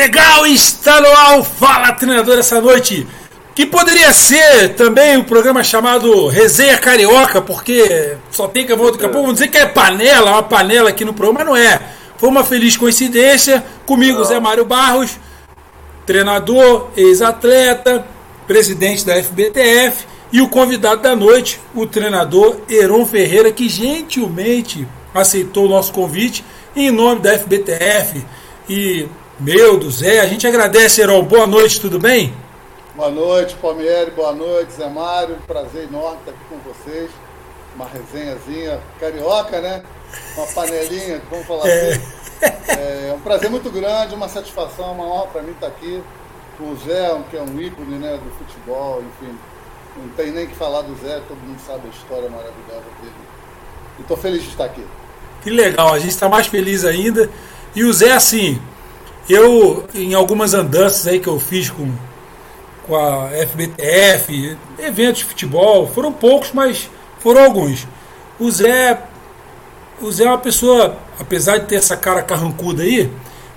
[0.00, 3.06] Legal, está no ar Fala Treinador essa noite.
[3.54, 9.08] Que poderia ser também um programa chamado Resenha Carioca, porque só tem que daqui a
[9.10, 11.82] pouco vamos dizer que é panela, uma panela aqui no programa, mas não é.
[12.16, 13.62] Foi uma feliz coincidência.
[13.84, 15.18] Comigo, Zé Mário Barros,
[16.06, 18.02] treinador, ex-atleta,
[18.46, 25.66] presidente da FBTF, e o convidado da noite, o treinador Heron Ferreira, que gentilmente aceitou
[25.66, 26.42] o nosso convite
[26.74, 28.24] em nome da FBTF.
[28.66, 29.06] E
[29.40, 31.24] meu, do Zé, a gente agradece, Heron.
[31.24, 32.34] Boa noite, tudo bem?
[32.94, 35.36] Boa noite, Palmieri, boa noite, Zé Mário.
[35.46, 37.10] Prazer enorme estar aqui com vocês.
[37.74, 39.82] Uma resenhazinha carioca, né?
[40.36, 41.92] Uma panelinha, vamos falar é.
[41.92, 42.00] assim.
[42.68, 46.02] É um prazer muito grande, uma satisfação, uma honra para mim estar aqui
[46.58, 49.34] com o Zé, que é um ícone né, do futebol, enfim.
[49.96, 53.14] Não tem nem que falar do Zé, todo mundo sabe a história maravilhosa dele.
[53.98, 54.84] E estou feliz de estar aqui.
[55.42, 57.30] Que legal, a gente está mais feliz ainda.
[57.74, 58.60] E o Zé, assim,
[59.32, 61.90] eu, em algumas andanças aí que eu fiz com,
[62.86, 67.86] com a FBTF, eventos de futebol, foram poucos, mas foram alguns.
[68.38, 68.98] O Zé,
[70.00, 73.10] o Zé é uma pessoa, apesar de ter essa cara carrancuda aí,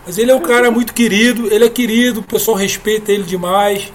[0.06, 3.92] mas ele é um cara muito querido, ele é querido, o pessoal respeita ele demais,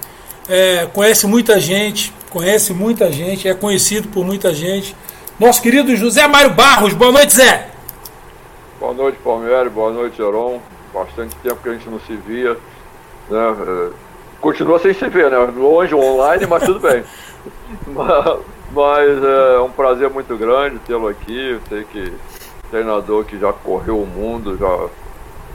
[0.49, 4.95] é, conhece muita gente, conhece muita gente, é conhecido por muita gente.
[5.39, 7.69] Nosso querido José Mário Barros, boa noite, Zé!
[8.79, 10.59] Boa noite, Palmeiras, boa noite, Heron.
[10.93, 12.57] Bastante tempo que a gente não se via.
[13.29, 13.55] Né?
[13.67, 13.89] É,
[14.41, 15.37] continua sem se ver, né?
[15.37, 17.03] Longe, online, mas tudo bem.
[17.87, 18.39] mas,
[18.71, 21.59] mas é um prazer muito grande tê-lo aqui.
[21.69, 22.13] Sei que
[22.69, 24.89] treinador que já correu o mundo, já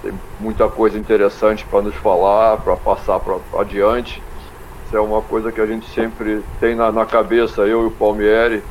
[0.02, 4.22] tem muita coisa interessante para nos falar, para passar para adiante.
[4.86, 7.90] Isso é uma coisa que a gente sempre tem na, na cabeça, eu e o
[7.90, 8.62] Palmieri,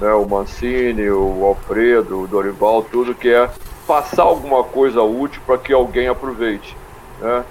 [0.00, 3.50] né, o Mancini, o Alfredo, o Dorival, tudo que é
[3.88, 6.76] passar alguma coisa útil para que alguém aproveite.
[7.18, 7.42] Né?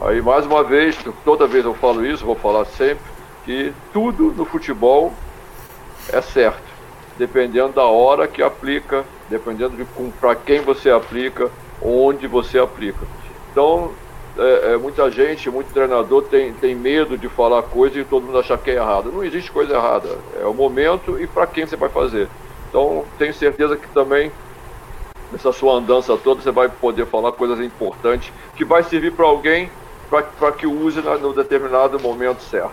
[0.00, 3.04] Aí, mais uma vez, toda vez eu falo isso, vou falar sempre,
[3.44, 5.12] que tudo no futebol
[6.12, 6.68] é certo,
[7.16, 9.86] dependendo da hora que aplica, dependendo de
[10.20, 11.48] para quem você aplica,
[11.80, 13.06] onde você aplica.
[13.52, 13.92] Então,
[14.36, 18.38] é, é, muita gente, muito treinador tem, tem medo de falar coisa e todo mundo
[18.38, 19.12] achar que é errado.
[19.12, 20.08] Não existe coisa errada.
[20.40, 22.28] É o momento e para quem você vai fazer.
[22.68, 24.30] Então, tenho certeza que também
[25.32, 29.70] nessa sua andança toda você vai poder falar coisas importantes que vai servir para alguém
[30.08, 32.72] para que use no determinado momento certo.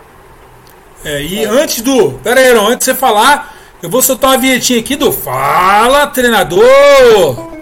[1.04, 1.48] É, e é.
[1.48, 2.14] antes do.
[2.24, 7.54] Pera aí, antes de você falar, eu vou soltar uma vinhetinha aqui do Fala Treinador!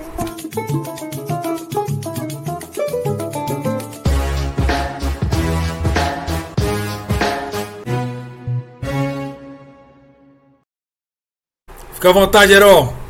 [11.94, 13.03] Fica à vontade, Heron.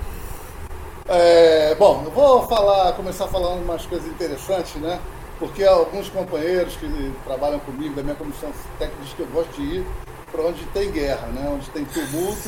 [1.74, 5.00] É, bom, eu vou falar, começar falando umas coisas interessantes, né?
[5.40, 9.88] Porque alguns companheiros que trabalham comigo da minha comissão técnica que eu gosto de ir
[10.32, 11.50] para onde tem guerra, né?
[11.52, 12.48] Onde tem tumulto,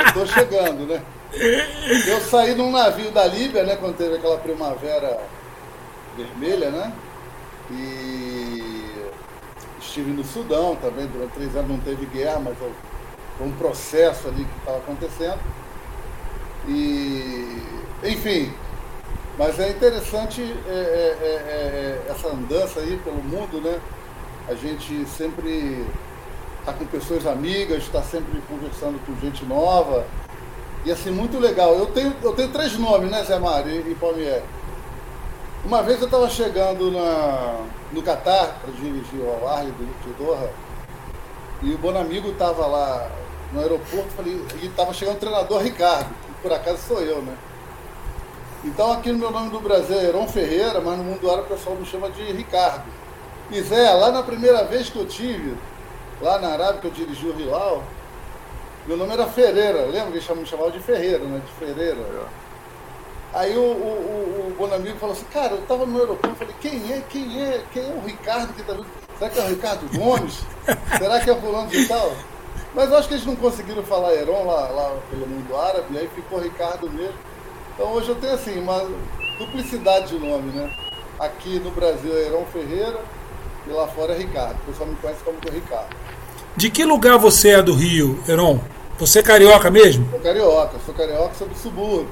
[0.00, 1.00] eu estou chegando, né?
[2.08, 3.76] Eu saí num navio da Líbia, né?
[3.76, 5.20] Quando teve aquela primavera
[6.16, 6.92] vermelha, né?
[7.70, 8.92] E
[9.78, 12.72] estive no Sudão também, durante três anos não teve guerra, mas foi
[13.40, 15.38] um processo ali que estava acontecendo.
[16.66, 17.62] E,
[18.02, 18.52] enfim,
[19.36, 23.78] mas é interessante é, é, é, é, essa andança aí pelo mundo, né?
[24.48, 25.86] A gente sempre
[26.60, 30.06] está com pessoas amigas, está sempre conversando com gente nova.
[30.84, 31.74] E assim, muito legal.
[31.74, 34.42] Eu tenho, eu tenho três nomes, né, Zé Mário e, e Palmier?
[35.64, 40.50] Uma vez eu estava chegando na, no Catar para dirigir o Al-Arli de Doha
[41.62, 43.10] e o Bonamigo estava lá
[43.52, 47.36] no aeroporto falei, e estava chegando o treinador Ricardo por acaso sou eu, né?
[48.64, 51.56] Então aqui no meu nome do Brasil é Heron Ferreira, mas no mundo árabe o
[51.56, 52.84] pessoal me chama de Ricardo.
[53.50, 55.56] E Zé, lá na primeira vez que eu tive,
[56.20, 57.82] lá na Arábia, que eu dirigi o Hilal,
[58.86, 61.40] meu nome era Ferreira, lembra que me chamava de Ferreira, né?
[61.44, 61.98] De Ferreira.
[63.32, 66.92] Aí o, o, o, o Bonamigo falou assim, cara, eu estava no aeroporto, falei, quem
[66.92, 68.86] é, quem é, quem é o Ricardo que está vindo?
[69.18, 70.42] Será que é o Ricardo Gomes?
[70.98, 72.12] Será que é fulano de tal?
[72.74, 76.40] Mas acho que eles não conseguiram falar Heron lá, lá pelo mundo árabe, aí ficou
[76.40, 77.27] Ricardo mesmo.
[77.78, 78.90] Então hoje eu tenho assim, uma
[79.38, 80.68] duplicidade de nome, né?
[81.16, 83.00] Aqui no Brasil é Heron Ferreira
[83.68, 84.56] e lá fora é Ricardo.
[84.56, 85.94] O pessoal me conhece como que Ricardo.
[86.56, 88.58] De que lugar você é do Rio, Heron?
[88.98, 90.10] Você é carioca mesmo?
[90.10, 92.08] Sou carioca, sou carioca, sou do subúrbio.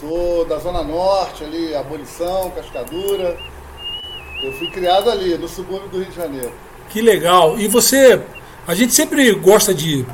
[0.00, 3.38] Sou da Zona Norte, ali, Abolição, Cascadura.
[4.42, 6.52] Eu fui criado ali, no subúrbio do Rio de Janeiro.
[6.90, 7.56] Que legal.
[7.56, 8.20] E você
[8.66, 10.04] a gente sempre gosta de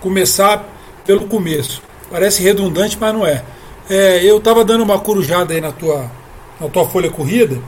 [0.00, 0.64] começar
[1.04, 1.82] pelo começo.
[2.08, 3.44] Parece redundante, mas não é.
[3.88, 6.10] É eu estava dando uma corujada aí na tua,
[6.60, 7.60] na tua folha corrida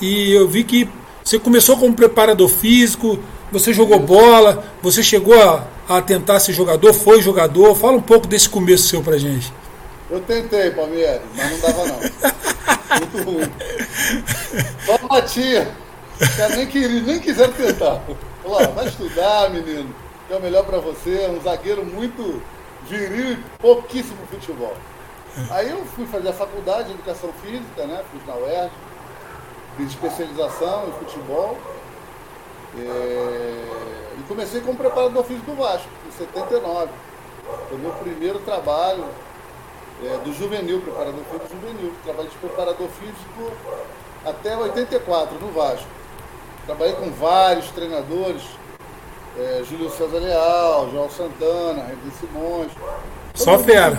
[0.00, 0.88] e eu vi que
[1.24, 3.18] você começou como preparador físico,
[3.50, 7.74] você jogou bola, você chegou a, a tentar ser jogador, foi jogador.
[7.74, 9.52] Fala um pouco desse começo seu pra gente.
[10.10, 11.98] Eu tentei, Palmeiras, mas não dava não.
[12.98, 13.52] Muito ruim.
[14.84, 15.68] Só batia.
[16.54, 18.02] nem, queria, nem quiseram tentar.
[18.42, 19.92] Falou, vai estudar, menino,
[20.28, 21.22] que é o melhor para você.
[21.22, 22.40] É um zagueiro muito
[22.88, 24.76] viril e pouquíssimo futebol.
[25.50, 28.02] Aí eu fui fazer a faculdade de educação física, né?
[28.10, 28.72] Fiz na UERJ,
[29.76, 31.58] fiz especialização em futebol.
[32.78, 34.18] É...
[34.18, 36.90] E comecei como preparador físico do Vasco, em 79.
[37.68, 39.04] Foi meu primeiro trabalho
[40.02, 41.92] é, do juvenil, preparador físico juvenil.
[42.02, 43.52] Trabalhei de preparador físico
[44.24, 45.86] até 84 no Vasco.
[46.64, 48.42] Trabalhei com vários treinadores,
[49.38, 52.72] é, Júlio César Leal, João Santana, René Simões.
[53.36, 53.96] Só fera.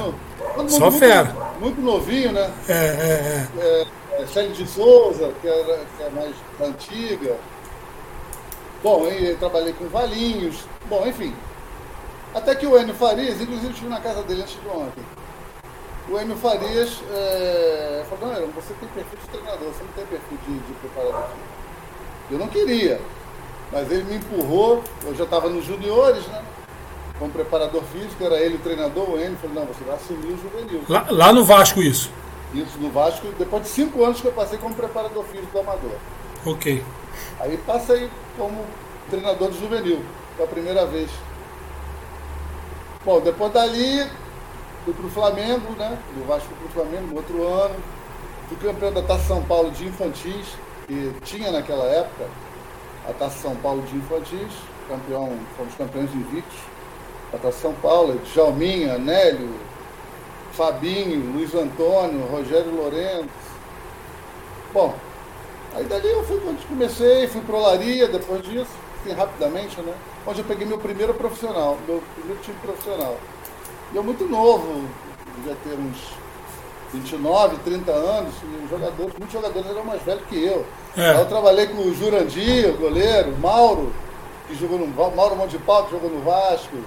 [0.67, 1.35] Só muito, fera.
[1.59, 2.51] Muito novinho, né?
[2.67, 4.21] É, é, é.
[4.21, 7.37] é Célio de Souza, que, era, que é mais antiga.
[8.83, 10.65] Bom, eu trabalhei com Valinhos.
[10.89, 11.33] Bom, enfim.
[12.33, 15.03] Até que o Enio Farias, inclusive estive na casa dele antes de ontem.
[16.09, 20.37] O Enio Farias é, falou, não, você tem perfil de treinador, você não tem perfil
[20.47, 21.29] de, de preparador.
[22.29, 22.99] Eu não queria,
[23.71, 26.43] mas ele me empurrou, eu já estava nos juniores, né?
[27.19, 30.37] Como preparador físico, era ele o treinador, o Enio falou, não, você vai assumir o
[30.37, 30.83] juvenil.
[30.87, 32.11] Lá, lá no Vasco isso?
[32.53, 35.95] Isso, no Vasco, depois de cinco anos que eu passei como preparador físico do Amador.
[36.45, 36.83] Ok.
[37.39, 38.63] Aí passei como
[39.09, 39.99] treinador do juvenil,
[40.35, 41.09] pela primeira vez.
[43.03, 44.07] Bom, depois dali,
[44.85, 45.97] fui para o Flamengo, né?
[46.15, 47.75] Do Vasco para o Flamengo no outro ano.
[48.47, 50.55] Fui campeão da Taça São Paulo de Infantis,
[50.85, 52.25] que tinha naquela época
[53.09, 54.53] a Taça São Paulo de Infantis,
[54.87, 56.76] campeão, fomos campeões invictos
[57.31, 59.49] da Taça São Paulo, Jalminha, Nélio,
[60.53, 63.29] Fabinho, Luiz Antônio, Rogério Lourenço.
[64.73, 64.93] Bom,
[65.75, 68.71] aí dali eu fui quando comecei, fui pro Olaria depois disso,
[69.01, 69.93] assim, rapidamente, né?
[70.25, 73.17] Onde eu peguei meu primeiro profissional, meu primeiro time profissional.
[73.93, 74.83] E eu muito novo,
[75.37, 76.17] devia ter uns
[76.93, 80.65] 29, 30 anos, e jogadores, muitos jogadores eram mais velhos que eu.
[80.97, 81.21] É.
[81.21, 83.93] Eu trabalhei com o Jurandir, o goleiro, Mauro,
[84.47, 86.77] que jogou no Mauro Monte Pau, que jogou no Vasco.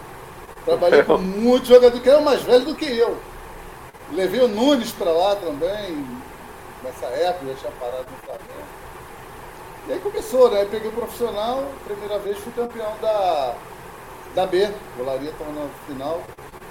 [0.65, 3.17] Trabalhei com muitos jogadores que eram mais velhos do que eu.
[4.13, 6.05] Levei o Nunes para lá também,
[6.83, 8.71] nessa época, já tinha parado no Flamengo.
[9.89, 10.61] E aí começou, né?
[10.61, 13.55] Aí peguei o profissional, primeira vez fui campeão da,
[14.35, 16.23] da B, Golaria estava na final.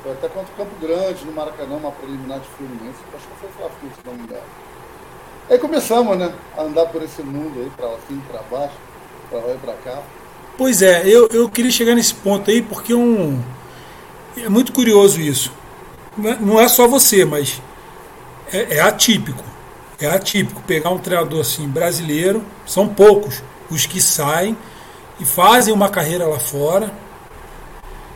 [0.03, 2.99] Foi até contra o Campo Grande, no Maracanã, uma preliminar de Fluminense.
[3.13, 4.43] Acho que foi Fla-Flu, se não me engano.
[5.49, 6.33] Aí começamos, né?
[6.57, 8.75] A andar por esse mundo aí, para cima, para baixo,
[9.29, 10.01] para lá e para cá.
[10.57, 13.41] Pois é, eu, eu queria chegar nesse ponto aí porque um,
[14.37, 15.51] é muito curioso isso.
[16.17, 17.61] Não é só você, mas
[18.51, 19.43] é, é atípico.
[19.99, 24.57] É atípico pegar um treinador assim brasileiro, são poucos os que saem
[25.19, 26.91] e fazem uma carreira lá fora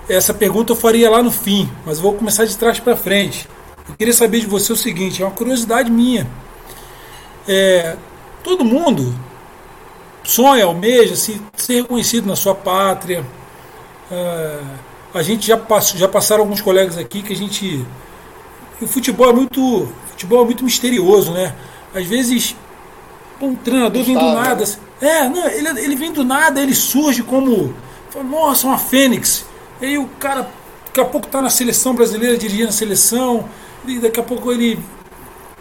[0.08, 3.48] essa pergunta eu faria lá no fim, mas vou começar de trás para frente.
[3.88, 6.28] Eu queria saber de você o seguinte: é uma curiosidade minha.
[7.48, 7.96] É,
[8.44, 9.14] todo mundo
[10.24, 13.26] sonha, almeja se, ser reconhecido na sua pátria.
[14.12, 14.60] É,
[15.14, 17.86] a gente já, passou, já passaram alguns colegas aqui que a gente.
[18.82, 21.56] O futebol é muito, futebol é muito misterioso, né?
[21.94, 22.56] Às vezes
[23.42, 24.66] um treinador vem do nada.
[24.66, 25.10] Né?
[25.10, 27.74] É, não, ele, ele vem do nada, ele surge como.
[28.24, 29.46] Nossa, uma fênix
[29.84, 30.50] e aí o cara
[30.86, 33.50] daqui a pouco está na seleção brasileira, dirigindo a seleção,
[33.86, 34.80] e daqui a pouco ele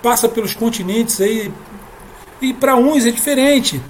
[0.00, 1.52] passa pelos continentes aí.
[2.40, 3.82] E para uns é diferente.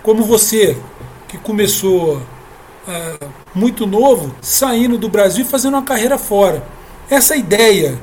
[0.00, 0.78] Como você,
[1.26, 2.22] que começou
[2.88, 3.18] é,
[3.54, 6.62] muito novo, saindo do Brasil e fazendo uma carreira fora.
[7.10, 7.98] Essa ideia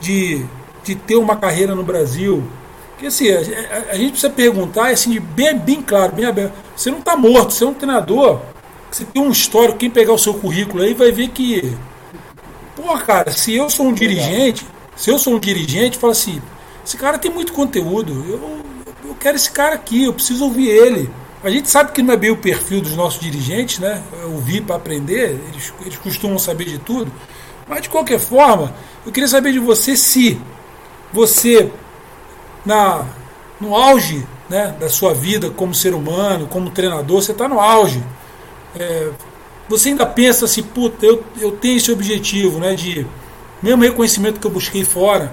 [0.00, 0.44] de,
[0.82, 2.42] de ter uma carreira no Brasil,
[2.98, 6.54] que assim, a, a, a gente precisa perguntar assim, bem, bem claro, bem aberto.
[6.74, 8.40] Você não está morto, você é um treinador
[8.94, 11.76] você tem um histórico, quem pegar o seu currículo aí vai ver que.
[12.76, 14.64] Pô, cara, se eu sou um dirigente,
[14.94, 16.40] se eu sou um dirigente, fala assim,
[16.86, 18.60] esse cara tem muito conteúdo, eu,
[19.04, 21.10] eu quero esse cara aqui, eu preciso ouvir ele.
[21.44, 24.02] A gente sabe que não é bem o perfil dos nossos dirigentes, né?
[24.24, 27.12] Ouvir para aprender, eles, eles costumam saber de tudo.
[27.68, 28.74] Mas de qualquer forma,
[29.04, 30.40] eu queria saber de você se
[31.12, 31.70] você,
[32.64, 33.06] na,
[33.60, 38.02] no auge né, da sua vida como ser humano, como treinador, você está no auge
[38.76, 39.10] é,
[39.68, 43.06] você ainda pensa assim, puta, eu, eu tenho esse objetivo, né, de
[43.62, 45.32] mesmo reconhecimento que eu busquei fora,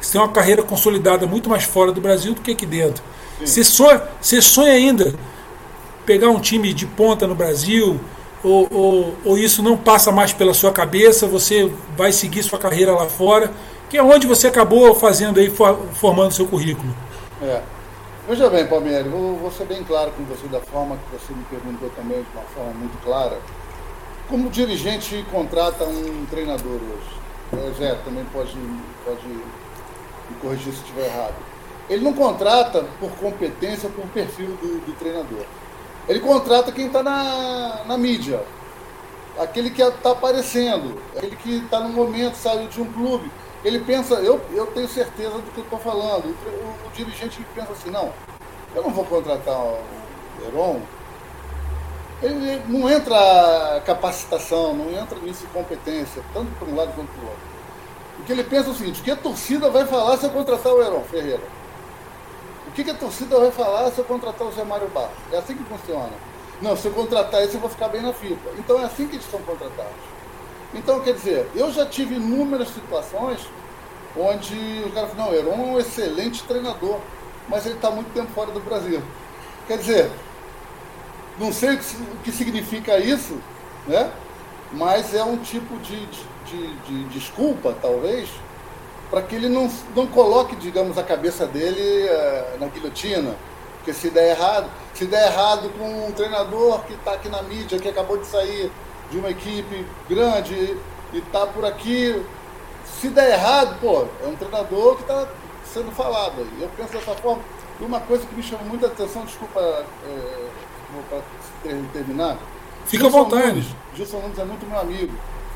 [0.00, 3.02] você tem uma carreira consolidada muito mais fora do Brasil do que aqui dentro.
[3.44, 5.14] Você sonha, você sonha ainda
[6.04, 8.00] pegar um time de ponta no Brasil,
[8.42, 12.92] ou, ou, ou, isso não passa mais pela sua cabeça, você vai seguir sua carreira
[12.92, 13.50] lá fora,
[13.88, 15.50] que é onde você acabou fazendo aí,
[15.94, 16.94] formando seu currículo.
[17.42, 17.62] É.
[18.28, 21.44] Veja bem, Palmeiras, vou, vou ser bem claro com você da forma que você me
[21.44, 23.38] perguntou também, de uma forma muito clara.
[24.28, 27.24] Como dirigente contrata um treinador hoje?
[27.52, 28.56] O Zé também pode,
[29.04, 31.34] pode me corrigir se estiver errado.
[31.88, 35.44] Ele não contrata por competência, por perfil do, do treinador.
[36.08, 38.42] Ele contrata quem está na, na mídia,
[39.38, 43.30] aquele que está aparecendo, aquele que está no momento, saiu de um clube.
[43.64, 46.26] Ele pensa, eu, eu tenho certeza do que eu estou falando.
[46.26, 48.12] O, o, o, dirigente pensa assim, não,
[48.74, 49.78] eu não vou contratar o
[50.46, 50.82] Heron.
[52.22, 57.26] Ele não entra capacitação, não entra nisso competência, tanto para um lado quanto para o
[57.26, 57.54] outro.
[58.20, 60.30] O que ele pensa é o seguinte, o que a torcida vai falar se eu
[60.30, 61.42] contratar o Heron Ferreira?
[62.74, 65.12] Que, que a torcida vai falar se eu contratar o Zé Mário Barros?
[65.32, 66.12] É assim que funciona.
[66.60, 68.50] Não, se eu contratar esse, eu vou ficar bem na fita.
[68.58, 69.92] Então é assim que eles são contratados.
[70.74, 73.40] Então, quer dizer, eu já tive inúmeras situações
[74.16, 76.98] onde o cara falou, não, Heron é um excelente treinador,
[77.48, 79.02] mas ele está muito tempo fora do Brasil.
[79.66, 80.10] Quer dizer,
[81.38, 83.38] não sei o que, o que significa isso,
[83.86, 84.10] né?
[84.72, 88.28] mas é um tipo de, de, de, de desculpa, talvez,
[89.14, 93.36] para que ele não, não coloque, digamos, a cabeça dele uh, na guilhotina.
[93.76, 97.78] Porque se der errado, se der errado com um treinador que está aqui na mídia,
[97.78, 98.72] que acabou de sair
[99.12, 100.76] de uma equipe grande
[101.12, 102.20] e está por aqui,
[103.00, 105.28] se der errado, pô, é um treinador que está
[105.64, 106.62] sendo falado aí.
[106.62, 107.40] Eu penso dessa forma.
[107.80, 110.48] E uma coisa que me chamou muita atenção, desculpa é,
[111.08, 111.22] para
[111.92, 112.36] terminar.
[112.86, 113.46] Fica à vontade.
[113.46, 115.14] Nunes, Gilson Nunes é muito meu amigo,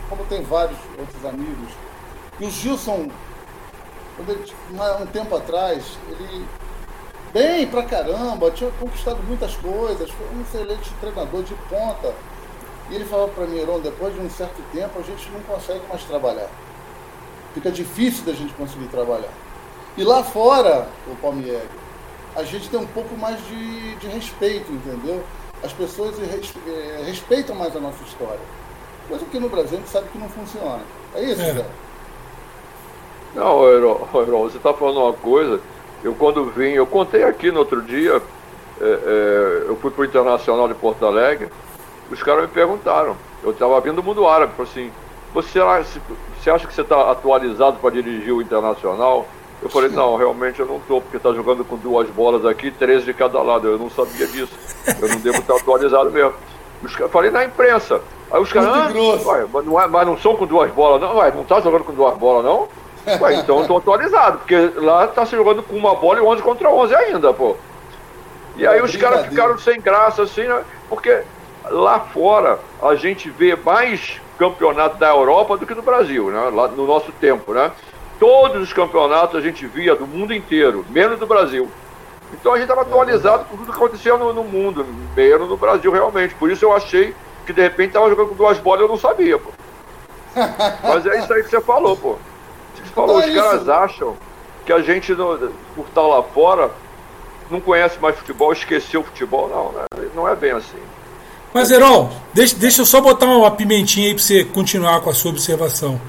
[0.08, 1.72] como tem vários outros amigos.
[2.38, 3.08] E o Gilson,
[5.00, 6.46] um tempo atrás, ele
[7.32, 12.14] bem pra caramba, tinha conquistado muitas coisas, foi um excelente treinador de ponta.
[12.90, 15.82] E ele falava para mim, Heron, depois de um certo tempo a gente não consegue
[15.88, 16.48] mais trabalhar.
[17.54, 19.32] Fica difícil da gente conseguir trabalhar.
[19.96, 21.68] E lá fora, o Palmieri,
[22.34, 25.22] a gente tem um pouco mais de, de respeito, entendeu?
[25.62, 28.40] As pessoas eh, respeitam mais a nossa história.
[29.08, 30.82] Coisa que no Brasil a gente sabe que não funciona.
[31.14, 31.52] É isso, é.
[31.52, 31.66] Zé?
[33.34, 35.60] Não, Heron, você está falando uma coisa
[36.02, 38.22] eu quando vim, eu contei aqui no outro dia,
[38.80, 41.48] é, é, eu fui para o Internacional de Porto Alegre,
[42.10, 44.92] os caras me perguntaram, eu estava vindo do mundo árabe, falou assim,
[45.34, 45.58] você,
[46.38, 49.26] você acha que você está atualizado para dirigir o Internacional?
[49.60, 53.04] Eu falei, não, realmente eu não estou, porque está jogando com duas bolas aqui, três
[53.04, 54.52] de cada lado, eu não sabia disso,
[55.00, 56.32] eu não devo estar atualizado mesmo.
[56.80, 58.90] Os, falei na imprensa, aí os caras, ah,
[59.52, 61.92] mas, não é, mas não são com duas bolas, não, ué, não está jogando com
[61.92, 62.68] duas bolas não?
[63.20, 66.42] Ué, então eu tô atualizado, porque lá tá se jogando com uma bola e 11
[66.42, 67.56] contra 11 ainda, pô.
[68.56, 70.62] E aí é os caras ficaram sem graça, assim, né?
[70.88, 71.22] Porque
[71.70, 76.50] lá fora a gente vê mais campeonato da Europa do que no Brasil, né?
[76.52, 77.70] Lá no nosso tempo, né?
[78.18, 81.70] Todos os campeonatos a gente via do mundo inteiro, menos do Brasil.
[82.32, 84.84] Então a gente estava atualizado com tudo que acontecia no, no, mundo,
[85.16, 86.34] menos no Brasil realmente.
[86.34, 87.14] Por isso eu achei
[87.46, 89.50] que de repente estava jogando com duas bolas e eu não sabia, pô.
[90.82, 92.18] Mas é isso aí que você falou, pô
[93.06, 93.72] falou, então é os caras isso.
[93.72, 94.16] acham
[94.66, 96.70] que a gente, por estar lá fora,
[97.50, 99.48] não conhece mais futebol, esqueceu o futebol.
[99.48, 100.10] Não, né?
[100.14, 100.78] não é bem assim.
[101.52, 105.14] Mas, Heron, deixa, deixa eu só botar uma pimentinha aí para você continuar com a
[105.14, 106.00] sua observação.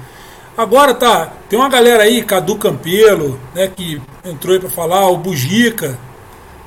[0.56, 5.16] Agora tá, tem uma galera aí, Cadu Campelo, né, que entrou aí para falar, o
[5.16, 5.98] Bugica,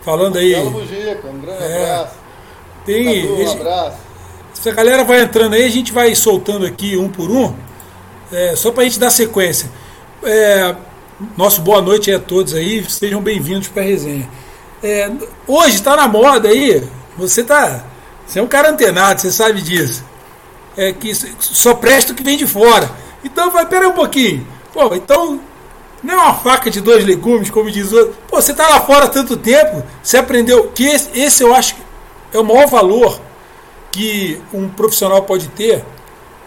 [0.02, 0.56] falando aí.
[0.56, 2.16] Fala Bugica, um grande é, abraço.
[2.86, 3.98] Tem, Cadu, um abraço.
[4.58, 7.54] Essa galera vai entrando aí, a gente vai soltando aqui um por um,
[8.32, 9.70] é, só para a gente dar sequência.
[10.26, 10.74] É,
[11.36, 14.30] nosso boa noite a todos aí, sejam bem-vindos para a resenha.
[14.82, 15.12] É,
[15.46, 16.82] hoje está na moda aí,
[17.18, 17.84] você tá,
[18.26, 20.02] você é um cara antenado, você sabe disso.
[20.78, 22.90] É que só presta o que vem de fora.
[23.22, 24.48] Então vai, pera um pouquinho.
[24.72, 25.42] Pô, então
[26.02, 28.16] não é uma faca de dois legumes, como diz o outro.
[28.30, 31.76] Pô, você tá lá fora há tanto tempo, você aprendeu que esse, esse eu acho
[31.76, 31.82] que
[32.32, 33.20] é o maior valor
[33.92, 35.84] que um profissional pode ter.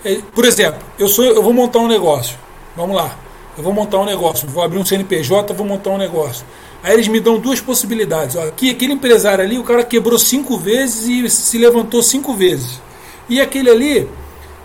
[0.02, 2.38] É, por exemplo, eu sou, eu vou montar um negócio.
[2.74, 3.25] Vamos lá
[3.56, 6.44] eu vou montar um negócio, vou abrir um CNPJ, vou montar um negócio.
[6.82, 8.36] Aí eles me dão duas possibilidades.
[8.36, 12.80] Ó, aqui, aquele empresário ali, o cara quebrou cinco vezes e se levantou cinco vezes.
[13.28, 14.08] E aquele ali,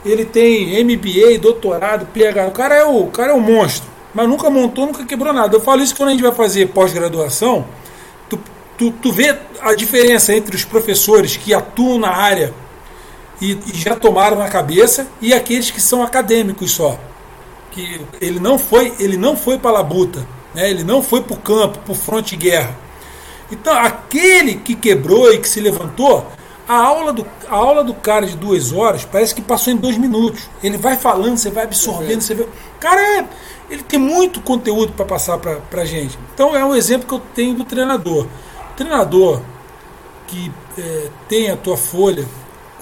[0.06, 2.48] ele tem MBA, doutorado, PH.
[2.48, 5.56] O cara é o, o cara é um monstro, mas nunca montou, nunca quebrou nada.
[5.56, 7.66] Eu falo isso quando a gente vai fazer pós-graduação.
[8.30, 8.38] Tu,
[8.78, 12.54] tu, tu vê a diferença entre os professores que atuam na área
[13.42, 17.00] e, e já tomaram na cabeça e aqueles que são acadêmicos só
[17.72, 20.70] que ele não foi, ele não foi para a labuta, né?
[20.70, 22.78] ele não foi para o campo, para o fronte de guerra.
[23.52, 26.26] Então, aquele que quebrou e que se levantou,
[26.68, 29.98] a aula, do, a aula do cara de duas horas parece que passou em dois
[29.98, 30.50] minutos.
[30.64, 32.48] Ele vai falando, você vai absorvendo, você vê.
[32.80, 33.26] Cara, é,
[33.70, 36.18] ele tem muito conteúdo para passar para a gente.
[36.34, 38.28] Então, é um exemplo que eu tenho do treinador.
[38.78, 39.42] Treinador
[40.28, 42.26] que é, tem a tua folha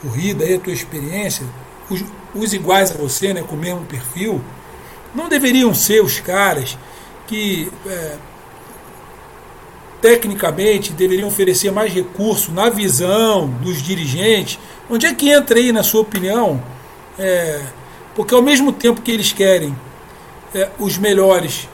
[0.01, 1.45] corrida, aí, a tua experiência,
[1.89, 2.03] os,
[2.35, 4.39] os iguais a você, né, com o mesmo perfil,
[5.13, 6.77] não deveriam ser os caras
[7.27, 8.17] que é,
[10.01, 14.59] tecnicamente deveriam oferecer mais recurso na visão dos dirigentes.
[14.89, 16.61] Onde é que entra aí, na sua opinião?
[17.17, 17.61] É,
[18.15, 19.75] porque ao mesmo tempo que eles querem
[20.53, 21.67] é, os melhores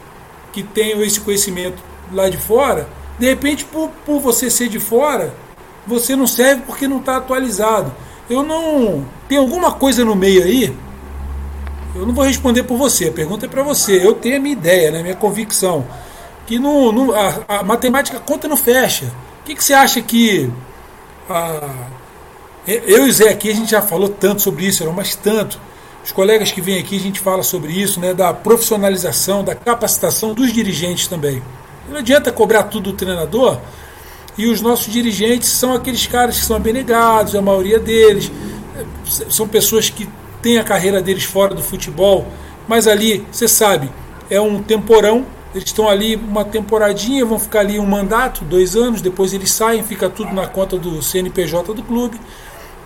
[0.51, 2.87] que tenham esse conhecimento lá de fora,
[3.19, 5.33] de repente, por, por você ser de fora,
[5.87, 7.93] você não serve porque não está atualizado.
[8.29, 9.05] Eu não.
[9.29, 10.75] Tem alguma coisa no meio aí?
[11.95, 14.05] Eu não vou responder por você, a pergunta é para você.
[14.05, 15.87] Eu tenho a minha ideia, né, minha convicção.
[16.45, 19.05] Que no, no a, a, matemática conta não fecha.
[19.41, 20.51] O que, que você acha que.
[21.29, 21.87] A,
[22.67, 25.59] eu e o Zé aqui, a gente já falou tanto sobre isso, mas tanto.
[26.03, 30.33] Os colegas que vêm aqui, a gente fala sobre isso, né, da profissionalização, da capacitação
[30.33, 31.41] dos dirigentes também.
[31.89, 33.59] Não adianta cobrar tudo do treinador,
[34.37, 38.31] e os nossos dirigentes são aqueles caras que são abnegados, a maioria deles.
[39.29, 40.07] São pessoas que
[40.45, 42.27] têm a carreira deles fora do futebol,
[42.67, 43.89] mas ali, você sabe,
[44.29, 45.25] é um temporão.
[45.55, 49.81] Eles estão ali uma temporadinha, vão ficar ali um mandato, dois anos, depois eles saem,
[49.81, 52.21] fica tudo na conta do CNPJ do clube.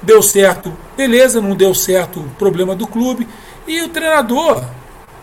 [0.02, 3.28] Deu certo, beleza, não deu certo, problema do clube.
[3.68, 4.64] E o treinador,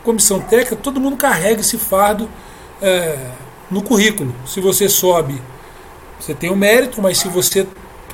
[0.04, 2.28] comissão técnica, todo mundo carrega esse fardo
[2.82, 3.16] é,
[3.70, 4.34] no currículo.
[4.44, 5.40] Se você sobe
[6.20, 7.66] você tem o mérito, mas se você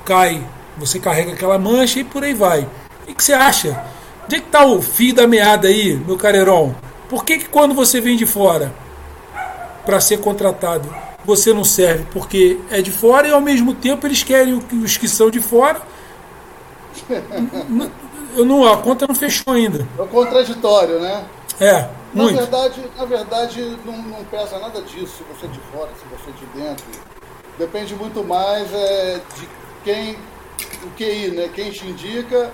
[0.05, 0.45] cai,
[0.77, 2.69] você carrega aquela mancha e por aí vai.
[3.09, 3.83] O que você acha?
[4.25, 6.75] Onde é que está o fio da meada aí, meu careirão?
[7.09, 8.73] Por que, que quando você vem de fora
[9.85, 10.89] para ser contratado,
[11.25, 12.07] você não serve?
[12.13, 15.81] Porque é de fora e ao mesmo tempo eles querem os que são de fora.
[18.35, 19.87] Eu não, a conta não fechou ainda.
[19.99, 21.25] É contraditório, né?
[21.61, 22.35] É, muito.
[22.35, 26.05] Na verdade, na verdade não, não pesa nada disso, se você é de fora, se
[26.09, 27.13] você é de dentro
[27.59, 29.49] depende muito mais é, de
[29.85, 30.17] quem,
[30.85, 31.51] o QI, né?
[31.55, 32.51] Quem te indica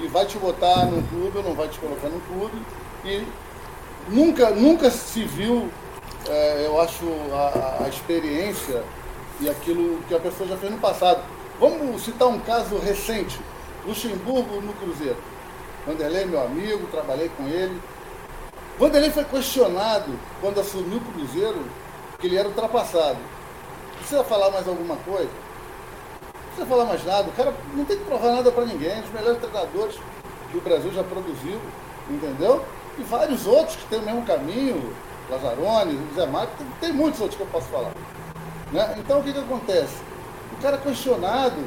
[0.00, 2.62] e vai te botar num clube ou não vai te colocar num clube.
[3.04, 3.26] E
[4.08, 5.68] nunca, nunca se viu,
[6.28, 8.82] é, eu acho, a, a, experiência
[9.40, 11.22] e aquilo que a pessoa já fez no passado.
[11.58, 13.38] Vamos citar um caso recente.
[13.86, 15.16] Luxemburgo no Cruzeiro.
[15.86, 17.80] Vanderlei, meu amigo, trabalhei com ele.
[18.78, 21.64] Vanderlei foi questionado quando assumiu o Cruzeiro
[22.18, 23.18] que ele era ultrapassado.
[23.96, 25.30] Precisa falar mais alguma coisa?
[26.58, 27.28] Precisa falar mais nada.
[27.28, 29.00] O cara não tem que provar nada para ninguém.
[29.00, 29.96] Os melhores treinadores
[30.50, 31.60] que o Brasil já produziu,
[32.10, 32.64] entendeu?
[32.98, 34.92] E vários outros que têm o mesmo caminho,
[35.30, 37.92] Lazzaroni, Zé Mário, tem, tem, muitos outros que eu posso falar.
[38.72, 38.96] Né?
[38.98, 39.94] Então o que, que acontece?
[40.52, 41.62] O cara questionado,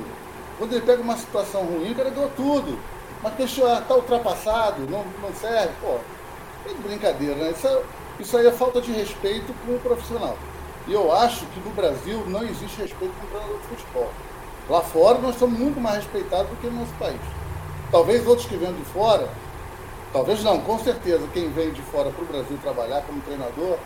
[0.57, 2.77] quando ele pega uma situação ruim, o cara deu tudo.
[3.23, 5.99] Mas questionar, está ultrapassado, não, não serve, pô,
[6.65, 7.51] é de brincadeira, né?
[7.51, 7.81] Isso, é,
[8.19, 10.37] isso aí é falta de respeito com o profissional.
[10.85, 14.11] E eu acho que no Brasil não existe respeito com o treinador de futebol.
[14.69, 17.19] Lá fora nós somos muito mais respeitados do que no nosso país.
[17.91, 19.27] Talvez outros que vêm de fora,
[20.13, 23.77] talvez não, com certeza, quem vem de fora para o Brasil trabalhar como treinador,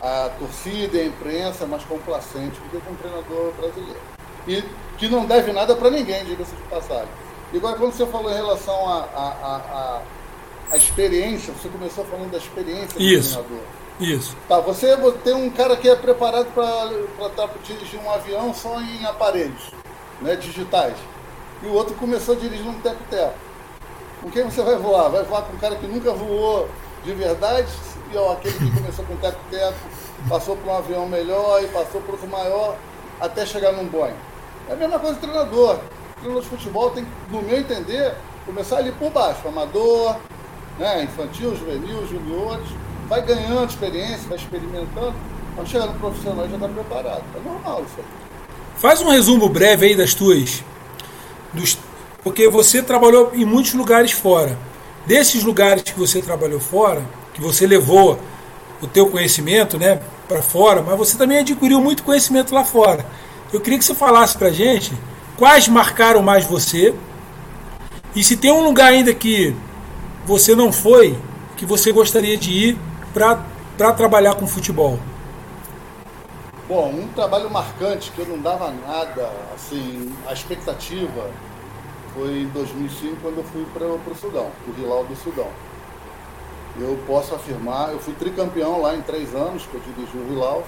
[0.00, 4.00] a torcida e a imprensa é mais complacente do que com o treinador brasileiro.
[4.46, 4.62] E
[4.98, 7.08] que não deve nada para ninguém, diga-se de passagem.
[7.52, 10.02] E agora, quando você falou em relação à
[10.74, 13.38] experiência, você começou falando da experiência do Isso.
[13.38, 13.66] treinador.
[13.98, 14.36] Isso.
[14.48, 19.72] Tá, você tem um cara que é preparado para dirigir um avião só em aparelhos
[20.20, 20.96] né, digitais.
[21.62, 23.34] E o outro começou dirigindo um teco-teco.
[24.20, 25.08] Com quem você vai voar?
[25.08, 26.68] Vai voar com um cara que nunca voou
[27.04, 27.68] de verdade?
[28.12, 29.78] E ó, aquele que começou com teco-teco,
[30.28, 32.76] passou por um avião melhor e passou por outro maior,
[33.20, 34.14] até chegar num Boeing.
[34.68, 35.76] É a mesma coisa do treinador.
[35.76, 38.14] O treinador de futebol tem, no meu entender,
[38.46, 40.16] começar ali por baixo, amador,
[40.78, 42.68] né, infantil, juvenil, juniores
[43.08, 45.14] vai ganhando experiência, vai experimentando,
[45.54, 47.22] quando chegar no profissional já está preparado.
[47.36, 48.23] É normal isso aí.
[48.84, 50.62] Faz um resumo breve aí das tuas.
[51.54, 51.78] Dos,
[52.22, 54.58] porque você trabalhou em muitos lugares fora.
[55.06, 58.18] Desses lugares que você trabalhou fora, que você levou
[58.82, 63.06] o teu conhecimento né, para fora, mas você também adquiriu muito conhecimento lá fora.
[63.50, 64.92] Eu queria que você falasse para gente
[65.38, 66.94] quais marcaram mais você
[68.14, 69.56] e se tem um lugar ainda que
[70.26, 71.16] você não foi,
[71.56, 72.78] que você gostaria de ir
[73.14, 74.98] para trabalhar com futebol?
[76.66, 81.30] Bom, um trabalho marcante que eu não dava nada, assim, a expectativa
[82.14, 85.48] foi em 2005 quando eu fui para o Sudão, para o Hilal do Sudão.
[86.80, 90.64] Eu posso afirmar, eu fui tricampeão lá em três anos que eu dirigi o Hilal.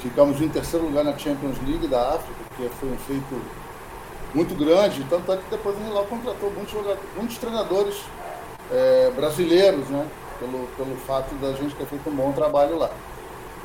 [0.00, 3.42] Ficamos em terceiro lugar na Champions League da África, que foi um feito
[4.34, 6.74] muito grande, tanto é que depois o Hilal contratou muitos,
[7.14, 7.96] muitos treinadores
[8.72, 10.06] é, brasileiros, né?
[10.38, 12.90] pelo, pelo fato da gente ter feito um bom trabalho lá.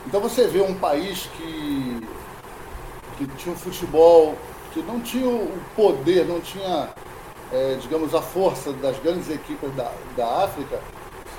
[0.06, 2.08] Então você vê um país que
[3.18, 4.36] que tinha um futebol
[4.74, 6.89] que não tinha o poder, não tinha,
[7.52, 10.80] é, digamos, a força das grandes equipes da, da África,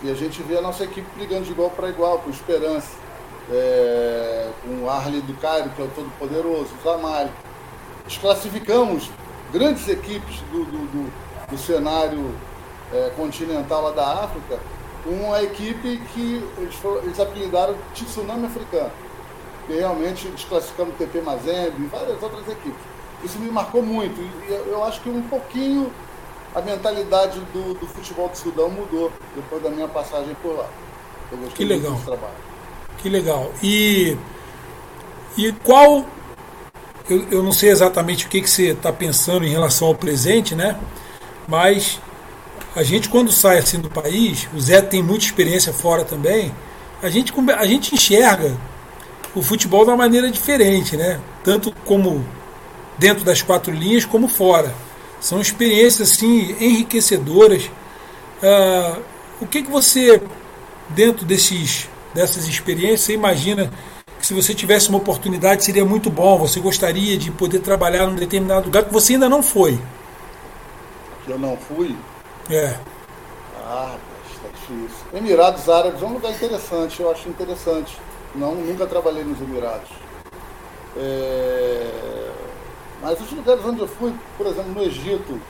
[0.03, 2.93] e a gente vê a nossa equipe brigando de igual para igual, com Esperança,
[3.51, 7.31] é, com o Arley do Cairo, que é o todo-poderoso, o Zamalho.
[8.07, 9.11] Desclassificamos
[9.53, 11.13] grandes equipes do, do, do,
[11.51, 12.35] do cenário
[12.93, 14.61] é, continental lá da África,
[15.05, 18.91] com a equipe que eles, foram, eles apelidaram de Tsunami Africano,
[19.67, 22.81] que realmente desclassificamos o TP Mazembe e várias outras equipes.
[23.23, 24.21] Isso me marcou muito.
[24.21, 25.93] E eu acho que um pouquinho
[26.55, 30.69] a mentalidade do, do futebol do Sudão mudou depois da minha passagem por lá.
[31.31, 32.01] Eu gostei que legal.
[32.99, 33.53] Que legal.
[33.63, 34.17] E,
[35.37, 36.05] e qual.
[37.09, 40.55] Eu, eu não sei exatamente o que, que você está pensando em relação ao presente,
[40.55, 40.79] né?
[41.47, 42.01] Mas
[42.75, 46.53] a gente, quando sai assim do país, o Zé tem muita experiência fora também,
[47.03, 48.57] a gente, a gente enxerga
[49.35, 51.21] o futebol de uma maneira diferente, né?
[51.43, 52.25] Tanto como
[52.99, 54.75] dentro das quatro linhas como fora.
[55.21, 57.71] São experiências assim enriquecedoras.
[58.43, 58.99] Ah,
[59.41, 60.21] o que, que você,
[60.89, 63.71] dentro desses, dessas experiências, imagina
[64.19, 66.39] que se você tivesse uma oportunidade seria muito bom?
[66.39, 69.79] Você gostaria de poder trabalhar num determinado lugar que você ainda não foi?
[71.29, 71.97] Eu não fui?
[72.51, 72.79] É.
[73.67, 73.97] Ah,
[74.33, 75.07] está difícil.
[75.15, 77.99] Emirados Árabes é um lugar interessante, eu acho interessante.
[78.35, 79.89] Não, nunca trabalhei nos Emirados.
[80.97, 82.31] É...
[83.01, 85.41] Mas os lugares onde eu fui, por exemplo, no Egito,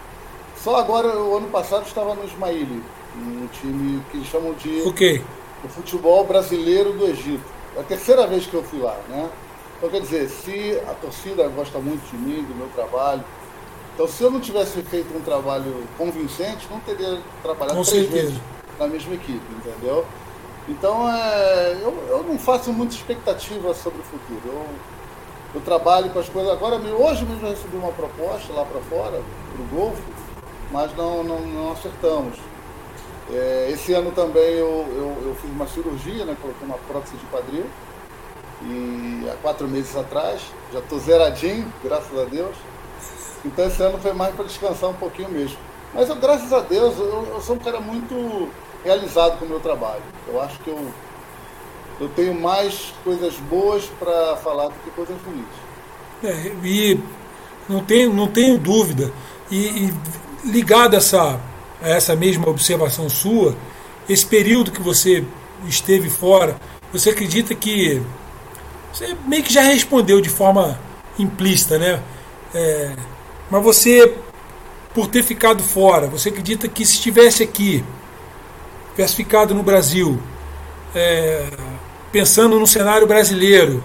[0.56, 2.82] só agora, o ano passado, estava no Ismaili,
[3.16, 5.22] um time que eles chamam de okay.
[5.62, 7.44] o futebol brasileiro do Egito.
[7.76, 9.28] É a terceira vez que eu fui lá, né?
[9.76, 13.22] Então, quer dizer, se a torcida gosta muito de mim, do meu trabalho,
[13.94, 18.26] então se eu não tivesse feito um trabalho convincente, não teria trabalhado Com três certeza.
[18.26, 18.40] vezes
[18.78, 20.04] na mesma equipe, entendeu?
[20.68, 24.40] Então, é, eu, eu não faço muita expectativa sobre o futuro.
[24.46, 24.66] Eu,
[25.54, 26.50] eu trabalho com as coisas.
[26.50, 29.20] Agora, hoje mesmo eu recebi uma proposta lá para fora,
[29.52, 30.02] para o Golfo,
[30.72, 32.38] mas não, não, não acertamos.
[33.30, 36.36] É, esse ano também eu, eu, eu, fiz uma cirurgia, né?
[36.40, 37.66] Coloquei uma prótese de quadril.
[38.62, 40.40] E há quatro meses atrás,
[40.72, 42.56] já estou zeradinho, graças a Deus.
[43.44, 45.58] Então esse ano foi mais para descansar um pouquinho mesmo.
[45.92, 48.48] Mas eu, graças a Deus, eu, eu sou um cara muito
[48.84, 50.02] realizado com o meu trabalho.
[50.26, 50.88] Eu acho que eu
[52.00, 55.44] eu tenho mais coisas boas para falar do que coisas ruins.
[56.22, 57.00] É, e
[57.68, 59.12] não tenho, não tenho dúvida.
[59.50, 59.94] E, e
[60.44, 61.40] ligado a essa,
[61.80, 63.54] a essa mesma observação sua,
[64.08, 65.24] esse período que você
[65.66, 66.56] esteve fora,
[66.92, 68.02] você acredita que.
[68.92, 70.78] Você meio que já respondeu de forma
[71.18, 72.02] implícita, né?
[72.54, 72.94] É,
[73.50, 74.14] mas você,
[74.94, 77.84] por ter ficado fora, você acredita que se estivesse aqui,
[78.90, 80.20] tivesse ficado no Brasil,
[80.94, 81.46] é,
[82.12, 83.82] pensando no cenário brasileiro,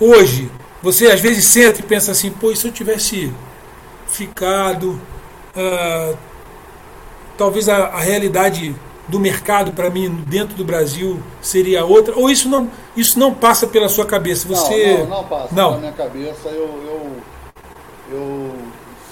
[0.00, 0.50] hoje,
[0.82, 3.32] você às vezes senta e pensa assim, pô, se eu tivesse
[4.06, 5.00] ficado,
[5.56, 6.16] uh,
[7.38, 8.74] talvez a, a, realidade
[9.08, 13.66] do mercado para mim dentro do Brasil seria outra, ou isso não, isso não passa
[13.66, 14.46] pela sua cabeça?
[14.48, 14.98] Você...
[14.98, 15.68] Não, não, não passa não.
[15.68, 16.48] pela minha cabeça.
[16.48, 17.16] Eu, eu,
[18.12, 18.54] eu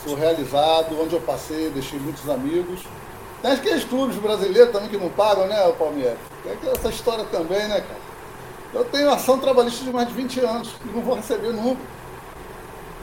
[0.05, 2.81] sou realizado, onde eu passei, deixei muitos amigos.
[3.43, 6.19] Tem aqueles clubes brasileiros também que não pagam, né, Palmeiras?
[6.43, 8.01] Tem essa história também, né, cara?
[8.73, 11.81] Eu tenho ação trabalhista de mais de 20 anos e não vou receber nunca.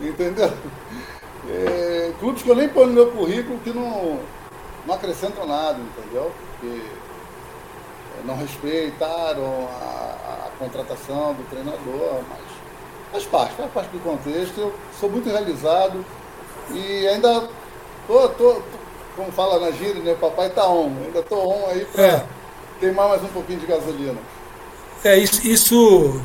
[0.01, 0.51] Entendeu?
[1.49, 4.19] É, clubes que eu nem ponho no meu currículo que não,
[4.85, 6.29] não acrescentam nada, entendeu?
[6.51, 12.56] Porque é, não respeitaram a, a contratação do treinador, mas
[13.11, 14.59] faz parte, faz parte do contexto.
[14.59, 16.03] Eu sou muito realizado
[16.73, 17.47] e ainda
[18.07, 18.61] tô, tô, tô
[19.15, 20.15] como fala na gíria, né?
[20.19, 20.91] Papai tá on.
[21.05, 22.25] Ainda tô on aí para é.
[22.79, 24.17] queimar mais um pouquinho de gasolina.
[25.03, 26.21] É, isso, isso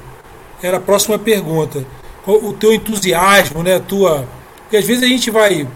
[0.62, 1.84] era a próxima pergunta.
[2.26, 3.76] O teu entusiasmo, né?
[3.76, 4.28] A tua.
[4.62, 5.66] Porque às vezes a gente vai.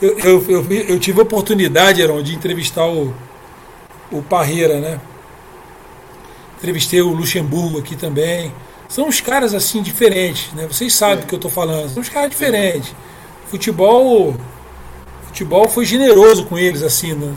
[0.00, 3.12] Eu, eu, eu, eu tive a oportunidade, Aaron, de entrevistar o,
[4.10, 4.98] o Parreira, né?
[6.56, 8.52] Entrevistei o Luxemburgo aqui também.
[8.90, 10.66] São uns caras assim diferentes, né?
[10.66, 11.88] Vocês sabem do que eu estou falando.
[11.88, 12.92] São uns caras diferentes.
[13.46, 14.36] Futebol
[15.28, 17.14] futebol foi generoso com eles, assim.
[17.14, 17.34] Né?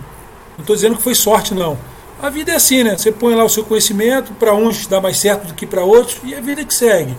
[0.57, 1.77] Não estou dizendo que foi sorte, não.
[2.21, 2.97] A vida é assim, né?
[2.97, 6.17] Você põe lá o seu conhecimento, para uns dá mais certo do que para outros,
[6.23, 7.15] e a vida que segue.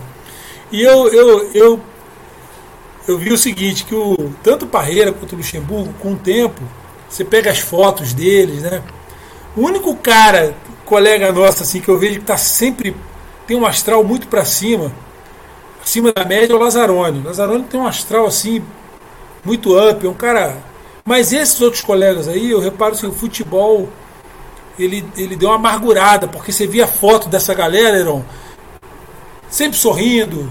[0.72, 1.80] E eu, eu, eu,
[3.06, 6.60] eu vi o seguinte, que o, tanto Parreira quanto o Luxemburgo, com o tempo,
[7.08, 8.82] você pega as fotos deles, né?
[9.56, 12.96] O único cara, colega nosso, assim, que eu vejo que está sempre,
[13.46, 14.92] tem um astral muito para cima,
[15.82, 17.22] acima da média, é o Lazzaroni.
[17.22, 18.62] Lazzaroni tem um astral, assim,
[19.44, 20.56] muito up, é um cara.
[21.04, 23.88] Mas esses outros colegas aí, eu reparo que o futebol
[24.78, 28.24] ele, ele deu uma amargurada, porque você via foto dessa galera, Heron,
[29.48, 30.50] sempre sorrindo,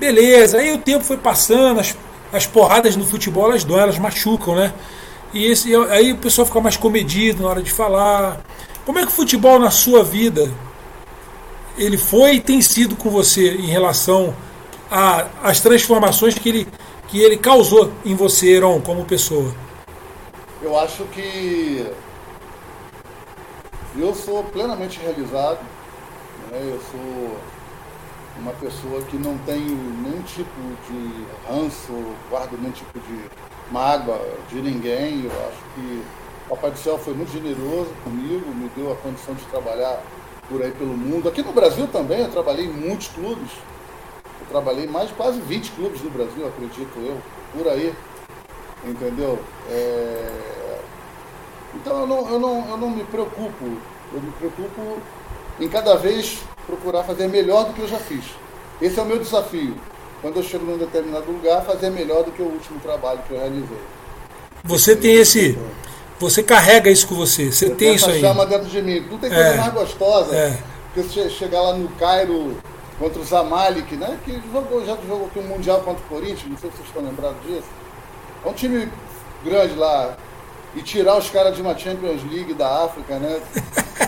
[0.00, 1.94] Beleza, aí o tempo foi passando, as,
[2.32, 4.72] as porradas no futebol elas dão, elas machucam, né?
[5.30, 8.40] E esse, aí o pessoal fica mais comedido na hora de falar.
[8.86, 10.50] Como é que o futebol na sua vida
[11.80, 14.34] ele foi e tem sido com você em relação
[15.42, 16.68] às transformações que ele,
[17.08, 19.54] que ele causou em você, Heron, como pessoa?
[20.60, 21.86] Eu acho que
[23.96, 25.60] eu sou plenamente realizado.
[26.50, 26.60] Né?
[26.62, 27.36] Eu sou
[28.38, 33.24] uma pessoa que não tem nenhum tipo de ranço, guardo nenhum tipo de
[33.72, 35.24] mágoa de ninguém.
[35.24, 36.04] Eu acho que
[36.46, 40.02] o Papai do Céu foi muito generoso comigo, me deu a condição de trabalhar
[40.50, 41.28] por aí pelo mundo.
[41.28, 43.50] Aqui no Brasil também, eu trabalhei em muitos clubes.
[44.40, 47.16] Eu trabalhei em mais de quase 20 clubes no Brasil, acredito eu,
[47.56, 47.94] por aí.
[48.84, 49.38] Entendeu?
[49.70, 50.78] É...
[51.74, 53.64] Então eu não, eu, não, eu não me preocupo.
[54.12, 54.98] Eu me preocupo
[55.60, 58.24] em cada vez procurar fazer melhor do que eu já fiz.
[58.82, 59.76] Esse é o meu desafio.
[60.20, 63.38] Quando eu chego num determinado lugar, fazer melhor do que o último trabalho que eu
[63.38, 63.78] realizei.
[64.64, 65.58] Você tem esse.
[66.20, 67.50] Você carrega isso com você.
[67.50, 68.20] Você eu tem isso aí.
[68.20, 69.00] chama dentro de mim.
[69.10, 69.56] Não tem coisa é.
[69.56, 70.58] mais gostosa é.
[70.92, 72.58] que você chegar lá no Cairo
[72.98, 74.18] contra o Zamalek, né?
[74.22, 77.02] Que jogou, já jogou aqui um Mundial contra o Corinthians, não sei se vocês estão
[77.02, 77.68] lembrados disso.
[78.44, 78.86] É um time
[79.42, 80.14] grande lá.
[80.76, 83.40] E tirar os caras de uma Champions League da África, né?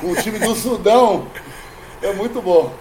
[0.03, 1.27] o time do Sudão.
[2.03, 2.73] É muito bom.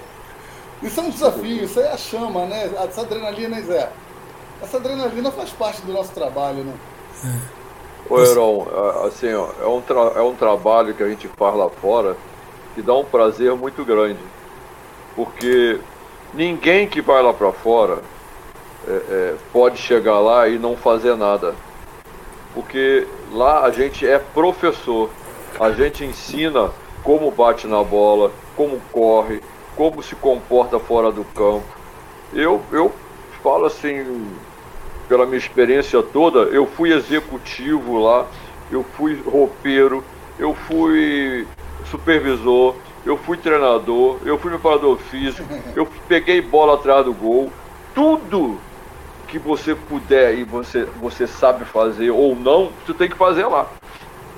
[0.83, 2.69] Isso é um desafio, isso aí é a chama, né?
[2.83, 3.89] Essa adrenalina, Zé?
[4.61, 6.73] Essa adrenalina faz parte do nosso trabalho, né?
[7.23, 7.60] É.
[8.11, 8.67] Ô, Heron,
[9.07, 9.81] assim, é, um
[10.17, 12.17] é um trabalho que a gente faz lá fora
[12.75, 14.19] que dá um prazer muito grande.
[15.15, 15.79] Porque
[16.33, 17.99] ninguém que vai lá para fora
[18.85, 21.55] é, é, pode chegar lá e não fazer nada.
[22.53, 25.09] Porque lá a gente é professor,
[25.57, 26.69] a gente ensina
[27.03, 29.41] como bate na bola, como corre,
[29.77, 31.65] como se comporta fora do campo.
[32.33, 32.91] Eu, eu
[33.41, 34.27] falo assim,
[35.11, 38.25] pela minha experiência toda, eu fui executivo lá,
[38.71, 40.01] eu fui roupeiro,
[40.39, 41.45] eu fui
[41.89, 45.45] supervisor, eu fui treinador, eu fui preparador físico,
[45.75, 47.51] eu peguei bola atrás do gol,
[47.93, 48.57] tudo
[49.27, 53.67] que você puder e você, você sabe fazer ou não, você tem que fazer lá.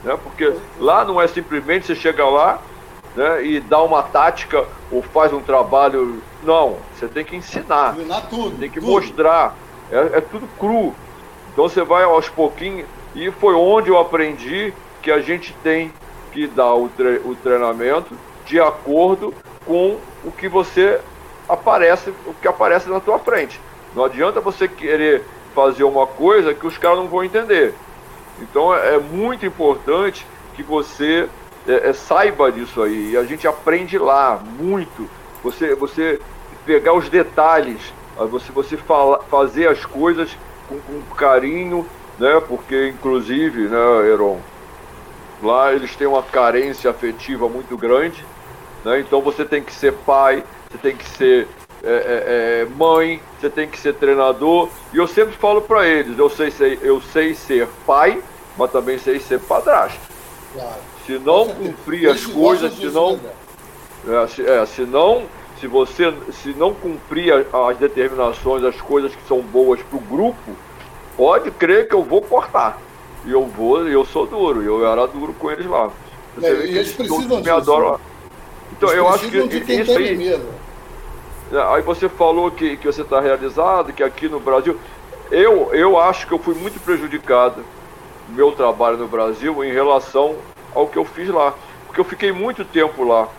[0.04, 0.18] Né?
[0.24, 2.60] Porque lá não é simplesmente você chega lá
[3.16, 6.20] né, e dá uma tática ou faz um trabalho.
[6.42, 7.94] Não, você tem que ensinar.
[8.58, 8.92] Tem que tudo.
[8.92, 9.56] mostrar.
[9.94, 10.94] É, é tudo cru.
[11.52, 12.88] Então você vai aos pouquinhos.
[13.16, 15.94] E foi onde eu aprendi que a gente tem
[16.32, 19.34] que dar o, tre o treinamento de acordo
[19.66, 21.00] com o que você
[21.48, 23.60] aparece, o que aparece na tua frente.
[23.96, 27.76] Não adianta você querer fazer uma coisa que os caras não vão entender.
[28.42, 30.26] Então é, é muito importante
[30.56, 31.30] que você
[31.68, 33.12] é, é, saiba disso aí.
[33.12, 35.08] E a gente aprende lá muito.
[35.44, 36.20] Você, você
[36.66, 40.36] pegar os detalhes, você, você fala, fazer as coisas
[40.68, 41.86] com, com carinho,
[42.20, 42.42] né?
[42.48, 44.40] Porque inclusive, né, Heron,
[45.42, 48.24] lá eles têm uma carência afetiva muito grande,
[48.86, 49.00] né?
[49.00, 51.48] Então você tem que ser pai, você tem que ser
[51.84, 54.70] é, é, é, mãe, você tem que ser treinador.
[54.94, 58.22] E eu sempre falo para eles, eu sei, ser, eu sei ser pai,
[58.58, 60.00] mas também sei ser padrasto.
[60.54, 60.94] Claro.
[61.06, 63.20] Se não cumprir as coisas, se não,
[64.08, 65.24] é, se, é, se não,
[65.64, 70.52] se você se não cumprir as determinações, as coisas que são boas para o grupo,
[71.16, 72.82] pode crer que eu vou cortar.
[73.26, 75.90] E eu vou, eu sou duro, eu era duro com eles lá.
[76.36, 77.98] Você é, e eles precisam me adoram.
[78.74, 80.50] Então eles eu acho que isso aí, mesmo.
[81.54, 84.78] É, aí você falou que, que você está realizado, que aqui no Brasil.
[85.32, 87.64] Eu, eu acho que eu fui muito prejudicado
[88.28, 90.36] meu trabalho no Brasil em relação
[90.76, 91.54] ao que eu fiz lá.
[91.86, 93.30] Porque eu fiquei muito tempo lá.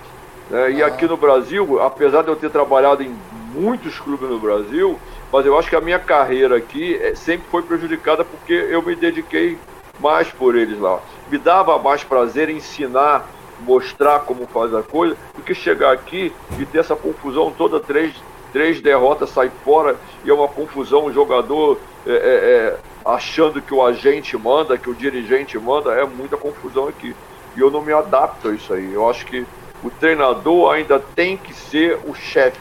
[0.51, 0.73] Né?
[0.73, 0.87] E ah.
[0.87, 3.15] aqui no Brasil, apesar de eu ter trabalhado em
[3.55, 4.99] muitos clubes no Brasil,
[5.33, 8.95] mas eu acho que a minha carreira aqui é, sempre foi prejudicada porque eu me
[8.95, 9.59] dediquei
[10.01, 11.01] mais por eles lá.
[11.31, 13.29] Me dava mais prazer ensinar
[13.61, 18.15] mostrar como faz a coisa, do que chegar aqui e ter essa confusão toda, três,
[18.53, 23.75] três derrotas, sai fora e é uma confusão, o jogador é, é, é, achando que
[23.75, 27.15] o agente manda, que o dirigente manda, é muita confusão aqui.
[27.57, 28.93] E eu não me adapto a isso aí.
[28.93, 29.47] Eu acho que
[29.85, 32.59] o treinador ainda tem que ser o chefe.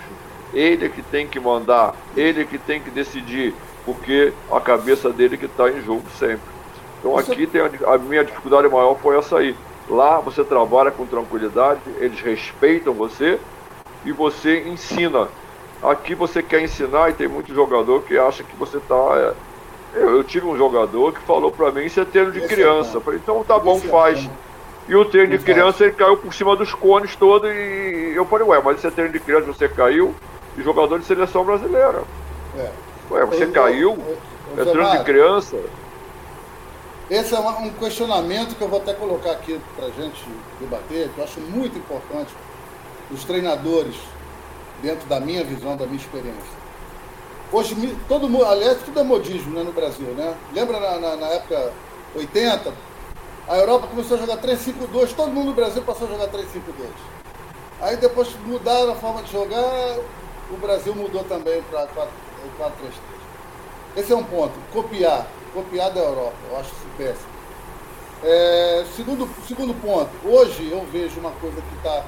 [0.54, 3.56] Ele que tem que mandar, ele que tem que decidir,
[3.86, 6.54] porque a cabeça dele que está em jogo sempre.
[7.00, 9.56] Então aqui tem a, a minha dificuldade maior foi essa aí.
[9.90, 13.40] Lá você trabalha com tranquilidade, eles respeitam você
[14.06, 15.28] e você ensina.
[15.82, 18.96] Aqui você quer ensinar e tem muito jogador que acha que você está.
[18.96, 19.34] É...
[19.96, 22.98] Eu, eu, tive um jogador que falou para mim: Isso é treino de criança.
[22.98, 24.30] Eu falei: Então tá bom, faz.
[24.88, 28.48] E o treino de criança ele caiu por cima dos cones todo e eu falei:
[28.48, 30.13] Ué, mas isso é treino de criança, você caiu?
[30.58, 32.04] E jogador de seleção brasileira.
[32.58, 32.69] É.
[33.12, 33.98] Ué, você eu, caiu?
[34.56, 35.58] Eu, entrando de criança?
[37.10, 40.24] Esse é um questionamento que eu vou até colocar aqui para a gente
[40.60, 42.34] debater, que eu acho muito importante
[43.12, 43.96] os treinadores,
[44.82, 46.63] dentro da minha visão, da minha experiência.
[47.52, 47.76] Hoje,
[48.08, 50.34] todo mundo, aliás, tudo é modismo né, no Brasil, né?
[50.54, 51.72] Lembra na, na, na época
[52.15, 52.74] 80,
[53.47, 56.43] a Europa começou a jogar 3-5-2, todo mundo no Brasil passou a jogar 3-5-2.
[57.82, 59.97] Aí depois mudaram a forma de jogar,
[60.49, 63.13] o Brasil mudou também para 4-3-3.
[63.97, 64.53] Esse é um ponto.
[64.71, 65.27] Copiar.
[65.53, 66.36] Copiar da Europa.
[66.49, 67.34] Eu acho isso péssimo.
[68.23, 70.10] É, segundo, segundo ponto.
[70.25, 72.06] Hoje eu vejo uma coisa que está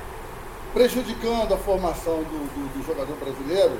[0.73, 3.79] prejudicando a formação do, do, do jogador brasileiro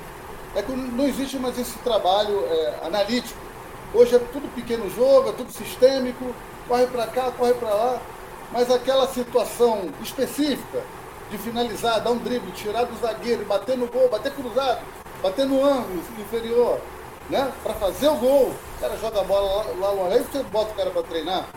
[0.56, 3.40] é que não existe mais esse trabalho é, analítico.
[3.94, 6.34] Hoje é tudo pequeno jogo, é tudo sistêmico,
[6.68, 8.02] corre para cá, corre para lá,
[8.52, 10.82] mas aquela situação específica
[11.30, 14.82] de finalizar, dar um drible, tirar do zagueiro, bater no gol, bater cruzado,
[15.22, 16.80] bater no ângulo inferior,
[17.30, 17.52] né?
[17.64, 20.76] Para fazer o gol, o cara joga a bola lá, longe, aí você bota o
[20.76, 21.48] cara para treinar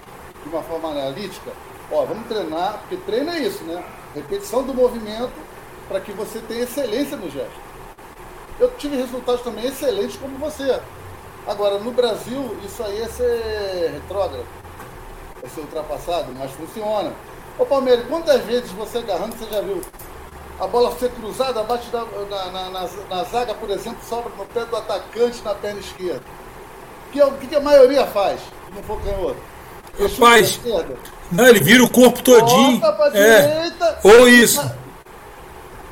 [0.43, 1.51] de uma forma analítica,
[1.91, 3.85] ó, vamos treinar, porque treino é isso, né?
[4.15, 5.33] Repetição do movimento
[5.89, 7.69] para que você tenha excelência no gesto
[8.61, 10.81] eu tive resultados também excelentes como você.
[11.47, 14.45] Agora, no Brasil, isso aí é ser retrógrado,
[15.43, 17.13] é ser ultrapassado, mas funciona.
[17.59, 19.83] Ô Palmeiras, quantas vezes você agarrando, você já viu
[20.61, 24.45] a bola ser cruzada abaixo da, na, na, na, na, zaga, por exemplo, sobra no
[24.47, 26.23] pé do atacante na perna esquerda?
[27.13, 29.37] Que, é o que a maioria faz, se não for canhoto?
[30.17, 30.61] Faz.
[31.33, 32.81] Não, ele vira o corpo todinho.
[33.15, 33.43] é.
[33.43, 34.61] Direita, Ou isso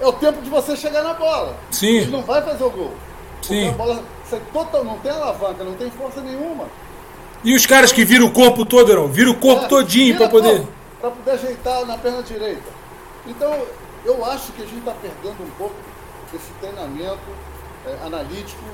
[0.01, 1.57] é o tempo de você chegar na bola.
[1.71, 1.97] Sim.
[1.97, 2.93] Ele não vai fazer o gol.
[3.43, 3.69] Sim.
[3.69, 6.65] a bola sai total, não tem alavanca, não tem força nenhuma.
[7.47, 9.07] E os caras que viram o corpo todo, não?
[9.07, 10.67] Viram o corpo é, todinho para poder.
[11.01, 12.69] Para poder ajeitar na perna direita.
[13.25, 13.57] Então,
[14.05, 15.77] eu acho que a gente está perdendo um pouco
[16.35, 17.21] esse treinamento
[17.87, 18.65] é, analítico,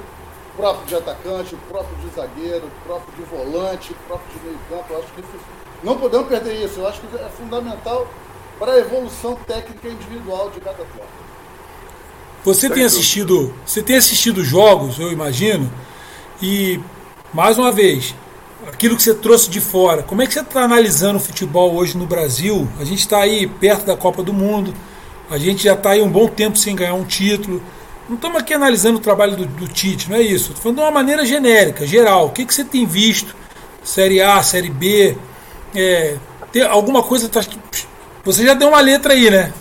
[0.57, 4.87] próprio de atacante, próprio de zagueiro, próprio de volante, próprio de meio campo.
[4.89, 5.45] Eu acho que isso,
[5.85, 6.81] não podemos perder isso.
[6.81, 8.09] Eu acho que é fundamental
[8.59, 11.09] para a evolução técnica individual de cada atleta.
[12.43, 15.71] Você tem assistido, você tem assistido jogos, eu imagino,
[16.41, 16.81] e
[17.35, 18.15] mais uma vez,
[18.69, 21.97] aquilo que você trouxe de fora, como é que você está analisando o futebol hoje
[21.97, 22.69] no Brasil?
[22.81, 24.75] A gente está aí perto da Copa do Mundo,
[25.31, 27.63] a gente já está aí um bom tempo sem ganhar um título.
[28.09, 30.51] Não estamos aqui analisando o trabalho do, do Tite, não é isso.
[30.51, 32.27] Estou falando de uma maneira genérica, geral.
[32.27, 33.35] O que, que você tem visto?
[33.83, 35.17] Série A, Série B?
[35.75, 36.17] É,
[36.53, 37.41] tem alguma coisa está
[38.25, 39.53] você já deu uma letra aí, né?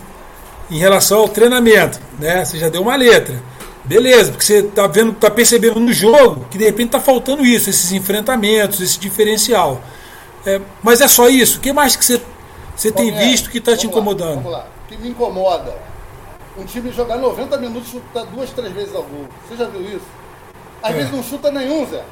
[0.70, 2.44] Em relação ao treinamento, né?
[2.44, 3.42] Você já deu uma letra.
[3.84, 7.68] Beleza, porque você tá vendo, tá percebendo no jogo que de repente tá faltando isso,
[7.68, 9.80] esses enfrentamentos, esse diferencial.
[10.46, 11.58] É, mas é só isso?
[11.58, 12.20] O que mais que você,
[12.76, 14.28] você tem visto que está te incomodando?
[14.28, 14.66] Lá, vamos lá.
[14.84, 15.76] O que me incomoda?
[16.56, 19.26] Um time jogar 90 minutos e chutar duas, três vezes ao gol.
[19.48, 20.06] Você já viu isso?
[20.82, 20.94] Às é.
[20.94, 22.04] vezes não chuta nenhum, Zé.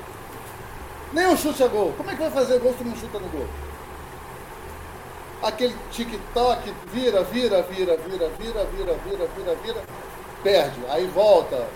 [1.13, 1.93] Nenhum chute a gol.
[1.97, 3.47] Como é que vai fazer gol se não chuta no gol?
[5.43, 6.61] aquele tic-toc,
[6.93, 8.67] vira, vira, vira, vira, vira, vira,
[9.05, 9.83] vira, vira, vira,
[10.43, 10.81] perde.
[10.89, 11.67] Aí volta,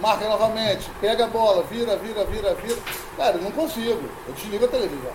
[0.00, 2.78] marca novamente, pega a bola, vira, vira, vira, vira.
[3.16, 4.02] Cara, eu não consigo.
[4.26, 5.12] Eu desligo a televisão.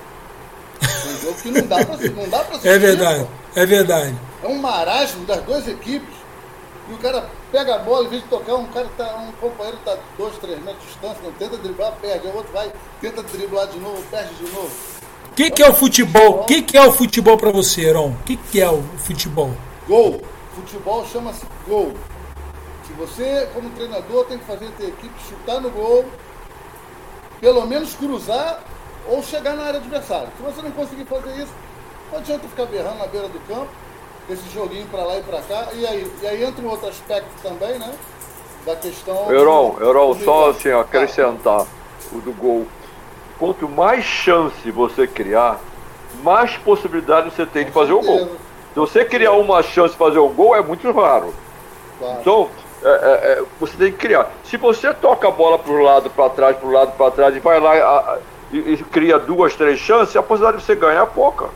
[0.79, 2.67] Tem jogo que não dá pra, não dá pra assistir.
[2.67, 4.15] É verdade, é verdade.
[4.43, 6.15] É um marasmo das duas equipes.
[6.87, 9.77] E o cara pega a bola, em vez de tocar, um cara tá, um companheiro
[9.77, 12.27] está dois, três metros de distância, não tenta driblar, perde.
[12.27, 14.69] O outro vai, tenta driblar de novo, perde de novo.
[15.31, 16.41] O que, que é o futebol?
[16.41, 18.09] O que, que é o futebol para você, Heron?
[18.09, 19.51] O que, que é o futebol?
[19.87, 20.21] Gol.
[20.55, 21.93] Futebol chama-se gol.
[22.97, 26.05] Você, como treinador, tem que fazer a tua equipe chutar no gol,
[27.41, 28.61] pelo menos cruzar
[29.07, 30.29] ou chegar na área adversária.
[30.37, 31.53] Se você não conseguir fazer isso,
[32.11, 33.67] não adianta ficar berrando na beira do campo,
[34.29, 35.67] esse joguinho para lá e para cá.
[35.73, 37.93] E aí, e aí entra um outro aspecto também, né?
[38.65, 39.31] Da questão.
[39.31, 41.65] Euron, Euron, só assim, acrescentar
[42.11, 42.65] o do gol
[43.39, 45.59] quanto mais chance você criar,
[46.23, 48.29] mais possibilidade você tem de fazer o gol.
[48.73, 51.33] Se você criar uma chance de fazer um gol, é muito raro.
[51.99, 52.17] Claro.
[52.21, 52.49] Então,
[52.85, 54.29] é, é, é você tem que criar.
[54.43, 57.35] Se você toca a bola para o lado, para trás, para o lado, para trás,
[57.35, 58.17] e vai lá a,
[58.51, 61.49] e, e, cria duas, três chances, a possibilidade de você ganhar é pouca.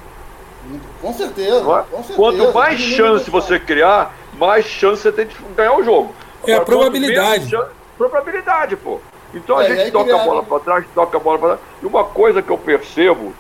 [1.01, 1.61] Com certeza, é?
[1.61, 2.15] com certeza.
[2.15, 6.13] Quanto mais chance você criar, mais chance você tem de ganhar o jogo.
[6.45, 7.49] É Agora, a probabilidade.
[7.49, 8.99] Chance, probabilidade, pô.
[9.33, 11.61] Então a é, gente toca a bola para trás, toca a bola para trás.
[11.81, 13.33] E uma coisa que eu percebo,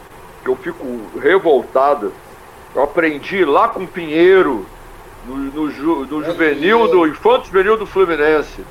[0.43, 0.85] que eu fico
[1.19, 2.13] revoltado,
[2.75, 4.65] eu aprendi lá com o Pinheiro,
[5.29, 8.65] no, no, ju, no juvenil do infanto juvenil do Fluminense.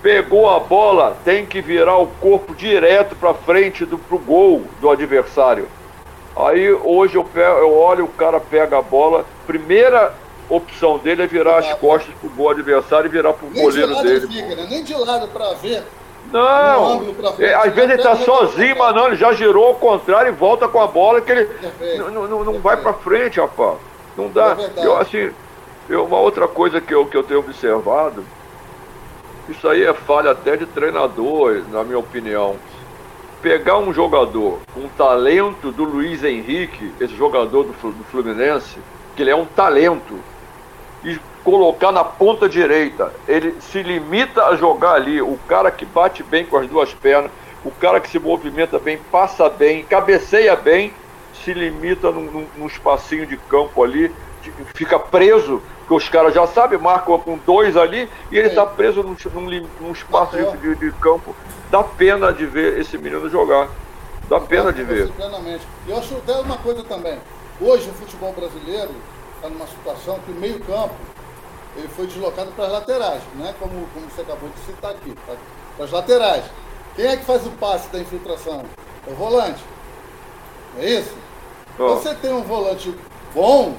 [0.00, 4.88] Pegou a bola, tem que virar o corpo direto para frente do pro gol do
[4.88, 5.68] adversário.
[6.34, 10.14] Aí hoje eu, pego, eu olho, o cara pega a bola, primeira
[10.48, 14.26] opção dele é virar as costas pro gol adversário e virar pro Nem goleiro dele.
[14.26, 14.66] Fica, né?
[14.70, 15.82] Nem de lado para ver
[16.32, 20.34] Não, é, às vezes ele está sozinho, mas não, ele já girou ao contrário e
[20.34, 21.48] volta com a bola que ele
[21.98, 23.76] não, não, não vai para frente, rapaz.
[24.16, 24.56] Não dá.
[24.76, 25.30] É eu, assim,
[25.96, 28.24] uma outra coisa que eu, que eu tenho observado,
[29.48, 32.56] isso aí é falha até de treinador, na minha opinião.
[33.42, 38.78] Pegar um jogador com talento do Luiz Henrique, esse jogador do, do Fluminense,
[39.16, 40.20] que ele é um talento,
[41.02, 43.12] e colocar na ponta direita.
[43.26, 45.20] Ele se limita a jogar ali.
[45.20, 47.30] O cara que bate bem com as duas pernas,
[47.64, 50.92] o cara que se movimenta bem, passa bem, cabeceia bem,
[51.44, 54.14] se limita num, num, num espacinho de campo ali,
[54.74, 59.02] fica preso, porque os caras já sabem, marcam com dois ali, e ele está preso
[59.02, 61.34] num, num, num espaço de, de, de, campo.
[61.70, 63.68] Dá pena de ver esse menino jogar.
[64.28, 65.10] Dá pena de ver.
[65.12, 65.66] Plenamente.
[65.86, 67.18] Eu acho até uma coisa também.
[67.60, 68.94] Hoje o futebol brasileiro
[69.36, 70.94] está numa situação que o meio-campo
[71.76, 73.54] ele foi deslocado para as laterais, né?
[73.58, 75.14] como, como você acabou de citar aqui,
[75.76, 76.44] para as laterais.
[76.96, 78.64] Quem é que faz o passe da infiltração?
[79.06, 79.62] É o volante.
[80.78, 81.14] É isso?
[81.78, 81.94] Oh.
[81.94, 82.94] Você tem um volante
[83.34, 83.74] bom,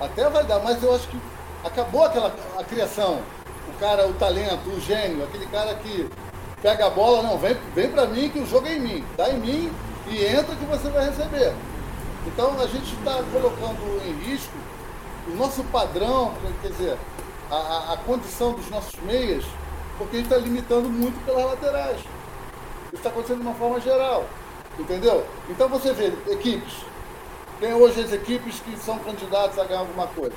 [0.00, 1.18] até vai dar, mas eu acho que
[1.64, 3.20] acabou aquela a criação.
[3.68, 6.08] O cara, o talento, o gênio, aquele cara que
[6.62, 9.04] pega a bola, não, vem, vem para mim que o jogo é em mim.
[9.16, 9.72] Dá em mim
[10.08, 11.54] e entra que você vai receber.
[12.26, 14.52] Então a gente está colocando em risco
[15.28, 16.98] o nosso padrão, quer dizer,
[17.50, 19.44] a, a, condição dos nossos meias,
[19.98, 21.98] porque a gente está limitando muito pelas laterais.
[22.86, 24.24] Isso está acontecendo de uma forma geral.
[24.78, 25.26] Entendeu?
[25.50, 26.87] Então você vê equipes.
[27.60, 30.34] Tem hoje as equipes que são candidatas a ganhar alguma coisa.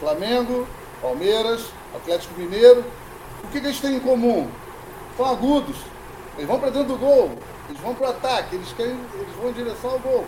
[0.00, 0.66] Flamengo,
[1.00, 2.84] Palmeiras, Atlético Mineiro.
[3.44, 4.48] O que, que eles têm em comum?
[5.16, 5.76] São agudos.
[6.36, 7.38] Eles vão para dentro do gol.
[7.68, 8.56] Eles vão para o ataque.
[8.56, 10.26] Eles, querem, eles vão em direção ao gol.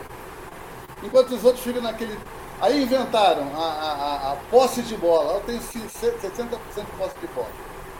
[1.02, 2.18] Enquanto os outros ficam naquele
[2.60, 5.32] Aí inventaram a, a, a posse de bola.
[5.32, 7.48] Ela tem 60% de posse de bola.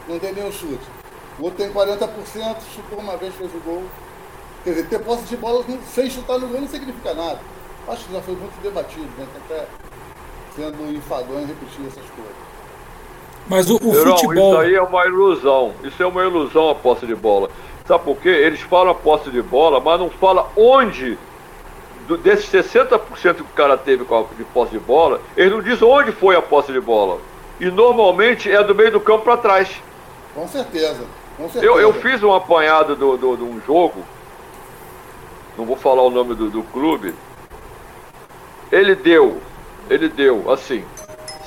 [0.07, 0.85] Não tem nenhum chute.
[1.37, 3.83] O outro tem 40%, chutou uma vez, fez o gol.
[4.63, 7.39] Quer dizer, ter posse de bola sem chutar no gol não significa nada.
[7.87, 9.27] Acho que já foi muito debatido, né?
[9.45, 9.65] Até
[10.55, 12.35] sendo enfadonho repetir essas coisas.
[13.47, 14.53] Mas o, o futebol.
[14.53, 15.73] Isso aí é uma ilusão.
[15.83, 17.49] Isso é uma ilusão a posse de bola.
[17.85, 18.29] Sabe por quê?
[18.29, 21.17] Eles falam a posse de bola, mas não falam onde
[22.07, 25.61] do, desses 60% que o cara teve com a, de posse de bola, ele não
[25.61, 27.19] diz onde foi a posse de bola.
[27.59, 29.69] E normalmente é do meio do campo para trás.
[30.33, 31.05] Com certeza.
[31.37, 31.65] Com certeza.
[31.65, 34.03] Eu, eu fiz um apanhado de do, do, do, um jogo,
[35.57, 37.13] não vou falar o nome do, do clube.
[38.71, 39.41] Ele deu,
[39.89, 40.83] ele deu assim,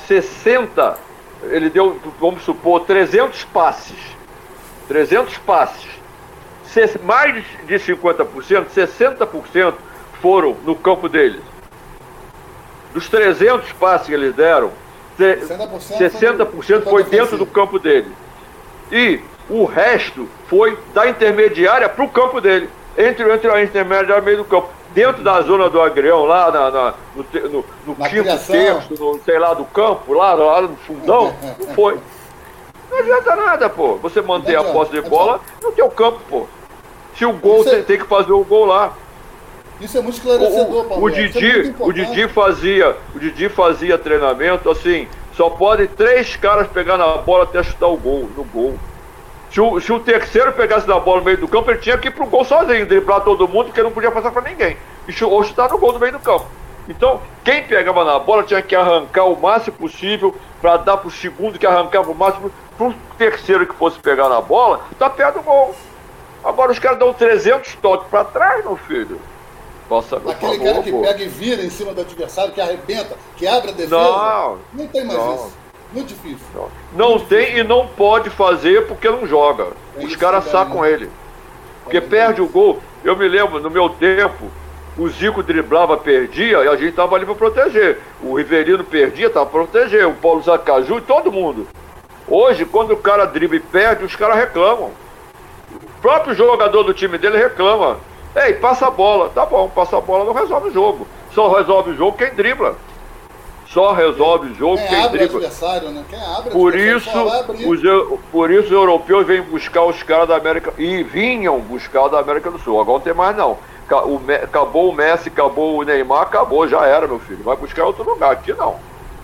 [0.07, 0.99] 60,
[1.45, 3.97] ele deu, vamos supor, 300 passes.
[4.89, 5.87] 300 passes.
[7.03, 9.75] Mais de 50%, 60%
[10.21, 11.43] foram no campo deles.
[12.93, 14.71] Dos 300 passes que eles deram,
[15.19, 18.11] 60%, foi dentro do campo dele.
[18.93, 22.71] E o resto foi da intermediária para o campo dele.
[22.97, 24.69] Entre, entre a intermediária e o meio do campo.
[24.99, 29.21] Dentro da zona do agrião, lá na, na no, no, no na quinto texto, no,
[29.25, 32.01] sei lá, do campo, lá, lá no fundão, não foi.
[32.91, 33.95] Não adianta nada, pô.
[33.99, 36.47] Você manter a posse de bola no teu campo, pô.
[37.17, 38.93] Se o gol tem, tem que fazer o gol lá.
[39.81, 41.05] Isso é muito esclarecedor, Paulo.
[41.05, 46.67] O, Didi, é o Didi fazia, o Didi fazia treinamento assim, só podem três caras
[46.67, 48.75] pegar na bola até chutar o gol, no gol.
[49.59, 52.07] Se o, se o terceiro pegasse na bola no meio do campo, ele tinha que
[52.07, 54.77] ir pro gol sozinho, driblar todo mundo, porque não podia passar para ninguém.
[55.09, 56.47] E, ou chutar no gol no meio do campo.
[56.89, 61.59] Então, quem pegava na bola tinha que arrancar o máximo possível para dar pro segundo
[61.59, 65.75] que arrancava o máximo, pro terceiro que fosse pegar na bola, tá perto do gol.
[66.45, 69.21] Agora os caras dão 300 toques para trás, meu filho.
[69.91, 71.01] Nossa, Aquele favor, cara que pô.
[71.01, 73.97] pega e vira em cima do adversário, que arrebenta, que abre a defesa.
[73.97, 75.35] Não, não tem mais não.
[75.35, 75.68] isso.
[75.93, 76.39] Muito difícil.
[76.55, 77.65] Não, não Muito tem difícil.
[77.65, 79.69] e não pode fazer porque não joga.
[79.97, 80.91] É Os caras sacam né?
[80.91, 81.11] ele.
[81.83, 82.81] Porque perde o gol.
[83.03, 84.51] Eu me lembro, no meu tempo,
[84.99, 87.99] o Zico driblava, perdia, e a gente tava ali para proteger.
[88.23, 90.07] O Riverino perdia, tava para proteger.
[90.07, 91.67] O Paulo Zacaju e todo mundo.
[92.27, 94.91] Hoje, quando o cara dribla e perde, os caras reclamam.
[95.73, 97.99] O próprio jogador do time dele reclama.
[98.37, 99.31] Ei, passa a bola.
[99.31, 101.07] Tá bom, passa a bola não resolve o jogo.
[101.33, 102.77] Só resolve o jogo quem dribla.
[103.73, 105.39] Só resolve o jogo quem, quem abre dribla.
[105.39, 106.05] Adversário, né?
[106.09, 107.11] Quem abre por isso,
[107.67, 110.73] os, por isso os europeus vêm buscar os caras da América.
[110.79, 112.81] E vinham buscar da América do Sul.
[112.81, 113.59] Agora não tem mais não.
[113.91, 117.43] O, acabou o Messi, acabou o Neymar, acabou, já era, meu filho.
[117.43, 118.33] Vai buscar outro lugar.
[118.33, 118.77] Aqui não.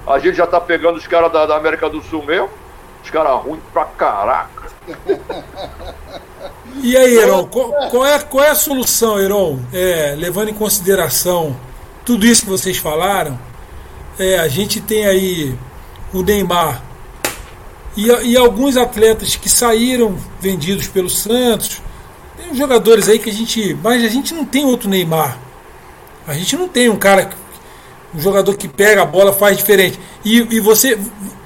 [0.06, 2.50] A gente já tá pegando os caras da, da América do Sul mesmo.
[3.02, 4.64] Os caras ruins pra caraca.
[6.82, 9.58] E aí, Heron, qual, qual, é, qual é a solução, Heron?
[9.72, 11.56] É, levando em consideração
[12.04, 13.38] tudo isso que vocês falaram,
[14.18, 15.54] é, a gente tem aí
[16.12, 16.82] o Neymar
[17.96, 21.80] E, e alguns atletas que saíram vendidos pelo Santos.
[22.36, 23.76] Tem jogadores aí que a gente.
[23.82, 25.38] Mas a gente não tem outro Neymar.
[26.26, 27.30] A gente não tem um cara.
[28.14, 29.98] Um jogador que pega a bola faz diferente.
[30.24, 30.96] E, e você,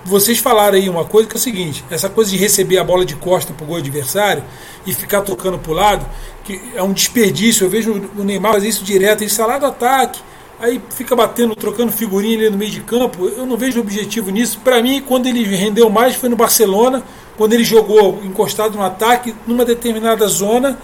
[0.05, 3.05] vocês falaram aí uma coisa que é o seguinte: essa coisa de receber a bola
[3.05, 4.43] de costa para o gol adversário
[4.87, 6.07] e ficar tocando para o lado,
[6.45, 7.65] que é um desperdício.
[7.65, 10.21] Eu vejo o Neymar fazer isso direto, ele está lá do ataque,
[10.61, 13.27] aí fica batendo, trocando figurinha ali no meio de campo.
[13.27, 14.61] Eu não vejo objetivo nisso.
[14.63, 17.03] Para mim, quando ele rendeu mais foi no Barcelona,
[17.37, 20.79] quando ele jogou encostado no ataque, numa determinada zona,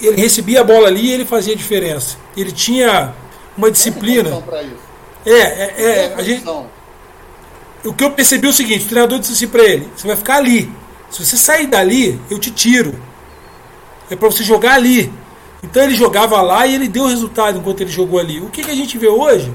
[0.00, 2.16] ele recebia a bola ali e ele fazia diferença.
[2.36, 3.14] Ele tinha
[3.56, 4.42] uma disciplina.
[5.24, 6.44] É, é, é, a gente,
[7.84, 10.16] o que eu percebi é o seguinte: o treinador disse assim para ele: você vai
[10.16, 10.70] ficar ali.
[11.10, 13.00] Se você sair dali, eu te tiro.
[14.10, 15.12] É para você jogar ali.
[15.66, 18.40] Então ele jogava lá e ele deu resultado enquanto ele jogou ali.
[18.40, 19.52] O que, que a gente vê hoje?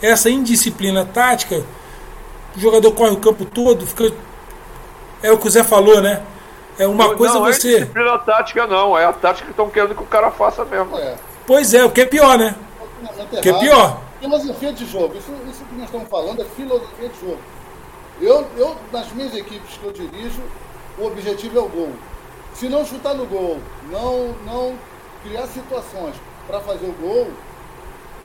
[0.00, 1.62] Essa indisciplina tática.
[2.56, 4.12] O jogador corre o campo todo, fica.
[5.22, 6.22] É o que o Zé falou, né?
[6.78, 7.68] É uma não, coisa não você.
[7.68, 8.98] Não é disciplina tática, não.
[8.98, 10.96] É a tática que estão querendo que o cara faça mesmo.
[10.96, 11.14] É.
[11.46, 12.54] Pois é, o que é pior, né?
[13.32, 14.00] O que é pior.
[14.18, 15.14] Filosofia de jogo.
[15.16, 17.38] Isso, isso que nós estamos falando é filosofia de jogo.
[18.20, 20.40] Eu, eu, nas minhas equipes que eu dirijo,
[20.98, 21.92] o objetivo é o gol.
[22.54, 24.74] Se não chutar no gol, não, não
[25.22, 26.14] criar situações
[26.46, 27.30] para fazer o gol,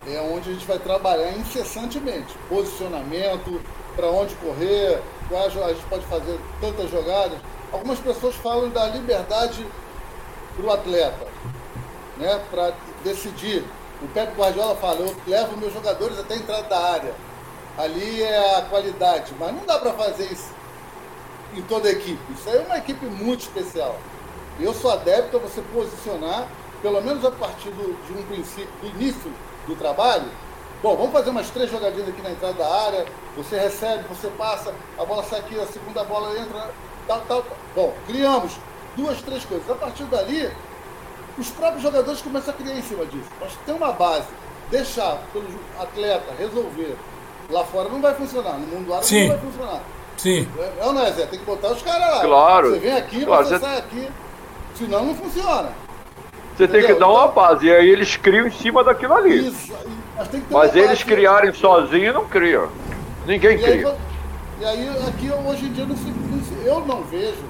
[0.07, 2.35] é onde a gente vai trabalhar incessantemente.
[2.47, 3.61] Posicionamento,
[3.95, 7.39] para onde correr, quais a gente pode fazer tantas jogadas.
[7.71, 9.65] Algumas pessoas falam da liberdade
[10.55, 11.27] para o atleta,
[12.17, 12.73] né, para
[13.03, 13.63] decidir.
[14.01, 17.13] O Pepe Guardiola fala, eu levo meus jogadores até a entrada da área
[17.77, 19.33] ali é a qualidade.
[19.39, 20.49] Mas não dá para fazer isso
[21.53, 22.19] em toda a equipe.
[22.33, 23.97] Isso aí é uma equipe muito especial.
[24.59, 26.47] Eu sou adepto a você posicionar,
[26.86, 29.31] pelo menos a partir do, de um princípio, do início
[29.65, 30.25] do trabalho.
[30.83, 33.05] Bom, vamos fazer umas três jogadinhas aqui na entrada da área.
[33.36, 36.69] Você recebe, você passa, a bola sai aqui, a segunda bola entra,
[37.07, 37.41] tal, tal.
[37.41, 37.57] tal.
[37.75, 38.51] Bom, criamos
[38.95, 39.67] duas, três coisas.
[39.67, 40.47] A partir dali,
[41.39, 43.29] os próprios jogadores começam a criar em cima disso.
[43.41, 44.27] Mas tem uma base.
[44.69, 45.45] Deixar pelo
[45.79, 46.95] atleta resolver
[47.49, 49.27] Lá fora não vai funcionar, no mundo árabe Sim.
[49.27, 49.81] não vai funcionar.
[50.17, 50.47] Sim.
[50.59, 51.25] É, não é, Zé?
[51.25, 52.21] Tem que botar os caras lá.
[52.21, 52.69] Claro.
[52.71, 54.09] Você vem aqui, Claro, você você- sai aqui.
[54.75, 55.71] Senão não funciona.
[56.58, 57.66] Você tem que dar uma base.
[57.68, 59.47] E aí eles criam em cima daquilo ali.
[59.47, 59.74] Isso.
[60.18, 61.06] Mas Mas eles base.
[61.06, 62.70] criarem sozinhos não criam.
[63.26, 63.95] Ninguém E aí, cria.
[64.62, 67.43] e aí aqui hoje em dia não se, não se- eu não vejo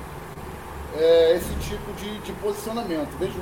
[0.98, 3.10] é, esse tipo de, de posicionamento.
[3.20, 3.34] Vejo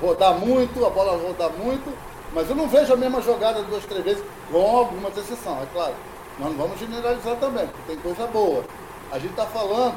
[0.00, 1.92] rodar muito, a bola rodar muito,
[2.32, 5.94] mas eu não vejo a mesma jogada duas, três vezes, com algumas exceções, é claro.
[6.38, 8.64] Nós não vamos generalizar também, porque tem coisa boa.
[9.10, 9.96] A gente está falando,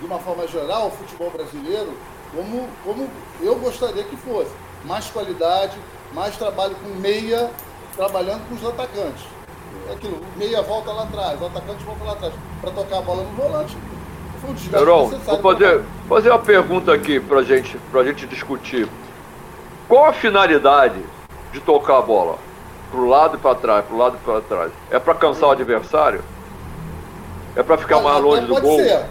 [0.00, 1.92] de uma forma geral, o futebol brasileiro,
[2.34, 3.08] como, como
[3.40, 4.50] eu gostaria que fosse.
[4.84, 5.76] Mais qualidade,
[6.12, 7.50] mais trabalho com meia,
[7.96, 9.24] trabalhando com os atacantes.
[9.88, 13.22] É Aquilo, meia volta lá atrás, o atacante volta lá atrás, para tocar a bola
[13.22, 13.76] no volante.
[14.40, 15.42] Foi um desgaste Heron, vou necessário.
[15.42, 18.88] fazer, fazer uma pergunta aqui pra gente, pra gente discutir.
[19.88, 21.00] Qual a finalidade
[21.52, 22.38] de tocar a bola?
[22.90, 24.72] Pro lado e pra trás, pro lado e pra trás.
[24.90, 26.22] É pra cansar o adversário?
[27.56, 28.78] É pra ficar mais longe do pode gol?
[28.78, 29.06] Ser.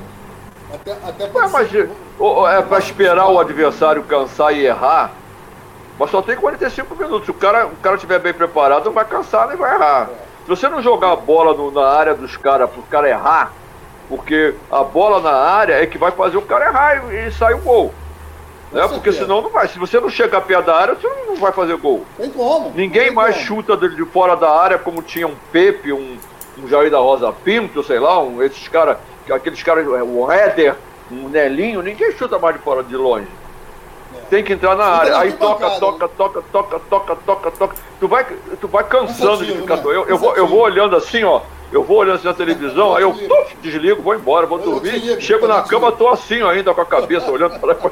[0.74, 1.91] Até, até Ué, pode mas ser.
[2.20, 5.11] Ou- é pra esperar o adversário cansar e errar?
[5.99, 7.26] Mas só tem 45 minutos.
[7.26, 10.09] Se o cara, o cara estiver bem preparado, não vai cansar nem vai errar.
[10.43, 13.51] Se você não jogar a bola no- na área dos caras pro cara errar,
[14.07, 17.55] porque a bola na área é que vai fazer o cara errar e, e sair
[17.55, 17.93] o gol.
[18.72, 18.86] Né?
[18.88, 19.68] Porque senão não vai.
[19.68, 22.05] Se você não chegar perto da área, você não vai fazer gol.
[22.18, 22.72] Tem como.
[22.76, 23.47] Ninguém tem mais como.
[23.47, 26.18] chuta de, de fora da área como tinha um Pepe, um,
[26.57, 28.97] um Jair da Rosa Pinto, sei lá, um, esses caras,
[29.32, 30.76] aqueles caras, o Éder,
[31.12, 33.28] um Nelinho, ninguém chuta mais de fora de longe.
[34.30, 35.18] Tem que entrar na área.
[35.20, 37.76] Aí nem toca, bancada, toca, toca, toca, toca, toca, toca.
[37.99, 38.26] Tu vai,
[38.60, 39.78] tu vai cansando de ficar.
[39.78, 39.84] né?
[39.86, 41.41] Eu, eu, vou, eu vou olhando assim, ó.
[41.72, 45.22] Eu vou olhando assim na televisão, aí eu tuf, desligo, vou embora, vou dormir.
[45.22, 47.76] Chego na cama, tô assim ainda com a cabeça olhando para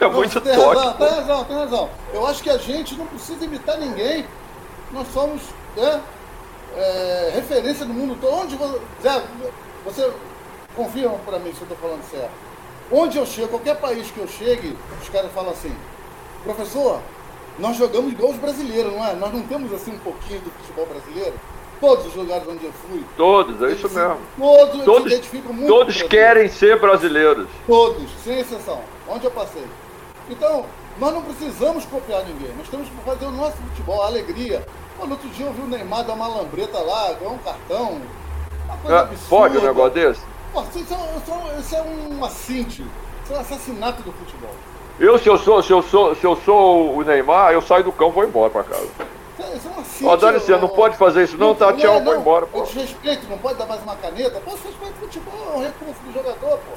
[0.00, 0.98] É Não, muito tem razão, toque.
[0.98, 1.90] tem razão, tem razão.
[2.12, 4.26] Eu acho que a gente não precisa imitar ninguém.
[4.92, 5.42] Nós somos
[5.76, 6.00] né,
[6.76, 8.34] é, referência no mundo todo.
[8.34, 9.22] Onde você, Zé,
[9.84, 10.10] você
[10.76, 12.30] confirma para mim se eu estou falando certo.
[12.90, 15.74] Onde eu chego, qualquer país que eu chegue, os caras falam assim,
[16.44, 17.00] professor,
[17.58, 19.14] nós jogamos igual os brasileiros, não é?
[19.14, 21.34] Nós não temos assim um pouquinho do futebol brasileiro?
[21.80, 23.04] Todos os lugares onde eu fui.
[23.16, 24.18] Todos, é isso mesmo.
[24.38, 27.48] Todos, se Todos, identificam muito todos querem ser brasileiros.
[27.66, 29.64] Todos, sem exceção, onde eu passei.
[30.30, 30.64] Então,
[31.00, 34.64] nós não precisamos copiar ninguém, nós temos que fazer o nosso futebol, a alegria.
[34.96, 38.00] Pô, no outro dia eu vi o Neymar dar uma lambreta lá, ganhar um cartão.
[38.66, 39.28] Uma coisa É, absurda.
[39.28, 40.20] pode um negócio desse?
[40.52, 42.82] Pô, isso, isso, isso é um assinte,
[43.24, 44.54] isso é um assassinato do futebol.
[45.00, 47.92] Eu, se eu sou, se eu sou, se eu sou o Neymar, eu saio do
[47.92, 48.88] campo e vou embora pra casa.
[49.38, 51.72] É, isso é uma Ó, dá licença, não pode fazer isso não, tá?
[51.72, 52.58] Tchau, vou embora, pô.
[52.58, 54.40] Eu desrespeito, não pode dar mais uma caneta.
[54.40, 56.72] Pô, você respeita futebol, é um recurso do jogador, pô.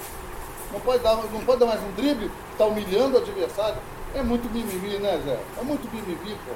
[0.71, 3.75] Não pode dar, não pode dar mais um drible, tá humilhando o adversário.
[4.15, 5.37] É muito mimimi, né, Zé?
[5.59, 6.53] É muito mimimi, pô.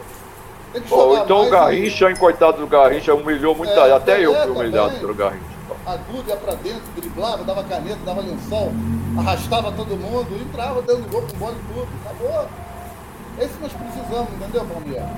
[0.71, 3.73] Tem que Pô, então o mais Garrincha, hein, coitado do Garrincha, humilhou muita.
[3.73, 4.99] É, até eu é, fui humilhado também.
[5.01, 5.58] pelo Garrincha.
[5.89, 8.71] A Duda ia pra dentro, driblava, dava caneta, dava lençol,
[9.17, 11.87] arrastava todo mundo, entrava dando gol com bola e tudo.
[12.05, 12.47] Acabou.
[13.39, 15.09] Esse nós precisamos, entendeu, Palmeiras?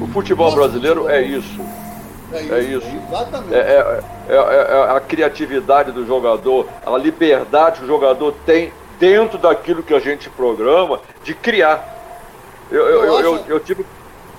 [0.00, 1.14] O futebol Nosso brasileiro futebol.
[1.18, 1.60] é isso.
[2.32, 2.86] É É isso.
[2.86, 2.96] isso.
[3.08, 3.54] Exatamente.
[3.54, 8.72] É, é- é- é- é a criatividade do jogador, a liberdade que o jogador tem
[8.98, 11.92] dentro daquilo que a gente programa de criar.
[12.70, 13.84] Eu, eu, Eu eu, eu, tive,